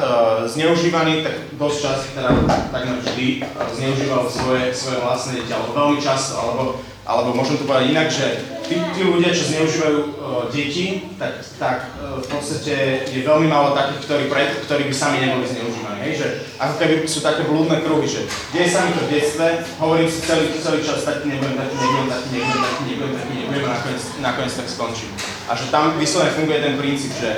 zneužívaný, 0.51 1.23
tak 1.23 1.35
dosť 1.55 1.79
čas, 1.79 1.99
teda 2.19 2.31
takmer 2.75 2.99
vždy, 3.07 3.47
uh, 3.47 3.71
zneužíval 3.71 4.27
svoje, 4.27 4.75
svoje 4.75 4.99
vlastné 4.99 5.31
deti, 5.39 5.55
alebo 5.55 5.79
veľmi 5.79 5.99
často, 6.03 6.35
alebo, 6.43 6.63
alebo 7.07 7.39
môžem 7.39 7.63
to 7.63 7.69
povedať 7.71 7.87
inak, 7.95 8.09
že 8.11 8.27
tí, 8.67 8.83
tí 8.99 9.01
ľudia, 9.07 9.31
čo 9.31 9.45
zneužívajú 9.53 9.99
uh, 10.01 10.11
deti, 10.51 11.15
tak, 11.15 11.45
tak 11.61 11.77
uh, 12.03 12.19
v 12.19 12.27
podstate 12.27 13.07
je 13.15 13.21
veľmi 13.23 13.47
málo 13.47 13.79
takých, 13.79 14.01
ktorí, 14.11 14.25
pre, 14.27 14.43
ktorí 14.67 14.91
by 14.91 14.95
sami 14.97 15.23
neboli 15.23 15.47
zneužívaní. 15.47 15.90
Hej? 16.01 16.13
Že 16.21 16.27
ako 16.57 16.75
keby 16.81 16.95
sú 17.05 17.21
také 17.21 17.43
blúdne 17.45 17.79
kruhy, 17.85 18.09
že 18.09 18.25
deje 18.51 18.69
sa 18.73 18.89
mi 18.89 18.97
to 18.97 19.05
v 19.07 19.13
detstve, 19.13 19.47
hovorím 19.79 20.09
si 20.09 20.19
celý, 20.25 20.45
celý 20.59 20.81
čas, 20.81 21.05
taký 21.05 21.29
nebudem, 21.29 21.55
taký 21.55 21.75
nebudem, 21.77 22.07
taký 22.09 22.29
nebudem, 22.33 22.61
taký 22.61 22.83
nebudem, 22.89 23.13
taký 23.17 23.33
nebudem 23.37 23.63
a 23.65 23.71
nakoniec, 23.77 24.03
nakoniec 24.25 24.55
tak 24.57 24.69
skončím. 24.69 25.11
A 25.47 25.53
že 25.55 25.65
tam 25.69 25.85
vyslovene 26.01 26.33
funguje 26.33 26.59
ten 26.65 26.75
princíp, 26.81 27.13
že 27.21 27.31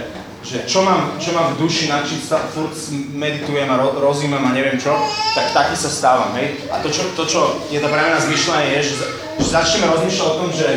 že 0.42 0.66
čo 0.66 0.82
mám, 0.82 1.22
čo 1.22 1.30
mám 1.38 1.54
v 1.54 1.64
duši, 1.64 1.86
nad 1.86 2.02
čím 2.02 2.18
sa 2.18 2.42
furt 2.50 2.74
meditujem 3.14 3.70
a 3.70 3.78
ro, 3.78 3.94
rozímam 4.02 4.42
a 4.42 4.50
neviem 4.50 4.74
čo, 4.74 4.90
tak 5.38 5.54
taký 5.54 5.78
sa 5.78 5.86
stávam, 5.86 6.34
hej. 6.34 6.66
A 6.66 6.82
to, 6.82 6.90
čo, 6.90 7.14
to, 7.14 7.22
čo 7.30 7.62
je 7.70 7.78
to 7.78 7.86
pre 7.86 8.02
mňa 8.02 8.26
zmyšľanie, 8.26 8.68
je, 8.74 8.80
že, 8.90 8.94
že 9.38 9.46
začneme 9.54 9.86
rozmýšľať 9.86 10.26
o 10.26 10.38
tom, 10.42 10.50
že 10.50 10.68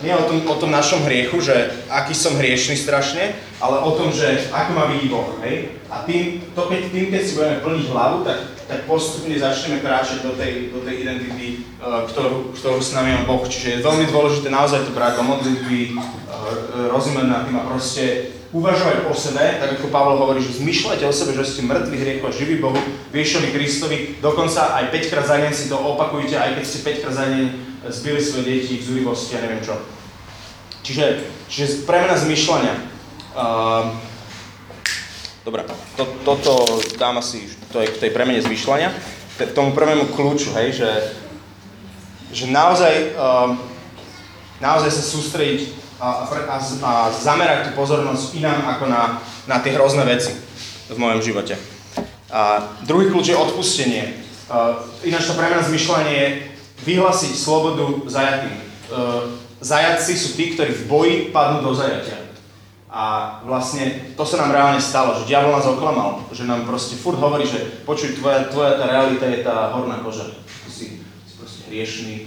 nie 0.00 0.16
o 0.16 0.24
tom, 0.24 0.38
o 0.48 0.56
tom 0.56 0.72
našom 0.72 1.04
hriechu, 1.04 1.36
že 1.44 1.84
aký 1.92 2.16
som 2.16 2.40
hriešný 2.40 2.80
strašne, 2.80 3.36
ale 3.60 3.76
o 3.84 3.92
tom, 3.92 4.08
že 4.08 4.48
ako 4.48 4.70
ma 4.72 4.88
vidí 4.88 5.12
Boh, 5.12 5.36
hej? 5.44 5.76
A 5.90 6.06
tým, 6.06 6.38
to, 6.54 6.70
keď, 6.70 6.80
tým, 6.94 7.06
keď 7.10 7.22
si 7.26 7.34
budeme 7.34 7.58
plniť 7.66 7.86
hlavu, 7.90 8.22
tak, 8.22 8.38
tak 8.70 8.86
postupne 8.86 9.34
začneme 9.34 9.82
kráčať 9.82 10.22
do 10.22 10.38
tej, 10.38 10.70
do 10.70 10.86
tej 10.86 11.02
identity, 11.02 11.66
uh, 11.82 12.06
ktorú, 12.06 12.54
ktorú 12.54 12.78
s 12.78 12.94
nami 12.94 13.10
má 13.10 13.26
Boh. 13.26 13.42
Čiže 13.42 13.82
je 13.82 13.86
veľmi 13.86 14.06
dôležité 14.06 14.54
naozaj 14.54 14.86
to 14.86 14.94
brať 14.94 15.18
do 15.18 15.26
modlitby, 15.26 15.98
uh, 15.98 16.94
rozumieť 16.94 17.26
nad 17.26 17.42
tým 17.42 17.58
a 17.58 17.66
proste 17.66 18.30
uvažovať 18.54 19.06
o 19.06 19.14
sebe, 19.14 19.58
tak 19.58 19.78
ako 19.78 19.94
Pavol 19.94 20.18
hovorí, 20.18 20.42
že 20.42 20.62
zmyšľajte 20.62 21.04
o 21.06 21.14
sebe, 21.14 21.34
že 21.38 21.46
ste 21.46 21.66
mŕtvi 21.66 21.96
hriechu 21.98 22.26
a 22.26 22.34
živí 22.34 22.58
Bohu, 22.58 22.78
Viešovi 23.14 23.54
Kristovi, 23.54 23.98
dokonca 24.18 24.74
aj 24.74 24.90
5 24.90 25.10
krát 25.10 25.26
za 25.26 25.36
deň 25.38 25.52
si 25.54 25.70
to 25.70 25.78
opakujte, 25.78 26.34
aj 26.34 26.58
keď 26.58 26.64
ste 26.66 26.78
5 26.82 27.02
krát 27.02 27.14
za 27.14 27.24
deň 27.30 27.44
zbili 27.94 28.18
svoje 28.18 28.44
deti 28.50 28.82
v 28.82 28.86
zúrivosti 28.90 29.38
a 29.38 29.42
neviem 29.46 29.62
čo. 29.62 29.78
Čiže, 30.82 31.22
čiže 31.46 31.86
premena 31.86 32.18
zmyšľania. 32.18 32.74
Uh, 33.30 34.09
Dobre, 35.40 35.64
to, 35.96 36.04
toto 36.20 36.68
dám 37.00 37.16
asi, 37.16 37.48
to 37.72 37.80
je 37.80 37.88
k 37.88 37.96
tej 37.96 38.10
premene 38.12 38.44
zmyšľania, 38.44 38.92
k 39.40 39.56
tomu 39.56 39.72
prvému 39.72 40.12
kľúču, 40.12 40.52
hej, 40.52 40.76
že, 40.84 40.90
že 42.28 42.44
naozaj, 42.52 43.16
uh, 43.16 43.56
naozaj 44.60 44.92
sa 44.92 45.00
sústrediť 45.00 45.72
a, 45.96 46.28
a, 46.28 46.56
a 46.60 46.92
zamerať 47.08 47.72
tú 47.72 47.80
pozornosť 47.80 48.36
inám 48.36 48.68
ako 48.76 48.84
na, 48.92 49.24
na 49.48 49.64
tie 49.64 49.72
hrozné 49.72 50.04
veci 50.04 50.36
v 50.92 50.96
mojom 51.00 51.24
živote. 51.24 51.56
A 52.28 52.76
druhý 52.84 53.08
kľúč 53.08 53.32
je 53.32 53.40
odpustenie. 53.40 54.20
Uh, 54.44 54.76
ináč 55.08 55.24
to 55.24 55.40
pre 55.40 55.48
mňa 55.48 55.72
zmyšľanie 55.72 56.14
je 56.20 56.28
vyhlásiť 56.84 57.32
slobodu 57.32 58.04
zajatým. 58.12 58.60
Uh, 58.92 59.40
zajatci 59.64 60.12
sú 60.20 60.36
tí, 60.36 60.52
ktorí 60.52 60.84
v 60.84 60.84
boji 60.84 61.14
padnú 61.32 61.64
do 61.64 61.72
zajatia. 61.72 62.19
A 62.90 63.38
vlastne 63.46 64.10
to 64.18 64.26
sa 64.26 64.42
nám 64.42 64.50
reálne 64.50 64.82
stalo, 64.82 65.14
že 65.14 65.30
diabol 65.30 65.54
nás 65.54 65.62
oklamal, 65.62 66.26
že 66.34 66.42
nám 66.42 66.66
proste 66.66 66.98
furt 66.98 67.22
hovorí, 67.22 67.46
že 67.46 67.86
počuj, 67.86 68.18
tvoja, 68.18 68.50
tvoja 68.50 68.82
tá 68.82 68.90
realita 68.90 69.30
je 69.30 69.46
tá 69.46 69.70
horná 69.70 70.02
koža. 70.02 70.26
Ty 70.66 70.70
si, 70.74 70.98
si 71.22 71.34
proste 71.38 71.70
hriešný, 71.70 72.26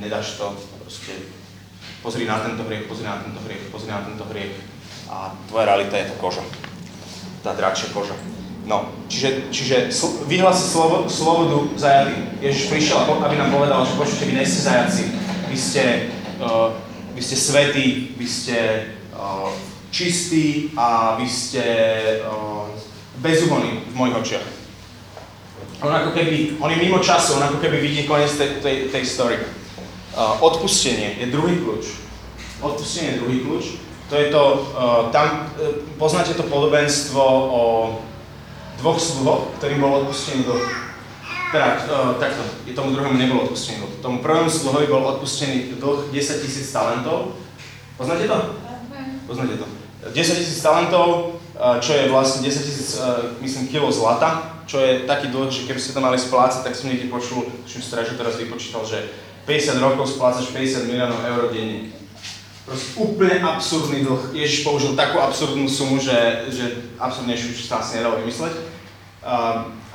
nedáš 0.00 0.40
to, 0.40 0.56
proste 0.80 1.28
pozri 2.00 2.24
na 2.24 2.40
tento 2.40 2.64
hriech, 2.64 2.88
pozri 2.88 3.04
na 3.04 3.20
tento 3.20 3.36
hriech, 3.44 3.68
pozri 3.68 3.92
na 3.92 4.00
tento 4.00 4.24
hriech 4.32 4.56
a 5.12 5.36
tvoja 5.44 5.68
realita 5.68 6.00
je 6.00 6.08
tá 6.08 6.16
koža, 6.24 6.40
tá 7.44 7.52
dračia 7.52 7.92
koža. 7.92 8.16
No, 8.64 8.88
čiže, 9.12 9.52
čiže 9.52 9.76
sl- 9.92 10.24
vyhlási 10.24 10.72
slovo, 10.72 11.04
slobodu 11.06 11.76
zajatým. 11.76 12.40
Ježiš 12.42 12.66
prišiel, 12.66 12.98
aby 13.04 13.38
nám 13.38 13.52
povedal, 13.52 13.84
že 13.84 13.94
počujte, 13.94 14.24
vy 14.24 14.40
nie 14.40 14.48
ste 14.48 14.60
zajaci, 14.66 15.04
vy 15.52 15.56
ste, 15.60 15.84
uh, 16.40 16.74
vy 17.14 17.20
ste 17.22 17.36
svetí, 17.38 18.16
vy 18.18 18.26
ste 18.26 18.56
čistí 19.90 20.70
a 20.76 21.16
vy 21.16 21.26
ste 21.28 21.64
uh, 22.20 22.68
bezúhonní 23.22 23.80
v 23.88 23.94
mojich 23.94 24.16
očiach. 24.16 24.46
On 25.84 25.92
ako 25.92 26.12
keby, 26.16 26.56
on 26.60 26.72
je 26.72 26.80
mimo 26.80 26.98
času, 27.00 27.36
on 27.36 27.44
ako 27.44 27.60
keby 27.60 27.80
vidí 27.80 28.08
koniec 28.08 28.32
tej, 28.32 28.60
tej, 28.64 28.76
tej 28.88 29.04
story. 29.04 29.36
Odpustenie 30.16 31.20
je 31.20 31.28
druhý 31.28 31.60
kľúč. 31.60 32.00
Odpustenie 32.64 33.12
je 33.12 33.20
druhý 33.20 33.44
kľúč. 33.44 33.64
To 34.08 34.14
je 34.16 34.32
to, 34.32 34.42
tam 35.12 35.50
uh, 35.56 35.80
poznáte 36.00 36.32
to 36.36 36.44
podobenstvo 36.48 37.20
o 37.50 37.62
dvoch 38.78 39.00
sluhoch, 39.00 39.42
ktorým 39.58 39.80
bol 39.80 40.04
odpustený 40.04 40.44
dlh. 40.44 40.64
Teda, 41.52 41.68
takto, 42.20 42.42
tomu 42.76 42.92
druhému 42.92 43.16
nebol 43.16 43.48
odpustený 43.48 43.80
dlh. 43.80 43.92
Tomu 44.04 44.16
prvému 44.20 44.48
sluhovi 44.52 44.86
bol 44.88 45.04
odpustený 45.16 45.76
dlh 45.80 46.12
10 46.12 46.44
tisíc 46.44 46.68
talentov. 46.72 47.36
Poznáte 47.96 48.28
to? 48.28 48.65
Poznáte 49.26 49.58
to. 49.58 49.66
10 50.06 50.38
tisíc 50.38 50.62
talentov, 50.62 51.38
čo 51.82 51.92
je 51.92 52.08
vlastne 52.14 52.46
10 52.46 52.62
tisíc, 52.62 53.00
myslím, 53.42 53.66
kilo 53.66 53.90
zlata, 53.90 54.54
čo 54.70 54.78
je 54.78 55.06
taký 55.06 55.34
dlh, 55.34 55.50
že 55.50 55.66
keby 55.66 55.80
ste 55.82 55.94
to 55.94 56.04
mali 56.04 56.18
splácať, 56.18 56.62
tak 56.62 56.78
som 56.78 56.90
niekde 56.90 57.10
počul, 57.10 57.46
čím 57.66 57.82
stražu 57.82 58.14
teraz 58.14 58.38
vypočítal, 58.38 58.86
že 58.86 59.02
50 59.46 59.78
rokov 59.82 60.10
splácaš 60.14 60.50
50 60.50 60.90
miliónov 60.90 61.22
eur 61.22 61.42
denne. 61.50 61.90
Proste 62.66 62.98
úplne 62.98 63.38
absurdný 63.46 64.02
dlh. 64.02 64.34
Ježiš 64.34 64.66
použil 64.66 64.98
takú 64.98 65.22
absurdnú 65.22 65.70
sumu, 65.70 66.02
že, 66.02 66.50
že 66.50 66.90
absurdnejšiu 66.98 67.54
už 67.54 67.62
sa 67.62 67.78
asi 67.78 68.02
nedalo 68.02 68.18
vymysleť. 68.26 68.58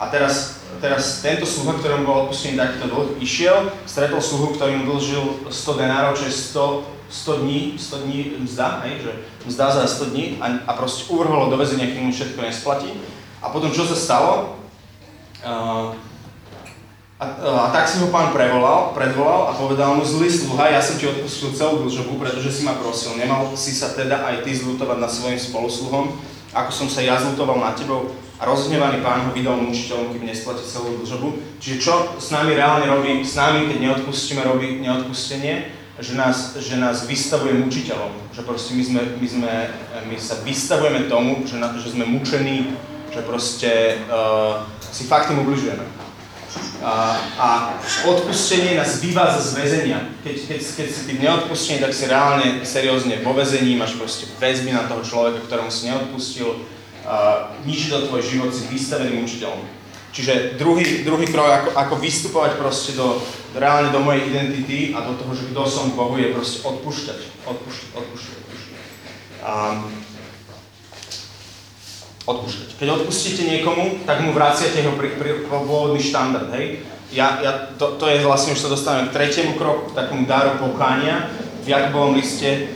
A 0.02 0.04
teraz, 0.08 0.64
teraz 0.80 1.20
tento 1.20 1.44
sluha, 1.44 1.76
ktorému 1.76 2.08
bol 2.08 2.26
odpustený 2.26 2.56
takýto 2.56 2.88
dlh, 2.88 3.08
išiel, 3.20 3.76
stretol 3.84 4.24
sluhu, 4.24 4.56
ktorý 4.56 4.82
mu 4.82 4.96
dlžil 4.96 5.52
100 5.52 5.82
denárov, 5.84 6.16
čo 6.16 6.32
je 6.32 6.34
100, 6.34 7.01
100 7.12 7.38
dní, 7.38 7.76
100 7.78 7.98
dní 7.98 8.32
mzda, 8.40 8.82
hej, 8.84 9.04
že 9.04 9.12
mzda 9.46 9.72
za 9.72 9.88
100 9.88 10.06
dní 10.06 10.38
a, 10.42 10.48
a 10.68 10.72
proste 10.74 11.12
uvrhol 11.14 11.52
do 11.52 11.60
väzenia, 11.60 11.92
kým 11.92 12.08
mu 12.08 12.12
všetko 12.16 12.42
nesplatí. 12.42 12.88
A 13.44 13.52
potom 13.52 13.72
čo 13.72 13.84
sa 13.84 13.96
stalo? 14.00 14.56
Uh, 15.44 15.92
a, 17.22 17.26
a 17.38 17.68
tak 17.70 17.86
si 17.86 18.00
ho 18.02 18.10
pán 18.10 18.34
prevolal, 18.34 18.98
predvolal 18.98 19.52
a 19.52 19.58
povedal 19.60 19.94
mu, 19.94 20.02
zlý 20.02 20.32
sluha, 20.32 20.74
ja 20.74 20.82
som 20.82 20.98
ti 20.98 21.06
odpustil 21.06 21.54
celú 21.54 21.86
dlžobu, 21.86 22.18
pretože 22.18 22.50
si 22.50 22.62
ma 22.66 22.74
prosil. 22.80 23.14
Nemal 23.14 23.46
si 23.54 23.76
sa 23.76 23.94
teda 23.94 24.26
aj 24.26 24.42
ty 24.42 24.58
zlutovať 24.58 24.98
nad 24.98 25.12
svojim 25.12 25.38
spolusluhom, 25.38 26.18
ako 26.56 26.72
som 26.74 26.88
sa 26.90 27.06
ja 27.06 27.22
zlutoval 27.22 27.62
nad 27.62 27.78
tebou. 27.78 28.10
A 28.42 28.50
rozhnevaný 28.50 29.06
pán 29.06 29.30
ho 29.30 29.38
vydal 29.38 29.54
mučiteľom, 29.62 30.18
kým 30.18 30.26
nesplatí 30.26 30.66
celú 30.66 30.98
dlžobu. 30.98 31.62
Čiže 31.62 31.78
čo 31.78 31.94
s 32.18 32.34
nami 32.34 32.58
reálne 32.58 32.90
robí, 32.90 33.22
s 33.22 33.38
nami, 33.38 33.70
keď 33.70 33.78
neodpustíme, 33.78 34.42
robí 34.42 34.82
neodpustenie, 34.82 35.81
že 36.02 36.18
nás, 36.18 36.58
že 36.58 36.76
nás 36.82 37.06
vystavuje 37.06 37.54
mučiteľom. 37.62 38.34
Že 38.34 38.42
proste 38.42 38.74
my, 38.74 38.84
sme, 38.84 39.02
my, 39.22 39.28
sme, 39.30 39.54
my 40.10 40.16
sa 40.18 40.42
vystavujeme 40.42 41.06
tomu, 41.06 41.46
že, 41.46 41.62
na, 41.62 41.72
že 41.78 41.94
sme 41.94 42.10
mučení, 42.10 42.74
že 43.14 43.22
proste 43.22 44.02
uh, 44.10 44.66
si 44.82 45.06
fakt 45.06 45.30
tým 45.30 45.46
ubližujeme 45.46 46.02
a, 46.82 47.22
a 47.38 47.48
odpustenie 48.10 48.76
nás 48.76 49.00
vyvádza 49.00 49.42
z 49.42 49.52
väzenia. 49.54 50.00
Keď, 50.26 50.36
keď, 50.50 50.60
keď 50.82 50.88
si 50.90 51.02
tým 51.08 51.20
neodpustený, 51.22 51.78
tak 51.80 51.94
si 51.94 52.10
reálne, 52.10 52.66
seriózne 52.66 53.22
vo 53.22 53.38
väzení, 53.38 53.78
máš 53.78 53.96
proste 53.96 54.26
väzby 54.42 54.74
na 54.74 54.90
toho 54.90 55.06
človeka, 55.06 55.46
ktorému 55.46 55.70
si 55.70 55.88
neodpustil, 55.88 56.50
a 57.06 57.50
ničí 57.66 57.90
to 57.90 58.06
tvoj 58.10 58.22
život, 58.22 58.54
si 58.54 58.70
vystavený 58.70 59.26
učiteľom. 59.26 59.62
Čiže 60.12 60.60
druhý, 60.60 61.08
druhý 61.08 61.24
krok, 61.32 61.48
ako, 61.48 61.70
ako 61.72 61.96
vystupovať 62.04 62.60
proste 62.60 63.00
do, 63.00 63.24
reálne 63.56 63.96
do 63.96 64.04
mojej 64.04 64.28
identity 64.28 64.92
a 64.92 65.08
do 65.08 65.16
toho, 65.16 65.32
že 65.32 65.48
kto 65.56 65.62
som 65.64 65.96
Bohu, 65.96 66.20
je 66.20 66.36
proste 66.36 66.60
odpúšťať. 66.68 67.48
Odpúšťať, 67.48 67.90
odpúšťať, 67.96 68.36
odpúšťať. 68.44 68.80
A, 69.48 69.52
odpúšťať. 72.28 72.70
Keď 72.76 72.88
odpustíte 72.92 73.44
niekomu, 73.48 74.04
tak 74.04 74.20
mu 74.20 74.36
vraciate 74.36 74.84
jeho 74.84 75.00
pri, 75.00 75.16
pri, 75.16 75.48
pôvodný 75.48 76.04
štandard, 76.04 76.52
hej? 76.60 76.84
Ja, 77.12 77.40
ja, 77.44 77.52
to, 77.76 77.96
to 77.96 78.08
je 78.08 78.24
vlastne, 78.24 78.56
už 78.56 78.64
sa 78.68 78.72
dostávame 78.72 79.12
k 79.12 79.16
tretiemu 79.16 79.60
kroku, 79.60 79.92
k 79.92 79.98
takomu 80.00 80.28
daru 80.28 80.60
pokánia. 80.60 81.28
V 81.64 81.72
Jakubovom 81.72 82.16
liste 82.20 82.72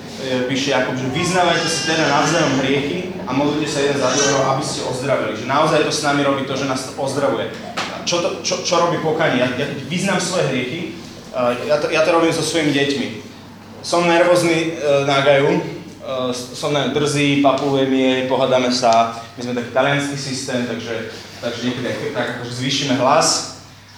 píše 0.49 0.71
Jakub, 0.71 0.97
že 0.97 1.07
vyznávajte 1.13 1.67
si 1.69 1.82
teda 1.89 2.09
navzájom 2.09 2.59
hriechy 2.63 3.13
a 3.26 3.34
modlite 3.34 3.69
sa 3.71 3.80
jeden 3.82 3.97
za 3.97 4.09
druhého, 4.13 4.41
aby 4.53 4.63
ste 4.63 4.86
ozdravili. 4.86 5.34
Že 5.38 5.45
naozaj 5.45 5.80
to 5.86 5.91
s 5.91 6.05
nami 6.05 6.21
robí 6.23 6.43
to, 6.45 6.53
že 6.57 6.69
nás 6.69 6.86
to 6.86 6.93
ozdravuje. 6.97 7.49
Čo, 8.05 8.21
to, 8.21 8.30
čo, 8.45 8.61
čo 8.61 8.76
robí 8.78 9.01
pokánie? 9.01 9.41
Ja, 9.41 9.49
ja 9.57 9.65
vyznám 9.89 10.21
svoje 10.21 10.45
hriechy, 10.53 10.93
ja, 11.67 11.76
to, 11.82 11.91
ja 11.91 12.01
to 12.05 12.15
robím 12.15 12.32
so 12.32 12.45
svojimi 12.45 12.71
deťmi. 12.71 13.07
Som 13.84 14.07
nervózny 14.07 14.78
uh, 14.78 15.03
na 15.03 15.19
gaju, 15.19 15.59
uh, 15.59 16.32
som 16.32 16.71
neviem, 16.71 16.95
drzý, 16.95 17.43
papulujem 17.43 17.91
jej, 17.91 18.19
pohádame 18.32 18.71
sa, 18.71 19.19
my 19.36 19.41
sme 19.43 19.53
taký 19.57 19.71
talianský 19.76 20.17
systém, 20.17 20.63
takže, 20.63 21.11
takže 21.43 21.59
niekedy 21.65 22.15
tak 22.15 22.39
akože 22.39 22.51
zvýšime 22.55 22.95
hlas. 22.97 23.55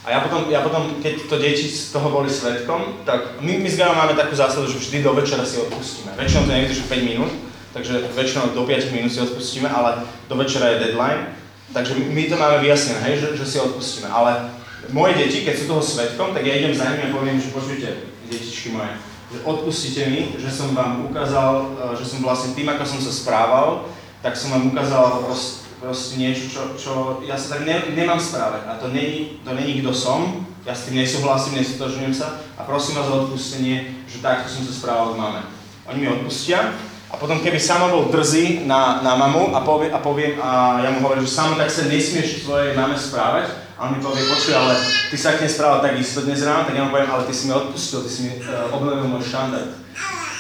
A 0.08 0.16
ja 0.16 0.20
potom, 0.24 0.48
ja 0.48 0.64
potom, 0.64 1.04
keď 1.04 1.28
to 1.28 1.36
deti 1.36 1.68
z 1.68 1.92
toho 1.92 2.08
boli 2.08 2.32
svetkom, 2.32 3.04
tak 3.04 3.44
my, 3.44 3.60
my 3.60 3.68
s 3.68 3.76
Gajom 3.76 3.92
máme 3.92 4.16
takú 4.16 4.40
zásadu, 4.40 4.72
že 4.72 4.80
vždy 4.80 5.04
do 5.04 5.12
večera 5.12 5.44
si 5.44 5.60
odpustíme. 5.60 6.16
Väčšinou 6.16 6.48
to 6.48 6.56
nevydrží 6.56 6.84
5 6.88 7.12
minút, 7.12 7.32
takže 7.76 8.08
väčšinou 8.16 8.56
do 8.56 8.64
5 8.64 8.96
minút 8.96 9.12
si 9.12 9.20
odpustíme, 9.20 9.68
ale 9.68 10.08
do 10.32 10.36
večera 10.40 10.72
je 10.72 10.80
deadline. 10.80 11.36
Takže 11.76 12.00
my 12.00 12.24
to 12.24 12.40
máme 12.40 12.64
vyjasnené, 12.64 13.04
hej, 13.04 13.20
že, 13.20 13.28
že 13.36 13.46
si 13.52 13.58
odpustíme. 13.60 14.08
Ale 14.08 14.48
moje 14.96 15.20
deti, 15.20 15.44
keď 15.44 15.56
sú 15.60 15.66
toho 15.68 15.84
svetkom, 15.84 16.32
tak 16.32 16.48
ja 16.48 16.56
idem 16.56 16.72
za 16.72 16.88
nimi 16.88 17.12
a 17.12 17.16
poviem, 17.16 17.44
že 17.44 17.52
počujte, 17.52 18.08
detičky 18.32 18.72
moje, 18.72 18.96
že 19.28 19.44
odpustite 19.44 20.08
mi, 20.08 20.40
že 20.40 20.48
som 20.48 20.72
vám 20.72 21.12
ukázal, 21.12 21.52
e, 21.92 22.00
že 22.00 22.08
som 22.08 22.24
vlastne 22.24 22.56
tým, 22.56 22.72
ako 22.72 22.84
som 22.88 23.00
sa 23.04 23.12
správal, 23.12 23.92
tak 24.24 24.40
som 24.40 24.56
vám 24.56 24.72
ukázal 24.72 25.28
proste, 25.28 25.67
proste 25.78 26.18
niečo, 26.18 26.50
čo, 26.50 26.62
čo 26.74 26.92
ja 27.26 27.38
sa 27.38 27.58
tak 27.58 27.70
ne, 27.70 27.94
nemám 27.94 28.18
správať. 28.18 28.66
A 28.66 28.82
to 28.82 28.90
není, 28.90 29.42
to 29.46 29.54
není 29.54 29.82
kto 29.82 29.94
som, 29.94 30.46
ja 30.68 30.76
s 30.76 30.90
tým 30.90 31.00
nesúhlasím, 31.00 31.64
nestotožňujem 31.64 32.12
sa 32.12 32.44
a 32.60 32.68
prosím 32.68 33.00
vás 33.00 33.08
o 33.08 33.24
odpustenie, 33.24 34.04
že 34.04 34.20
takto 34.20 34.52
som 34.52 34.68
sa 34.68 34.74
správal 34.76 35.16
k 35.16 35.20
máme. 35.22 35.42
Oni 35.88 36.04
mi 36.04 36.12
odpustia 36.12 36.76
a 37.08 37.16
potom 37.16 37.40
keby 37.40 37.56
sama 37.56 37.88
bol 37.88 38.12
drzý 38.12 38.68
na, 38.68 39.00
na 39.00 39.16
mamu 39.16 39.56
a, 39.56 39.64
povie, 39.64 39.88
a 39.96 40.00
poviem 40.04 40.36
a 40.44 40.84
ja 40.84 40.92
mu 40.92 41.00
hovorím, 41.08 41.24
že 41.24 41.32
samo 41.32 41.56
tak 41.56 41.72
sa 41.72 41.88
nesmieš 41.88 42.44
svojej 42.44 42.76
mame 42.76 43.00
správať 43.00 43.48
a 43.80 43.88
on 43.88 43.96
mi 43.96 44.04
povie, 44.04 44.28
počuj, 44.28 44.60
ale 44.60 44.76
ty 45.08 45.16
sa 45.16 45.40
k 45.40 45.46
nej 45.46 45.52
správal 45.54 45.80
tak 45.80 45.96
isto 45.96 46.26
dnes 46.28 46.44
ráno, 46.44 46.68
tak 46.68 46.76
ja 46.76 46.84
mu 46.84 46.92
poviem, 46.92 47.14
ale 47.16 47.24
ty 47.30 47.34
si 47.38 47.48
mi 47.48 47.56
odpustil, 47.56 48.04
ty 48.04 48.10
si 48.12 48.20
mi 48.28 48.32
uh, 48.44 48.74
obnovil 48.76 49.08
môj 49.08 49.24
štandard. 49.24 49.72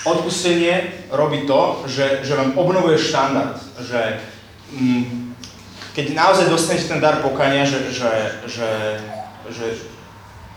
Odpustenie 0.03 1.07
robí 1.13 1.47
to, 1.47 1.87
že, 1.87 2.25
že 2.27 2.35
vám 2.35 2.59
obnovuje 2.59 2.99
štandard, 2.99 3.55
že 3.79 4.19
mm, 4.75 5.26
keď 5.97 6.13
naozaj 6.13 6.53
dostanete 6.53 6.93
ten 6.93 7.01
dar 7.01 7.25
pokania, 7.25 7.65
že, 7.65 7.89
že, 7.89 8.37
že, 8.45 8.69
že 9.49 9.65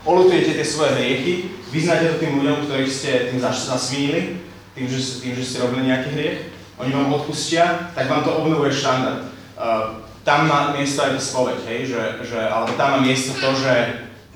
olutujete 0.05 0.53
tie 0.53 0.61
svoje 0.61 0.93
hriechy, 0.93 1.33
vyznáte 1.73 2.13
to 2.13 2.21
tým 2.21 2.37
ľuďom, 2.37 2.69
ktorých 2.69 2.93
ste 2.93 3.11
tým 3.33 3.41
zasvínili, 3.41 4.37
tým, 4.77 4.85
že, 4.85 5.01
tým, 5.25 5.33
že 5.33 5.41
ste 5.41 5.65
robili 5.65 5.89
nejaký 5.89 6.09
hriech, 6.13 6.39
oni 6.77 6.93
vám 6.93 7.17
odpustia, 7.17 7.89
tak 7.97 8.05
vám 8.05 8.21
to 8.21 8.37
obnovuje 8.37 8.69
štandard. 8.69 9.33
Uh, 9.57 10.05
tam 10.21 10.45
má 10.45 10.77
miesto 10.77 11.01
aj 11.01 11.17
spoveď, 11.17 11.59
hej, 11.65 11.79
že, 11.89 12.01
že, 12.21 12.37
alebo 12.37 12.77
tam 12.77 12.97
má 12.97 12.99
miesto 13.01 13.33
to, 13.33 13.49
že, 13.57 13.73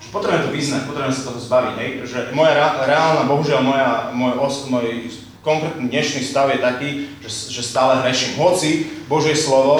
že 0.02 0.08
potrebujem 0.10 0.50
to 0.50 0.56
vyznať, 0.58 0.90
potrebujem 0.90 1.14
sa 1.14 1.28
toho 1.30 1.38
zbaviť, 1.38 1.74
hej, 1.86 1.90
že 2.10 2.20
moja 2.34 2.58
reálna, 2.82 3.30
bohužiaľ 3.30 3.62
moja, 3.62 3.90
môj, 4.10 4.34
os, 4.42 4.56
môj 4.74 5.14
konkrétny 5.46 5.86
dnešný 5.86 6.26
stav 6.26 6.50
je 6.50 6.58
taký, 6.58 6.90
že, 7.22 7.30
že 7.54 7.62
stále 7.62 8.02
hreším. 8.02 8.42
Hoci 8.42 8.90
Božie 9.06 9.38
slovo, 9.38 9.78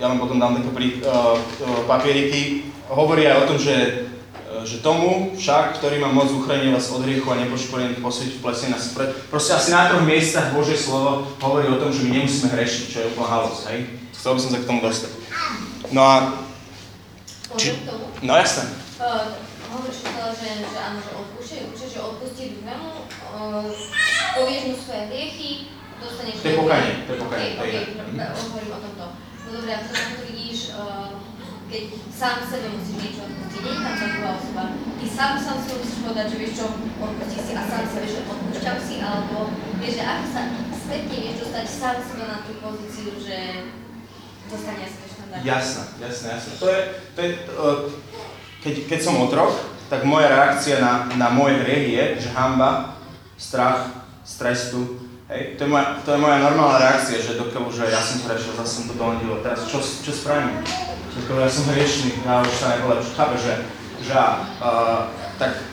ja 0.00 0.06
vám 0.08 0.18
potom 0.24 0.40
dám 0.40 0.56
také 0.56 0.70
prí, 0.72 0.88
uh, 1.04 1.36
papieriky, 1.84 2.72
hovorí 2.88 3.28
aj 3.28 3.44
o 3.44 3.48
tom, 3.52 3.58
že 3.60 3.76
že 4.62 4.78
tomu 4.78 5.34
však, 5.34 5.80
ktorý 5.80 5.98
má 5.98 6.12
moc 6.12 6.30
uchrániť 6.30 6.76
vás 6.76 6.92
od 6.92 7.02
hriechu 7.02 7.26
a 7.32 7.40
nepoškodených 7.40 8.04
posvietiť 8.04 8.36
v 8.38 8.42
plesne 8.44 8.68
nás 8.70 8.94
pred. 8.94 9.10
Proste 9.32 9.56
asi 9.58 9.74
na 9.74 9.90
troch 9.90 10.06
miestach 10.06 10.54
Božie 10.54 10.78
slovo 10.78 11.26
hovorí 11.42 11.66
o 11.66 11.80
tom, 11.80 11.90
že 11.90 12.06
my 12.06 12.22
nemusíme 12.22 12.52
hrešiť, 12.52 12.82
čo 12.86 12.98
je 13.00 13.10
úplná 13.16 13.28
halosť, 13.32 13.62
hej? 13.72 13.80
Chcel 14.14 14.32
by 14.36 14.40
som 14.44 14.50
sa 14.54 14.58
k 14.62 14.68
tomu 14.68 14.80
dostať. 14.84 15.12
No 15.90 16.02
a... 16.04 16.16
Či? 17.58 17.68
No 18.22 18.32
jasné. 18.38 18.70
Uh, 19.02 19.34
hovoríš 19.72 20.04
to, 20.04 20.24
že, 20.36 20.48
že 20.62 20.78
áno, 20.78 20.98
že 21.00 21.10
odpúšťaj, 21.10 21.60
určite, 21.72 21.88
že 21.90 22.00
odpustí 22.00 22.44
druhému, 22.60 22.90
uh, 23.34 23.66
povieš 24.38 24.62
mu 24.68 24.74
svoje 24.78 25.02
hriechy, 25.10 25.50
dostaneš... 26.02 26.34
To 26.42 26.48
je 26.48 26.56
pokanie, 26.58 26.92
to 27.06 27.10
je 27.14 27.18
pokanie. 27.22 27.48
Okay, 27.56 27.82
okay, 27.96 28.30
hovorím 28.34 28.72
o 28.74 28.78
tomto. 28.82 29.04
No 29.42 29.48
dobré, 29.54 29.70
a 29.74 29.80
potom 29.86 30.06
to 30.18 30.22
vidíš, 30.28 30.58
uh, 30.74 31.08
keď 31.70 31.82
sám 32.12 32.36
sebe 32.44 32.66
musíš 32.74 32.96
niečo 33.00 33.20
odpustiť, 33.24 33.60
nie 33.62 33.72
je 33.72 33.80
tam 33.80 33.94
tá 33.96 34.06
druhá 34.12 34.32
osoba. 34.36 34.64
Ty 34.76 35.06
sám 35.08 35.32
sám 35.40 35.56
si 35.62 35.70
musíš 35.78 35.98
povedať, 36.04 36.26
že 36.28 36.36
vieš 36.36 36.52
čo, 36.58 36.66
odpustí 37.00 37.38
si 37.40 37.52
a 37.56 37.62
sám 37.64 37.84
sa 37.88 37.98
vieš, 38.02 38.12
že 38.12 38.22
odpúšťam 38.28 38.78
si, 38.82 38.94
alebo 39.00 39.36
vieš, 39.80 39.94
že 39.96 40.04
ako 40.04 40.24
sa 40.28 40.42
spätne 40.76 41.16
vieš 41.16 41.36
dostať 41.46 41.64
sám 41.70 41.96
seba 42.02 42.24
na 42.28 42.38
tú 42.44 42.52
pozíciu, 42.60 43.10
že 43.16 43.38
dostane 44.50 44.84
sa 44.84 45.06
štandard. 45.08 45.42
Jasné, 45.46 45.82
jasné, 46.02 46.26
jasné. 46.36 46.52
To 46.60 46.66
je, 46.68 46.80
to 47.14 47.18
je 47.22 47.30
uh, 47.56 47.78
keď, 48.62 48.74
keď 48.86 49.00
som 49.02 49.18
otrok, 49.18 49.50
tak 49.90 50.08
moja 50.08 50.30
reakcia 50.30 50.80
na, 50.80 51.04
na 51.20 51.28
môj 51.28 51.60
hriech 51.66 51.86
je, 51.92 52.04
že 52.24 52.28
hamba, 52.32 52.96
strach, 53.36 53.92
strestu, 54.24 55.02
Hej, 55.32 55.56
to 55.56 55.64
je, 55.64 55.70
moja, 55.72 55.96
to 56.04 56.12
je 56.12 56.20
moja 56.20 56.44
normálna 56.44 56.76
reakcia, 56.76 57.24
že 57.24 57.40
dokiaľ, 57.40 57.72
že 57.72 57.88
ja 57.88 58.04
som 58.04 58.20
hrešil, 58.28 58.52
zase 58.52 58.72
som 58.76 58.84
to 58.84 59.00
donedil, 59.00 59.40
teraz 59.40 59.64
čo, 59.64 59.80
čo 59.80 60.12
spravím? 60.12 60.60
Dokiaľ 61.16 61.48
ja 61.48 61.48
som 61.48 61.64
hriešný, 61.72 62.20
ja 62.20 62.44
už 62.44 62.52
sa 62.52 62.76
nepolepším, 62.76 63.16
chápe, 63.16 63.36
že, 63.40 63.54
že 64.04 64.12
uh, 64.12 65.08
tak 65.40 65.64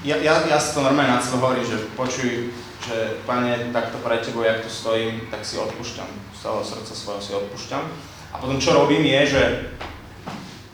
ja, 0.00 0.16
ja, 0.16 0.48
ja 0.48 0.56
si 0.56 0.72
to 0.72 0.80
normálne 0.80 1.12
na 1.12 1.20
sebe 1.20 1.44
hovorím, 1.44 1.60
že 1.60 1.92
počuj, 1.92 2.56
že 2.88 3.20
pane, 3.28 3.68
takto 3.68 4.00
pre 4.00 4.16
tebou, 4.24 4.48
jak 4.48 4.64
tu 4.64 4.72
stojím, 4.72 5.28
tak 5.28 5.44
si 5.44 5.60
odpúšťam, 5.60 6.08
z 6.32 6.38
celého 6.40 6.64
srdca 6.64 6.92
svojho 6.96 7.20
si 7.20 7.32
odpúšťam. 7.36 7.84
A 8.32 8.40
potom 8.40 8.56
čo 8.56 8.72
robím 8.72 9.04
je, 9.04 9.20
že, 9.28 9.44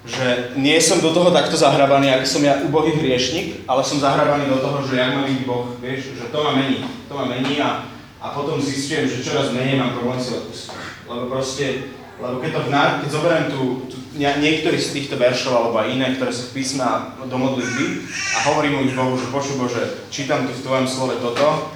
že 0.07 0.27
nie 0.55 0.79
som 0.79 1.03
do 1.03 1.11
toho 1.11 1.35
takto 1.35 1.59
zahrabaný, 1.59 2.15
ako 2.15 2.39
som 2.39 2.47
ja 2.47 2.63
ubohý 2.63 2.95
hriešnik, 3.03 3.67
ale 3.67 3.83
som 3.83 3.99
zahrabaný 3.99 4.47
do 4.47 4.63
toho, 4.63 4.79
že 4.87 4.95
jak 4.95 5.11
má 5.11 5.27
byť 5.27 5.43
Boh, 5.43 5.75
vieš, 5.83 6.15
že 6.15 6.31
to 6.31 6.39
ma 6.39 6.55
mení, 6.55 6.87
to 7.11 7.13
ma 7.19 7.27
mení 7.27 7.59
a 7.59 7.98
a 8.19 8.35
potom 8.35 8.59
zistujem, 8.59 9.07
že 9.07 9.23
čoraz 9.23 9.55
menej 9.55 9.79
mám 9.79 9.95
problém 9.95 10.19
si 10.19 10.35
odpustiť. 10.35 10.75
Lebo 11.07 11.31
proste, 11.31 11.95
lebo 12.19 12.43
keď, 12.43 12.51
to 12.51 12.61
vná, 12.67 12.83
keď 13.03 13.09
zoberiem 13.15 13.47
tu, 13.47 13.61
tu 13.87 13.97
niektorý 14.19 14.75
z 14.75 14.93
týchto 14.99 15.15
veršov 15.15 15.55
alebo 15.55 15.79
aj 15.79 15.95
iné, 15.95 16.07
ktoré 16.19 16.35
sú 16.35 16.51
v 16.51 16.59
písme 16.59 16.83
do 17.23 17.37
modlitby 17.39 17.87
a 18.11 18.39
hovorím 18.51 18.83
mu 18.83 18.91
Bohu, 18.91 19.15
že 19.15 19.31
počuj 19.31 19.55
Bože, 19.55 19.83
čítam 20.11 20.51
tu 20.51 20.53
v 20.53 20.65
Tvojom 20.67 20.87
slove 20.91 21.15
toto 21.23 21.71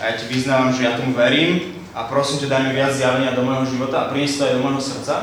a 0.00 0.02
ja 0.08 0.12
Ti 0.16 0.24
vyznávam, 0.32 0.72
že 0.72 0.88
ja 0.88 0.96
tomu 0.96 1.12
verím 1.12 1.76
a 1.92 2.08
prosím 2.08 2.40
ťa, 2.40 2.48
daj 2.48 2.62
mi 2.64 2.72
viac 2.72 2.92
zjavenia 2.96 3.36
do 3.36 3.44
môjho 3.44 3.68
života 3.76 4.08
a 4.08 4.08
priniesť 4.08 4.34
to 4.40 4.44
aj 4.48 4.54
do 4.56 4.64
môjho 4.64 4.80
srdca. 4.80 5.14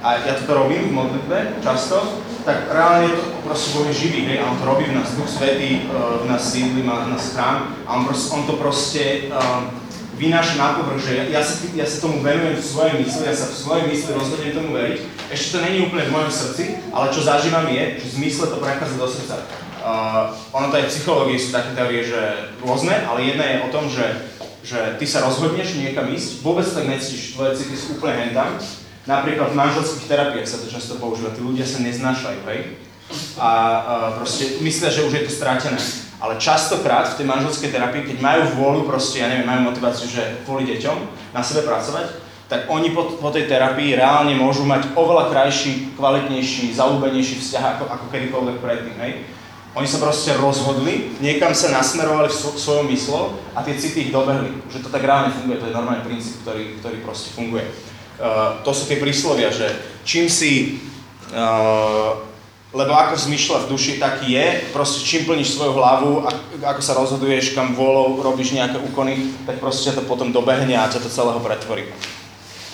A 0.00 0.08
ja 0.22 0.32
toto 0.38 0.54
robím 0.54 0.88
v 0.88 0.96
modlitbe 0.96 1.60
často, 1.60 2.22
tak 2.46 2.72
reálne 2.72 3.12
je 3.12 3.20
to 3.20 3.24
proste 3.44 3.76
Boh 3.76 3.84
je 3.90 3.94
živý, 4.06 4.24
hej, 4.24 4.40
a 4.40 4.48
on 4.48 4.56
to 4.56 4.64
robí 4.64 4.88
v 4.88 4.96
nás, 4.96 5.12
Duch 5.12 5.28
Svetý 5.28 5.84
uh, 5.90 6.24
v 6.24 6.30
nás 6.30 6.40
sídli, 6.40 6.80
má 6.80 7.04
v 7.04 7.12
nás 7.12 7.36
chrám 7.36 7.76
a 7.84 8.00
on, 8.00 8.08
proste, 8.08 8.32
on 8.32 8.42
to 8.48 8.54
proste 8.56 9.28
uh, 9.28 9.66
vynáša 10.20 10.60
na 10.60 10.76
povrch, 10.76 11.00
že 11.00 11.12
ja, 11.16 11.24
ja, 11.32 11.42
sa, 11.42 11.56
ja 11.72 11.86
sa 11.88 11.96
tomu 12.04 12.20
venujem 12.20 12.60
v 12.60 12.68
svojej 12.68 12.94
mysli, 13.00 13.24
ja 13.24 13.32
sa 13.32 13.48
v 13.48 13.56
svojej 13.56 13.84
mysli 13.88 14.10
rozhodnem 14.12 14.52
tomu 14.52 14.70
veriť. 14.76 14.98
Ešte 15.32 15.48
to 15.56 15.64
není 15.64 15.78
úplne 15.88 16.04
v 16.04 16.14
mojom 16.14 16.32
srdci, 16.32 16.64
ale 16.92 17.08
čo 17.08 17.24
zažívam 17.24 17.64
je, 17.72 18.04
že 18.04 18.06
v 18.12 18.16
zmysle 18.20 18.44
to 18.52 18.60
prechádza 18.60 19.00
do 19.00 19.08
srdca. 19.08 19.36
Uh, 19.80 20.36
ono 20.52 20.68
to 20.68 20.76
aj 20.76 20.84
v 20.84 20.92
psychológii 20.92 21.40
sú 21.40 21.56
také 21.56 21.72
teórie, 21.72 22.04
že 22.04 22.20
rôzne, 22.60 22.92
ale 23.08 23.32
jedna 23.32 23.48
je 23.48 23.64
o 23.64 23.72
tom, 23.72 23.88
že, 23.88 24.28
že 24.60 25.00
ty 25.00 25.08
sa 25.08 25.24
rozhodneš 25.24 25.80
niekam 25.80 26.04
ísť, 26.12 26.44
vôbec 26.44 26.68
tak 26.68 26.84
necítiš, 26.84 27.32
tvoje 27.32 27.56
city 27.56 27.72
sú 27.80 27.96
úplne 27.96 28.28
hendam, 28.28 28.60
Napríklad 29.08 29.56
v 29.56 29.58
manželských 29.58 30.06
terapiách 30.12 30.44
sa 30.44 30.60
to 30.60 30.68
často 30.68 31.00
používa, 31.00 31.32
tí 31.32 31.40
ľudia 31.40 31.64
sa 31.64 31.80
neznášajú, 31.80 32.40
hej? 32.52 32.76
A, 33.40 33.50
a 33.50 33.94
proste 34.20 34.60
myslia, 34.60 34.92
že 34.92 35.02
už 35.08 35.12
je 35.16 35.22
to 35.24 35.32
stratené. 35.32 35.80
Ale 36.20 36.36
častokrát 36.36 37.08
v 37.08 37.24
tej 37.24 37.26
manželskej 37.26 37.72
terapii, 37.72 38.12
keď 38.12 38.16
majú 38.20 38.42
vôľu, 38.60 38.80
proste, 38.84 39.24
ja 39.24 39.28
neviem, 39.32 39.48
majú 39.48 39.72
motiváciu, 39.72 40.04
že 40.04 40.44
kvôli 40.44 40.68
deťom 40.68 40.96
na 41.32 41.40
sebe 41.40 41.64
pracovať, 41.64 42.28
tak 42.50 42.68
oni 42.68 42.92
po, 42.92 43.16
po 43.16 43.30
tej 43.32 43.48
terapii 43.48 43.96
reálne 43.96 44.36
môžu 44.36 44.66
mať 44.68 44.92
oveľa 44.98 45.32
krajší, 45.32 45.96
kvalitnejší, 45.96 46.76
zalúbenejší 46.76 47.40
vzťah 47.40 47.64
ako, 47.78 47.84
ako 47.88 48.04
kedykoľvek 48.10 48.56
predtým, 48.60 48.96
hej? 49.00 49.12
Oni 49.70 49.86
sa 49.86 50.02
proste 50.02 50.34
rozhodli, 50.34 51.14
niekam 51.22 51.54
sa 51.54 51.70
nasmerovali 51.70 52.26
v 52.26 52.58
svojom 52.58 52.90
myslou 52.90 53.38
a 53.54 53.62
tie 53.62 53.78
city 53.78 54.10
ich 54.10 54.14
dobehli. 54.14 54.66
Že 54.66 54.82
to 54.82 54.88
tak 54.90 55.06
reálne 55.06 55.30
funguje, 55.30 55.62
to 55.62 55.70
je 55.70 55.78
normálny 55.78 56.02
princíp, 56.02 56.42
ktorý, 56.42 56.82
ktorý 56.82 56.96
proste 57.06 57.30
funguje. 57.38 57.70
Uh, 58.18 58.58
to 58.66 58.74
sú 58.74 58.90
tie 58.90 58.98
príslovia, 58.98 59.54
že 59.54 59.70
čím 60.02 60.26
si, 60.26 60.82
uh, 61.30 62.18
lebo 62.70 62.94
ako 62.94 63.18
zmyšľa 63.18 63.66
v 63.66 63.70
duši, 63.74 63.92
tak 63.98 64.22
je, 64.22 64.70
proste 64.70 65.02
čím 65.02 65.26
plníš 65.26 65.58
svoju 65.58 65.74
hlavu, 65.74 66.22
a, 66.22 66.30
ako 66.70 66.82
sa 66.82 66.94
rozhoduješ, 66.94 67.58
kam 67.58 67.74
vôľou 67.74 68.22
robíš 68.22 68.54
nejaké 68.54 68.78
úkony, 68.78 69.34
tak 69.42 69.58
proste 69.58 69.90
ťa 69.90 69.98
to 69.98 70.02
potom 70.06 70.30
dobehne 70.30 70.78
a 70.78 70.86
ťa 70.86 71.02
to 71.02 71.10
celého 71.10 71.42
pretvorí. 71.42 71.90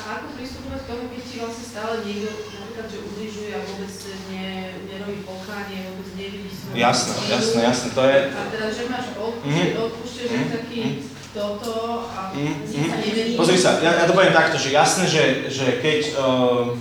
A 0.04 0.20
ako 0.20 0.36
pristupovať 0.36 0.80
k 0.84 0.88
tomu, 0.92 1.04
keď 1.08 1.22
ti 1.24 1.34
vlastne 1.40 1.64
stále 1.64 1.92
niekto 2.04 2.28
napríklad, 2.60 2.86
že 2.92 2.98
ubližuje 3.08 3.50
a 3.56 3.60
vôbec 3.64 3.92
ne, 4.28 4.48
nerobí 4.84 5.16
pokánie, 5.24 5.78
vôbec 5.88 6.08
nevidí 6.12 6.50
svoju... 6.52 6.76
Jasné, 6.76 7.12
jasné, 7.32 7.58
jasné, 7.64 7.88
to 7.96 8.02
je... 8.04 8.16
A 8.36 8.42
teda, 8.52 8.66
že 8.68 8.82
máš 8.92 9.06
odpúšťať, 9.16 9.70
mm. 9.72 9.80
odpúšťať, 9.80 10.28
mm. 10.28 10.48
taký... 10.52 10.80
Mm 10.84 11.16
toto 11.36 12.08
a 12.08 12.32
mm, 12.32 12.64
mm. 12.64 13.36
Pozri 13.36 13.60
sa, 13.60 13.76
ja, 13.84 13.92
ja 13.92 14.04
to 14.08 14.16
poviem 14.16 14.32
takto, 14.32 14.56
že 14.56 14.72
jasné, 14.72 15.04
že, 15.04 15.24
že 15.52 15.84
keď 15.84 16.00
uh, 16.16 16.72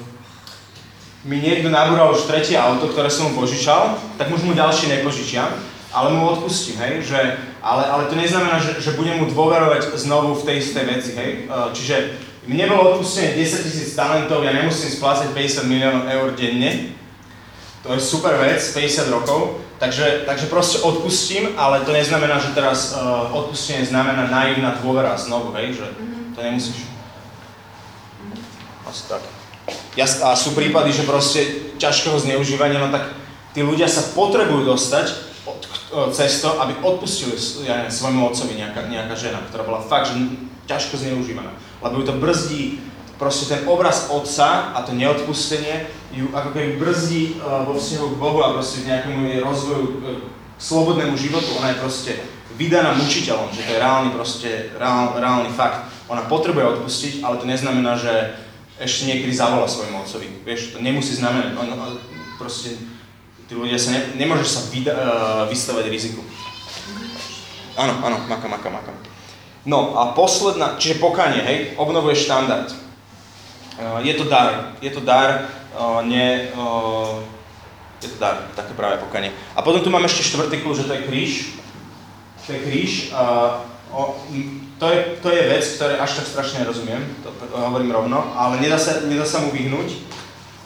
mi 1.26 1.42
niekto 1.42 1.74
nabúral 1.74 2.14
už 2.14 2.30
tretie 2.30 2.54
auto, 2.54 2.94
ktoré 2.94 3.10
som 3.10 3.34
mu 3.34 3.42
požičal, 3.42 3.98
tak 4.22 4.30
už 4.30 4.46
mu 4.46 4.54
ďalšie 4.54 4.94
nepožičiam, 4.94 5.50
ale 5.90 6.14
mu 6.14 6.30
odpustím, 6.30 6.78
hej, 6.78 7.02
že, 7.02 7.18
ale, 7.66 7.84
ale 7.90 8.06
to 8.06 8.14
neznamená, 8.14 8.62
že, 8.62 8.78
že 8.78 8.94
budem 8.94 9.18
mu 9.18 9.26
dôverovať 9.26 9.98
znovu 9.98 10.38
v 10.38 10.46
tej 10.46 10.56
istej 10.62 10.86
veci, 10.86 11.12
hej, 11.18 11.32
uh, 11.50 11.74
čiže 11.74 12.22
mne 12.46 12.70
bolo 12.70 12.94
odpustené 12.94 13.34
10 13.34 13.66
tisíc 13.66 13.98
talentov, 13.98 14.46
ja 14.46 14.54
nemusím 14.54 14.94
splácať 14.94 15.34
50 15.34 15.66
miliónov 15.66 16.06
eur 16.06 16.38
denne, 16.38 16.94
to 17.82 17.90
je 17.98 18.02
super 18.02 18.38
vec, 18.38 18.62
50 18.62 19.10
rokov, 19.10 19.66
takže, 19.82 20.30
takže 20.30 20.46
proste 20.46 20.78
odpustím, 20.86 21.58
ale 21.58 21.82
to 21.82 21.90
neznamená, 21.90 22.38
že 22.38 22.54
teraz 22.54 22.94
uh, 22.94 23.34
odpustenie 23.34 23.82
znamená 23.82 24.30
naivná 24.30 24.78
dôvera 24.78 25.18
znovu, 25.18 25.58
hej, 25.58 25.74
že 25.74 25.86
to 26.38 26.40
nemusíš. 26.46 26.86
Asi 28.86 29.10
tak. 29.10 29.35
A 29.95 30.36
sú 30.36 30.51
prípady, 30.53 30.91
že 30.91 31.07
proste 31.07 31.41
ťažkého 31.80 32.20
zneužívania, 32.20 32.84
no 32.84 32.91
tak 32.91 33.16
tí 33.55 33.63
ľudia 33.63 33.88
sa 33.88 34.03
potrebujú 34.11 34.68
dostať 34.68 35.05
uh, 35.07 36.11
cez 36.11 36.43
to, 36.43 36.51
aby 36.59 36.76
odpustili 36.84 37.34
ja 37.63 37.80
neviem, 37.80 37.93
svojmu 37.95 38.28
otcovi 38.28 38.59
nejaká, 38.59 38.86
nejaká 38.91 39.16
žena, 39.16 39.39
ktorá 39.47 39.63
bola 39.63 39.80
fakt, 39.80 40.11
že 40.11 40.20
ťažko 40.68 40.99
zneužívaná. 40.99 41.55
Lebo 41.80 42.03
ju 42.03 42.05
to 42.11 42.20
brzdí 42.20 42.84
proste 43.16 43.47
ten 43.47 43.63
obraz 43.63 44.11
otca 44.11 44.76
a 44.76 44.84
to 44.84 44.91
neodpustenie 44.91 45.88
ju 46.11 46.28
ako 46.36 46.51
keby 46.51 46.76
brzdí 46.76 47.39
uh, 47.39 47.63
vo 47.63 47.80
vzťahu 47.80 48.05
k 48.11 48.20
Bohu 48.20 48.39
a 48.43 48.53
proste 48.53 48.84
v 48.84 48.89
nejakému 48.91 49.20
jej 49.32 49.39
rozvoju 49.39 49.86
uh, 49.88 49.93
k 50.55 50.61
slobodnému 50.61 51.16
životu. 51.16 51.55
Ona 51.57 51.72
je 51.72 51.82
proste 51.82 52.11
vydaná 52.59 52.95
mučiteľom, 52.95 53.51
že 53.51 53.63
to 53.63 53.72
je 53.76 53.82
reálny 53.84 54.09
proste, 54.16 54.49
reál, 54.76 55.16
reálny 55.16 55.51
fakt. 55.55 55.91
Ona 56.11 56.28
potrebuje 56.28 56.80
odpustiť, 56.80 57.13
ale 57.24 57.39
to 57.39 57.49
neznamená, 57.49 57.97
že 57.99 58.45
ešte 58.76 59.08
niekedy 59.08 59.32
zavolá 59.32 59.68
svojmu 59.68 60.04
otcovi. 60.04 60.28
Vieš, 60.44 60.76
to 60.76 60.84
nemusí 60.84 61.16
znamenať. 61.16 61.56
On, 61.56 61.70
on, 61.80 61.96
proste, 62.36 62.76
tí 63.48 63.56
ľudia 63.56 63.80
sa 63.80 63.96
ne, 63.96 64.02
nemôžeš 64.20 64.50
sa 64.52 64.62
vyda, 64.68 64.94
uh, 64.94 65.02
vystavať 65.48 65.88
riziku. 65.88 66.20
Áno, 67.80 67.96
áno, 68.04 68.18
makam, 68.28 68.52
makam, 68.52 68.76
makam. 68.76 68.96
No 69.66 69.96
a 69.98 70.12
posledná, 70.12 70.76
čiže 70.78 71.02
pokanie, 71.02 71.42
hej, 71.42 71.58
obnovuje 71.80 72.20
štandard. 72.20 72.72
Uh, 73.80 74.04
je 74.04 74.14
to 74.16 74.28
dar, 74.28 74.76
je 74.84 74.92
to 74.92 75.00
dar, 75.00 75.48
uh, 75.76 76.04
nie, 76.04 76.52
uh, 76.56 77.24
je 78.04 78.12
to 78.12 78.18
dar, 78.20 78.52
také 78.60 78.76
práve 78.76 79.00
pokanie. 79.00 79.32
A 79.56 79.64
potom 79.64 79.80
tu 79.80 79.88
máme 79.88 80.08
ešte 80.08 80.28
štvrtý 80.28 80.60
kľúč, 80.64 80.84
že 80.84 80.88
to 80.88 80.96
je 81.00 81.08
kríž. 81.08 81.32
To 82.48 82.50
je 82.52 82.60
kríž. 82.60 82.92
Uh, 83.16 83.64
o, 83.96 84.20
to, 84.80 84.86
je, 84.92 84.98
to 85.24 85.28
je 85.32 85.42
vec, 85.50 85.64
ktoré 85.76 85.96
až 86.00 86.20
tak 86.20 86.28
strašne 86.28 86.64
nerozumiem, 86.64 87.02
to, 87.24 87.32
hovorím 87.56 87.96
rovno, 87.96 88.36
ale 88.36 88.60
nedá 88.60 88.76
sa, 88.76 89.04
nedá 89.08 89.24
sa 89.24 89.40
mu 89.40 89.56
vyhnúť. 89.56 89.90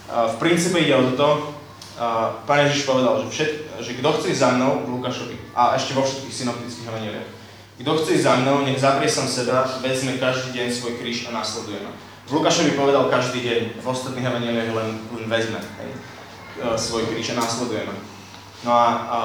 V 0.09 0.35
princípe 0.41 0.81
ide 0.81 0.97
o 0.97 1.13
toto, 1.13 1.59
Pán 2.47 2.63
Ježiš 2.63 2.87
povedal, 2.87 3.19
že, 3.21 3.27
všet, 3.27 3.51
že 3.83 3.91
kto 3.99 4.09
chce 4.15 4.27
ísť 4.31 4.39
za 4.39 4.49
mnou 4.55 4.87
v 4.87 4.89
Lukášovi 4.95 5.35
a 5.51 5.75
ešte 5.75 5.91
vo 5.91 6.07
všetkých 6.07 6.31
synoptických 6.31 6.87
evaneliách, 6.87 7.29
kto 7.83 7.91
chce 7.99 8.09
ísť 8.15 8.23
za 8.23 8.35
mnou, 8.39 8.63
nech 8.63 8.79
zaprie 8.79 9.11
sám 9.11 9.27
seba, 9.27 9.67
vezme 9.83 10.15
každý 10.15 10.55
deň 10.55 10.67
svoj 10.71 10.95
kríž 11.03 11.27
a 11.27 11.35
následuje 11.35 11.83
ma. 11.83 11.91
V 12.23 12.39
Lukášovi 12.39 12.79
povedal 12.79 13.11
každý 13.11 13.43
deň, 13.43 13.61
v 13.83 13.85
ostatných 13.87 14.27
evaneliách 14.31 14.71
len, 14.71 14.89
len 15.11 15.25
vezme 15.27 15.59
hej, 15.59 15.91
e, 16.63 16.77
svoj 16.79 17.03
kríž 17.11 17.35
a 17.35 17.39
následuje 17.43 17.83
ma. 17.83 17.95
No 18.63 18.71
a, 18.71 18.85
a 18.87 19.19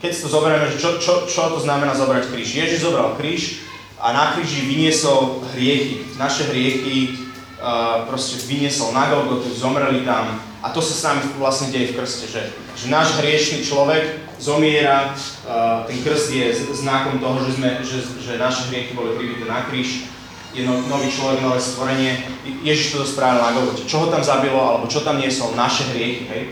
keď 0.00 0.10
si 0.16 0.22
to 0.24 0.32
zoberieme, 0.32 0.72
čo, 0.72 0.96
čo, 0.96 1.28
čo 1.28 1.52
to 1.52 1.60
znamená 1.60 1.92
zobrať 1.92 2.32
kríž? 2.32 2.56
Ježiš 2.56 2.88
zobral 2.88 3.20
kríž 3.20 3.60
a 4.00 4.16
na 4.16 4.32
kríži 4.32 4.64
vyniesol 4.64 5.44
hriechy. 5.52 6.16
Naše 6.16 6.48
hriechy 6.48 7.20
uh, 7.60 8.08
proste 8.08 8.40
vyniesol 8.48 8.96
na 8.96 9.12
Golgotu, 9.12 9.52
zomreli 9.52 10.08
tam. 10.08 10.40
A 10.64 10.72
to 10.72 10.80
sa 10.80 10.92
s 10.96 11.04
nami 11.04 11.20
vlastne 11.36 11.68
deje 11.68 11.92
v 11.92 12.00
krste, 12.00 12.28
že, 12.32 12.42
že 12.76 12.88
náš 12.88 13.20
hriešný 13.20 13.60
človek 13.64 14.24
zomiera, 14.40 15.12
uh, 15.44 15.84
ten 15.84 16.00
krst 16.00 16.32
je 16.32 16.48
znakom 16.72 17.20
toho, 17.20 17.44
že, 17.44 17.60
sme, 17.60 17.68
že, 17.84 18.00
že 18.24 18.40
naše 18.40 18.72
hriechy 18.72 18.96
boli 18.96 19.20
pribité 19.20 19.44
na 19.44 19.68
kríž, 19.68 20.08
je 20.56 20.64
no, 20.64 20.80
nový 20.88 21.12
človek, 21.12 21.44
nové 21.44 21.60
stvorenie. 21.60 22.24
Ježiš 22.64 22.96
to 22.96 23.04
spravil 23.04 23.40
na 23.40 23.52
Golgote. 23.52 23.84
Čo 23.84 24.04
ho 24.04 24.06
tam 24.08 24.24
zabilo, 24.24 24.58
alebo 24.58 24.88
čo 24.88 25.04
tam 25.04 25.20
niesol? 25.20 25.52
Naše 25.52 25.92
hriechy, 25.92 26.24
hej? 26.26 26.42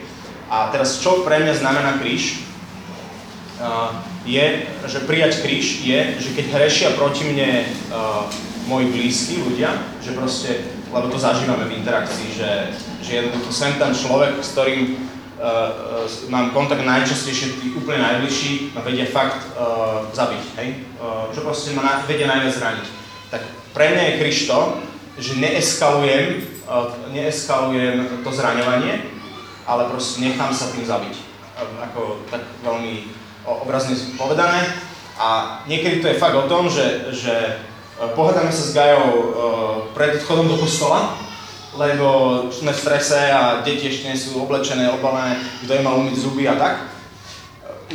A 0.52 0.68
teraz, 0.68 1.00
čo 1.00 1.24
pre 1.24 1.44
mňa 1.44 1.64
znamená 1.64 1.96
kríž? 2.00 2.47
Uh, 3.58 3.90
je, 4.22 4.70
že 4.86 5.02
prijať 5.02 5.42
kríž 5.42 5.82
je, 5.82 6.14
že 6.22 6.30
keď 6.30 6.46
hrešia 6.54 6.94
proti 6.94 7.26
mne 7.26 7.66
uh, 7.90 8.30
moji 8.70 8.86
blízki 8.94 9.42
ľudia, 9.42 9.74
že 9.98 10.14
proste, 10.14 10.62
lebo 10.94 11.10
to 11.10 11.18
zažívame 11.18 11.66
v 11.66 11.82
interakcii, 11.82 12.38
že, 12.38 12.70
že 13.02 13.10
jednoducho 13.18 13.50
sem 13.50 13.74
tam 13.74 13.90
človek, 13.90 14.38
s 14.38 14.54
ktorým 14.54 14.94
uh, 14.94 15.42
uh, 15.42 16.06
mám 16.30 16.54
kontakt 16.54 16.86
najčastejšie, 16.86 17.58
tí 17.58 17.74
úplne 17.74 17.98
najbližší, 17.98 18.78
ma 18.78 18.86
vedia 18.86 19.10
fakt 19.10 19.42
uh, 19.58 20.06
zabiť, 20.14 20.44
hej? 20.62 20.68
Uh, 21.02 21.26
že 21.34 21.42
proste 21.42 21.74
ma 21.74 21.82
na, 21.82 21.94
vedia 22.06 22.30
najviac 22.30 22.54
zraniť. 22.54 22.86
Tak 23.34 23.42
pre 23.74 23.90
mňa 23.90 24.02
je 24.06 24.18
kríž 24.22 24.38
to, 24.46 24.78
že 25.18 25.34
neeskalujem, 25.34 26.46
uh, 26.70 26.94
neeskalujem 27.10 28.22
to 28.22 28.30
zraňovanie, 28.30 29.02
ale 29.66 29.90
proste 29.90 30.22
nechám 30.22 30.54
sa 30.54 30.70
tým 30.70 30.86
zabiť. 30.86 31.14
Uh, 31.58 31.90
ako 31.90 32.22
tak 32.30 32.46
veľmi 32.62 33.17
obrazne 33.64 33.96
povedané. 34.16 34.64
A 35.18 35.60
niekedy 35.66 35.98
to 35.98 36.08
je 36.08 36.20
fakt 36.20 36.38
o 36.38 36.46
tom, 36.46 36.70
že, 36.70 37.10
že 37.10 37.34
e, 37.34 37.52
pohádame 38.14 38.54
sa 38.54 38.62
s 38.62 38.74
Gajou 38.74 39.06
uh, 39.10 39.26
pred 39.90 40.14
odchodom 40.22 40.46
do 40.46 40.62
kostola, 40.62 41.18
lebo 41.74 42.46
sme 42.54 42.70
v 42.70 42.78
strese 42.78 43.18
a 43.34 43.66
deti 43.66 43.90
ešte 43.90 44.06
nie 44.06 44.14
sú 44.14 44.38
oblečené, 44.38 44.86
obalené, 44.86 45.42
kto 45.66 45.74
je 45.74 45.82
mal 45.82 45.98
umyť 45.98 46.14
zuby 46.14 46.46
a 46.46 46.54
tak. 46.54 46.74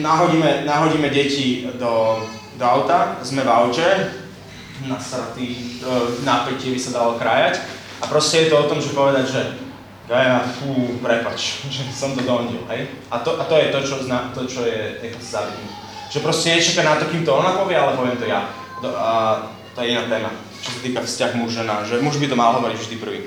Nahodíme, 0.04 0.68
nahodíme 0.68 1.08
deti 1.08 1.64
do, 1.80 2.28
do 2.60 2.66
auta, 2.68 3.24
sme 3.24 3.48
v 3.48 3.50
aute, 3.56 3.88
nasratý, 4.84 5.80
uh, 5.80 6.20
napätie 6.28 6.76
by 6.76 6.80
sa 6.84 6.92
dalo 6.92 7.16
krajať. 7.16 7.64
A 8.04 8.12
proste 8.12 8.44
je 8.44 8.52
to 8.52 8.60
o 8.60 8.68
tom, 8.68 8.84
že 8.84 8.92
povedať, 8.92 9.26
že 9.32 9.42
Gaja, 10.04 10.44
fú, 10.60 11.00
prepač, 11.00 11.64
že 11.74 11.88
som 11.96 12.12
to 12.12 12.28
dondil, 12.28 12.60
hej? 12.68 12.92
A 13.08 13.24
to, 13.24 13.40
a 13.40 13.44
to 13.48 13.56
je 13.56 13.72
to, 13.72 13.80
čo, 13.88 13.96
zna, 14.04 14.36
to, 14.36 14.44
čo 14.44 14.68
je 14.68 15.00
zabitím. 15.24 15.70
Že 16.12 16.20
proste 16.20 16.54
nečaká 16.54 16.84
na 16.84 17.00
to, 17.00 17.08
kým 17.10 17.24
to 17.26 17.32
ona 17.34 17.56
povie, 17.56 17.80
ale 17.80 17.96
poviem 17.96 18.20
to 18.20 18.28
ja. 18.28 18.52
Do, 18.84 18.92
a 18.94 19.40
to 19.74 19.82
je 19.82 19.96
iná 19.96 20.06
téma, 20.06 20.30
čo 20.62 20.70
sa 20.76 20.80
týka 20.84 21.02
vzťah 21.02 21.32
muž 21.40 21.56
žena, 21.56 21.82
že 21.88 22.04
muž 22.04 22.20
by 22.20 22.28
to 22.30 22.38
mal 22.38 22.54
hovoriť 22.60 22.78
vždy 22.78 22.96
prvý. 23.00 23.20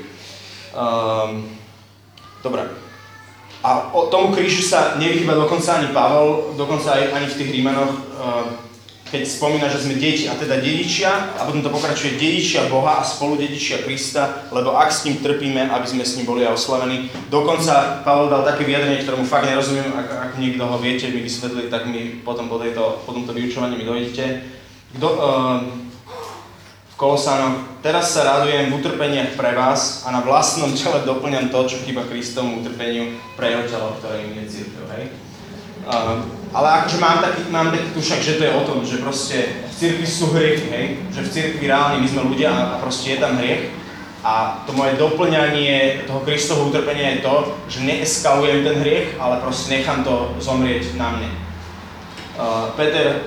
Um, 0.77 1.49
dobre. 2.45 2.68
A 3.64 3.91
o 3.91 4.07
tomu 4.07 4.31
krížu 4.37 4.62
sa 4.62 4.95
nevychýba 5.01 5.35
dokonca 5.35 5.81
ani 5.81 5.91
Pavel, 5.91 6.55
dokonca 6.55 6.95
aj 6.95 7.03
ani 7.18 7.27
v 7.27 7.39
tých 7.41 7.53
Rímanoch, 7.57 7.93
uh, 8.14 8.66
keď 9.07 9.23
spomína, 9.23 9.71
že 9.71 9.87
sme 9.87 9.95
deti 9.95 10.27
a 10.27 10.35
teda 10.35 10.59
dedičia, 10.59 11.39
a 11.39 11.47
potom 11.47 11.63
to 11.63 11.71
pokračuje 11.71 12.19
dedičia 12.19 12.67
Boha 12.67 12.99
a 12.99 13.07
spolu 13.07 13.39
dedičia 13.39 13.87
Krista, 13.87 14.51
lebo 14.51 14.75
ak 14.75 14.91
s 14.91 15.07
ním 15.07 15.23
trpíme, 15.23 15.71
aby 15.71 15.87
sme 15.87 16.03
s 16.03 16.19
ním 16.19 16.27
boli 16.27 16.43
aj 16.43 16.59
oslavení. 16.59 17.07
Dokonca 17.31 18.03
Pavel 18.03 18.27
dal 18.27 18.43
také 18.43 18.67
vyjadrenie, 18.67 19.07
ktorému 19.07 19.23
fakt 19.23 19.47
nerozumiem, 19.47 19.95
ak, 19.95 20.09
ak 20.11 20.33
niekto 20.43 20.67
ho 20.67 20.77
viete 20.83 21.07
mi 21.15 21.23
vysvetliť, 21.23 21.71
tak 21.71 21.87
mi 21.87 22.19
potom 22.27 22.51
po, 22.51 22.59
tejto, 22.59 23.07
po 23.07 23.15
tomto 23.15 23.31
vyučovaní 23.31 23.79
mi 23.79 23.87
dojdete. 23.87 24.43
Kdo, 24.99 25.09
uh, 25.15 25.63
v 26.91 26.95
Kolosánoch, 26.99 27.79
teraz 27.87 28.11
sa 28.11 28.27
radujem 28.27 28.75
v 28.75 28.77
utrpeniach 28.83 29.39
pre 29.39 29.55
vás 29.55 30.03
a 30.03 30.11
na 30.11 30.25
vlastnom 30.25 30.75
tele 30.75 31.07
doplňam 31.07 31.55
to, 31.55 31.63
čo 31.69 31.79
chýba 31.87 32.03
Kristovom 32.11 32.59
utrpeniu 32.59 33.15
pre 33.39 33.55
jeho 33.55 33.63
telo, 33.71 33.95
ktoré 34.03 34.27
im 34.27 34.35
je 34.43 34.51
církev, 34.51 34.83
hej? 34.99 35.26
Uh, 35.87 36.26
ale 36.51 36.82
akože 36.82 36.99
mám 36.99 37.22
taký, 37.22 37.47
mám 37.55 37.70
taký 37.70 37.95
tušak, 37.95 38.18
že 38.18 38.43
to 38.43 38.43
je 38.43 38.57
o 38.59 38.66
tom, 38.66 38.82
že 38.82 38.99
proste 38.99 39.62
v 39.70 39.74
cirkvi 39.78 40.07
sú 40.07 40.34
hriechy, 40.34 40.66
hej? 40.66 40.87
Že 41.14 41.20
v 41.22 41.32
cirkvi 41.32 41.64
reálne 41.70 42.03
my 42.03 42.09
sme 42.11 42.26
ľudia 42.26 42.51
a, 42.51 42.62
a 42.74 42.76
proste 42.82 43.14
je 43.14 43.22
tam 43.22 43.39
hriech. 43.39 43.70
A 44.26 44.66
to 44.66 44.74
moje 44.74 44.99
doplňanie 44.99 46.03
toho 46.11 46.26
Kristovho 46.26 46.74
utrpenia 46.74 47.14
je 47.14 47.22
to, 47.22 47.34
že 47.70 47.87
neeskalujem 47.87 48.66
ten 48.66 48.76
hriech, 48.82 49.14
ale 49.22 49.39
proste 49.39 49.78
nechám 49.78 50.03
to 50.03 50.34
zomrieť 50.43 50.99
na 50.99 51.14
mne. 51.14 51.30
Uh, 52.34 52.74
Peter, 52.74 53.22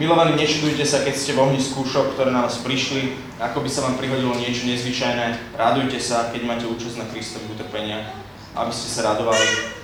milovaní, 0.00 0.40
nečudujte 0.40 0.88
sa, 0.88 1.04
keď 1.04 1.12
ste 1.12 1.36
v 1.36 1.44
ohni 1.44 1.60
skúšok, 1.60 2.16
ktoré 2.16 2.32
na 2.32 2.48
vás 2.48 2.56
prišli, 2.64 3.20
ako 3.36 3.60
by 3.60 3.68
sa 3.68 3.84
vám 3.84 4.00
prihodilo 4.00 4.32
niečo 4.32 4.64
nezvyčajné. 4.64 5.52
Radujte 5.60 6.00
sa, 6.00 6.32
keď 6.32 6.40
máte 6.48 6.64
účasť 6.64 7.04
na 7.04 7.06
Kristových 7.12 7.60
utrpeniach, 7.60 8.16
aby 8.56 8.72
ste 8.72 8.88
sa 8.88 9.12
radovali 9.12 9.76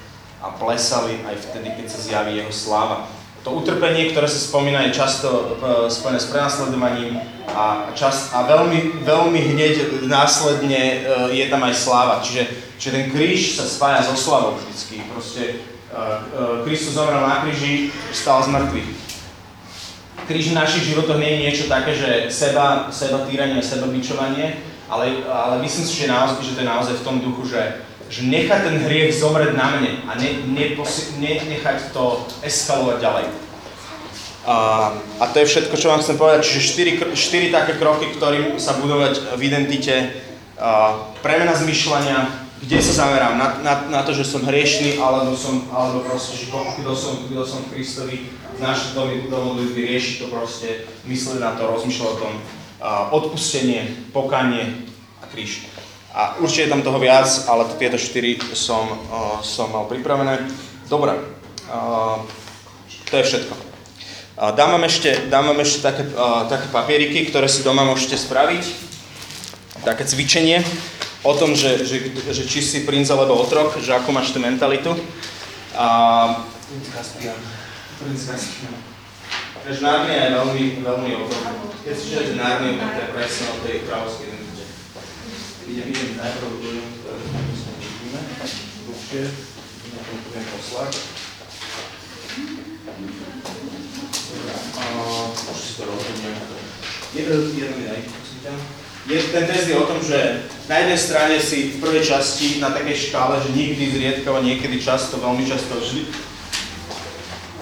a 0.45 0.53
plesali 0.61 1.25
aj 1.25 1.41
vtedy, 1.41 1.73
keď 1.73 1.87
sa 1.89 1.99
zjaví 2.05 2.37
jeho 2.37 2.53
sláva. 2.53 3.09
To 3.49 3.61
utrpenie, 3.61 4.13
ktoré 4.13 4.29
sa 4.29 4.41
spomína, 4.41 4.89
je 4.89 4.97
často 5.01 5.29
uh, 5.29 5.89
spojené 5.89 6.21
s 6.21 6.29
prenasledovaním 6.29 7.21
a, 7.53 7.93
čas, 7.93 8.33
a 8.33 8.45
veľmi, 8.45 9.05
veľmi 9.05 9.41
hneď 9.53 10.05
následne 10.09 11.05
uh, 11.05 11.29
je 11.33 11.45
tam 11.49 11.61
aj 11.65 11.75
sláva. 11.77 12.15
Čiže, 12.25 12.49
čiže 12.81 12.93
ten 12.93 13.05
kríž 13.13 13.57
sa 13.57 13.65
spája 13.69 14.05
so 14.05 14.17
slavou 14.17 14.57
vždycky. 14.57 15.05
Proste 15.13 15.65
uh, 15.93 16.65
Kristus 16.65 16.97
zomrel 16.97 17.21
na 17.21 17.45
kríži, 17.45 17.93
stal 18.13 18.45
z 18.45 18.53
mŕtvych. 18.53 18.91
Kríž 20.25 20.57
v 20.57 20.61
našich 20.61 20.89
životoch 20.89 21.21
nie 21.21 21.37
je 21.37 21.43
niečo 21.45 21.65
také, 21.69 21.93
že 21.93 22.33
seba, 22.33 22.89
seba 22.89 23.29
týranie, 23.29 23.61
seba 23.61 23.93
bičovanie, 23.93 24.57
ale, 24.89 25.21
ale 25.29 25.61
myslím 25.61 25.85
si, 25.85 26.01
že, 26.01 26.09
naozaj, 26.09 26.41
že 26.41 26.57
to 26.57 26.65
je 26.65 26.73
naozaj 26.73 26.95
v 26.97 27.05
tom 27.05 27.21
duchu, 27.21 27.45
že 27.45 27.85
že 28.15 28.23
nechať 28.31 28.61
ten 28.63 28.77
hriech 28.87 29.19
zomrieť 29.19 29.59
na 29.59 29.75
mne 29.75 30.07
a 30.07 30.15
ne, 30.15 30.47
neposi, 30.55 31.19
ne, 31.19 31.35
nechať 31.51 31.91
to 31.91 32.23
eskalovať 32.47 33.03
ďalej. 33.03 33.27
A, 34.47 34.57
a 35.19 35.25
to 35.35 35.43
je 35.43 35.51
všetko, 35.51 35.75
čo 35.75 35.91
vám 35.91 35.99
chcem 36.05 36.15
povedať. 36.15 36.47
Čiže 36.47 36.61
štyri, 36.63 36.93
štyri 37.17 37.47
také 37.51 37.75
kroky, 37.75 38.15
ktorým 38.15 38.61
sa 38.63 38.79
budovať 38.79 39.35
v 39.35 39.41
identite. 39.51 40.15
A, 40.55 40.95
premena 41.27 41.59
zmyšľania, 41.59 42.45
kde 42.63 42.79
sa 42.79 43.03
zamerám? 43.03 43.35
Na, 43.35 43.49
na, 43.67 43.75
na 43.91 44.01
to, 44.07 44.15
že 44.15 44.23
som 44.23 44.47
hriešný, 44.47 45.03
alebo 45.03 45.35
som, 45.35 45.67
alebo 45.75 46.07
proste, 46.07 46.39
že 46.39 46.55
kto 46.55 46.93
som, 46.95 47.27
kto 47.27 47.43
som 47.43 47.67
Kristovi, 47.67 48.31
náš 48.63 48.95
dom, 48.95 49.11
dom 49.27 49.59
modlitby 49.59 49.91
rieši 49.91 50.23
to 50.23 50.31
proste, 50.31 50.87
myslieť 51.03 51.43
na 51.43 51.59
to, 51.59 51.67
rozmýšľať 51.67 52.09
o 52.15 52.21
tom, 52.23 52.35
a 52.85 53.11
odpustenie, 53.11 54.13
pokanie 54.15 54.87
a 55.19 55.27
kríž. 55.27 55.67
A 56.15 56.39
určite 56.39 56.71
je 56.71 56.73
tam 56.79 56.87
toho 56.87 57.03
viac, 57.03 57.27
ale 57.51 57.67
tieto 57.75 57.99
štyri 57.99 58.39
som, 58.55 58.87
uh, 58.87 59.43
som 59.43 59.67
mal 59.75 59.91
pripravené. 59.91 60.47
Dobre, 60.87 61.11
uh, 61.67 62.23
to 63.11 63.15
je 63.19 63.25
všetko. 63.27 63.55
Uh, 64.39 64.55
dám 64.55 64.79
vám 64.79 64.87
ešte, 64.87 65.27
dám 65.27 65.51
vám 65.51 65.59
ešte 65.59 65.83
také, 65.83 66.07
uh, 66.15 66.47
také 66.47 66.71
papieriky, 66.71 67.27
ktoré 67.35 67.51
si 67.51 67.67
doma 67.67 67.83
môžete 67.83 68.15
spraviť. 68.15 68.63
Také 69.83 70.07
cvičenie 70.07 70.63
o 71.27 71.35
tom, 71.35 71.59
že, 71.59 71.83
že, 71.83 72.15
že 72.31 72.43
či 72.47 72.63
si 72.63 72.87
princ 72.87 73.11
alebo 73.11 73.35
otrok, 73.35 73.75
že 73.83 73.99
ako 73.99 74.15
máš 74.15 74.31
tú 74.31 74.39
mentalitu. 74.39 74.95
A 75.75 76.47
princ. 76.71 76.95
Princ. 77.99 78.23
Takže 79.67 79.81
Narnia 79.83 80.31
je 80.31 80.31
veľmi, 80.39 80.65
veľmi 80.79 81.11
o 81.19 81.25
tom. 81.27 81.43
Keď 81.83 81.95
si 81.99 82.05
čítate 82.07 82.39
Narniu, 82.39 82.79
tak 82.79 82.91
to 82.95 83.01
je 83.03 83.11
presne 83.19 83.45
o 83.51 83.57
tej 83.67 83.83
kráľovskej. 83.83 84.54
Idem, 85.65 85.89
idem 85.89 86.13
najprv 86.21 86.49
do 86.61 86.71
ktoré 86.77 87.25
sa 87.57 87.73
vidíme. 87.81 88.21
Na 89.97 90.01
tom 90.05 90.17
budem 90.29 90.45
poslať. 90.53 90.93
Už 95.49 95.61
si 95.65 95.73
to 95.81 95.83
rozhodnem. 95.89 96.37
Jeden, 97.17 97.41
jeden 97.57 97.73
mi 97.81 97.85
daj, 97.89 98.01
prosím 98.13 98.39
ťa. 98.45 98.53
Je, 99.09 99.19
ten 99.33 99.45
test 99.49 99.65
je 99.69 99.77
o 99.81 99.89
tom, 99.89 100.05
že 100.05 100.45
na 100.69 100.85
jednej 100.85 101.01
strane 101.01 101.37
si 101.41 101.77
v 101.77 101.81
prvej 101.81 102.05
časti 102.13 102.61
na 102.61 102.69
takej 102.69 103.09
škále, 103.09 103.41
že 103.41 103.57
nikdy 103.57 103.97
zriedkavo, 103.97 104.45
niekedy 104.45 104.77
často, 104.85 105.17
veľmi 105.17 105.49
často 105.49 105.81
vždy, 105.81 106.13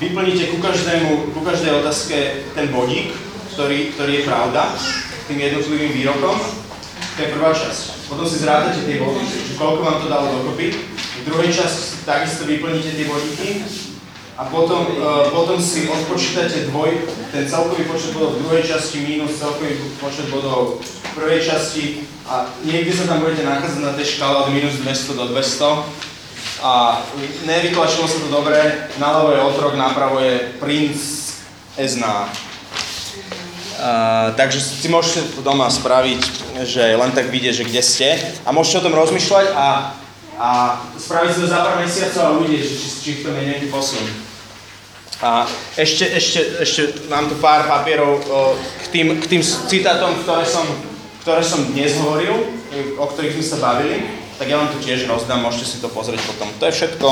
vyplníte 0.02 0.50
ku, 0.50 0.58
každému, 0.58 1.38
ku 1.38 1.40
každej 1.46 1.86
otázke 1.86 2.50
ten 2.58 2.66
bodík, 2.74 3.14
ktorý, 3.54 3.94
ktorý 3.94 4.12
je 4.22 4.26
pravda, 4.26 4.74
tým 5.30 5.38
jednotlivým 5.38 5.92
výrokom. 5.94 6.34
To 7.14 7.18
je 7.22 7.34
prvá 7.34 7.54
časť. 7.54 7.91
Potom 8.12 8.28
si 8.28 8.44
zrátate 8.44 8.84
tie 8.84 9.00
body, 9.00 9.24
že 9.24 9.56
koľko 9.56 9.80
vám 9.80 10.04
to 10.04 10.12
dalo 10.12 10.28
dokopy. 10.36 10.76
V 10.76 11.22
druhej 11.24 11.48
časti 11.48 12.04
takisto 12.04 12.44
vyplníte 12.44 12.92
tie 12.92 13.08
bodíky. 13.08 13.64
A 14.36 14.44
potom, 14.52 14.84
uh, 15.00 15.32
potom 15.32 15.56
si 15.56 15.88
odpočítate 15.88 16.68
dvoj, 16.68 17.08
ten 17.32 17.48
celkový 17.48 17.88
počet 17.88 18.12
bodov 18.12 18.36
v 18.36 18.40
druhej 18.44 18.64
časti 18.68 19.00
minus 19.04 19.40
celkový 19.40 19.80
počet 19.96 20.28
bodov 20.28 20.80
v 20.84 21.10
prvej 21.16 21.40
časti 21.40 22.04
a 22.28 22.48
niekde 22.64 22.96
sa 22.96 23.08
tam 23.08 23.24
budete 23.24 23.48
nachádzať 23.48 23.80
na 23.80 23.92
tej 23.92 24.16
škále 24.16 24.48
od 24.48 24.52
minus 24.52 24.80
200 24.80 25.20
do 25.20 25.24
200 25.36 26.64
a 26.64 26.72
nevytlačilo 27.44 28.06
sa 28.08 28.18
to 28.24 28.28
dobre, 28.32 28.56
naľavo 28.96 29.30
je 29.36 29.40
otrok, 29.40 29.72
napravo 29.76 30.16
je 30.20 30.52
princ 30.60 30.96
Ezná. 31.76 32.28
Uh, 33.82 34.32
takže 34.36 34.60
si 34.60 34.88
môžete 34.88 35.44
doma 35.44 35.68
spraviť, 35.68 36.41
že 36.64 36.96
len 36.96 37.12
tak 37.12 37.28
vidieť, 37.28 37.54
že 37.62 37.68
kde 37.68 37.82
ste 37.82 38.08
a 38.46 38.50
môžete 38.50 38.82
o 38.82 38.86
tom 38.90 38.98
rozmýšľať 38.98 39.46
a, 39.54 39.68
a 40.38 40.48
spraviť 40.98 41.30
si 41.34 41.38
to 41.42 41.48
za 41.50 41.60
pár 41.62 41.76
mesiacov 41.78 42.22
a 42.22 42.34
uvidieť, 42.40 42.62
že 42.64 42.74
či, 42.74 42.88
či 42.88 43.10
v 43.18 43.22
tom 43.26 43.34
je 43.38 43.44
nejaký 43.50 43.66
posun. 43.70 44.04
A 45.22 45.46
ešte, 45.78 46.02
ešte, 46.18 46.40
ešte 46.66 46.82
mám 47.06 47.30
tu 47.30 47.38
pár 47.38 47.70
papierov 47.70 48.26
o, 48.26 48.58
k, 48.58 48.86
tým, 48.90 49.22
k 49.22 49.24
tým 49.30 49.42
citátom, 49.42 50.18
ktoré 50.26 50.42
som, 50.42 50.66
ktoré 51.22 51.46
som 51.46 51.62
dnes 51.70 51.94
hovoril, 52.02 52.58
o 52.98 53.04
ktorých 53.06 53.38
sme 53.38 53.46
sa 53.46 53.58
bavili, 53.62 54.02
tak 54.42 54.50
ja 54.50 54.58
vám 54.58 54.74
tu 54.74 54.82
tiež 54.82 55.06
rozdám, 55.06 55.38
môžete 55.38 55.66
si 55.68 55.78
to 55.78 55.86
pozrieť 55.94 56.18
potom. 56.26 56.50
To 56.58 56.64
je 56.66 56.74
všetko. 56.74 57.08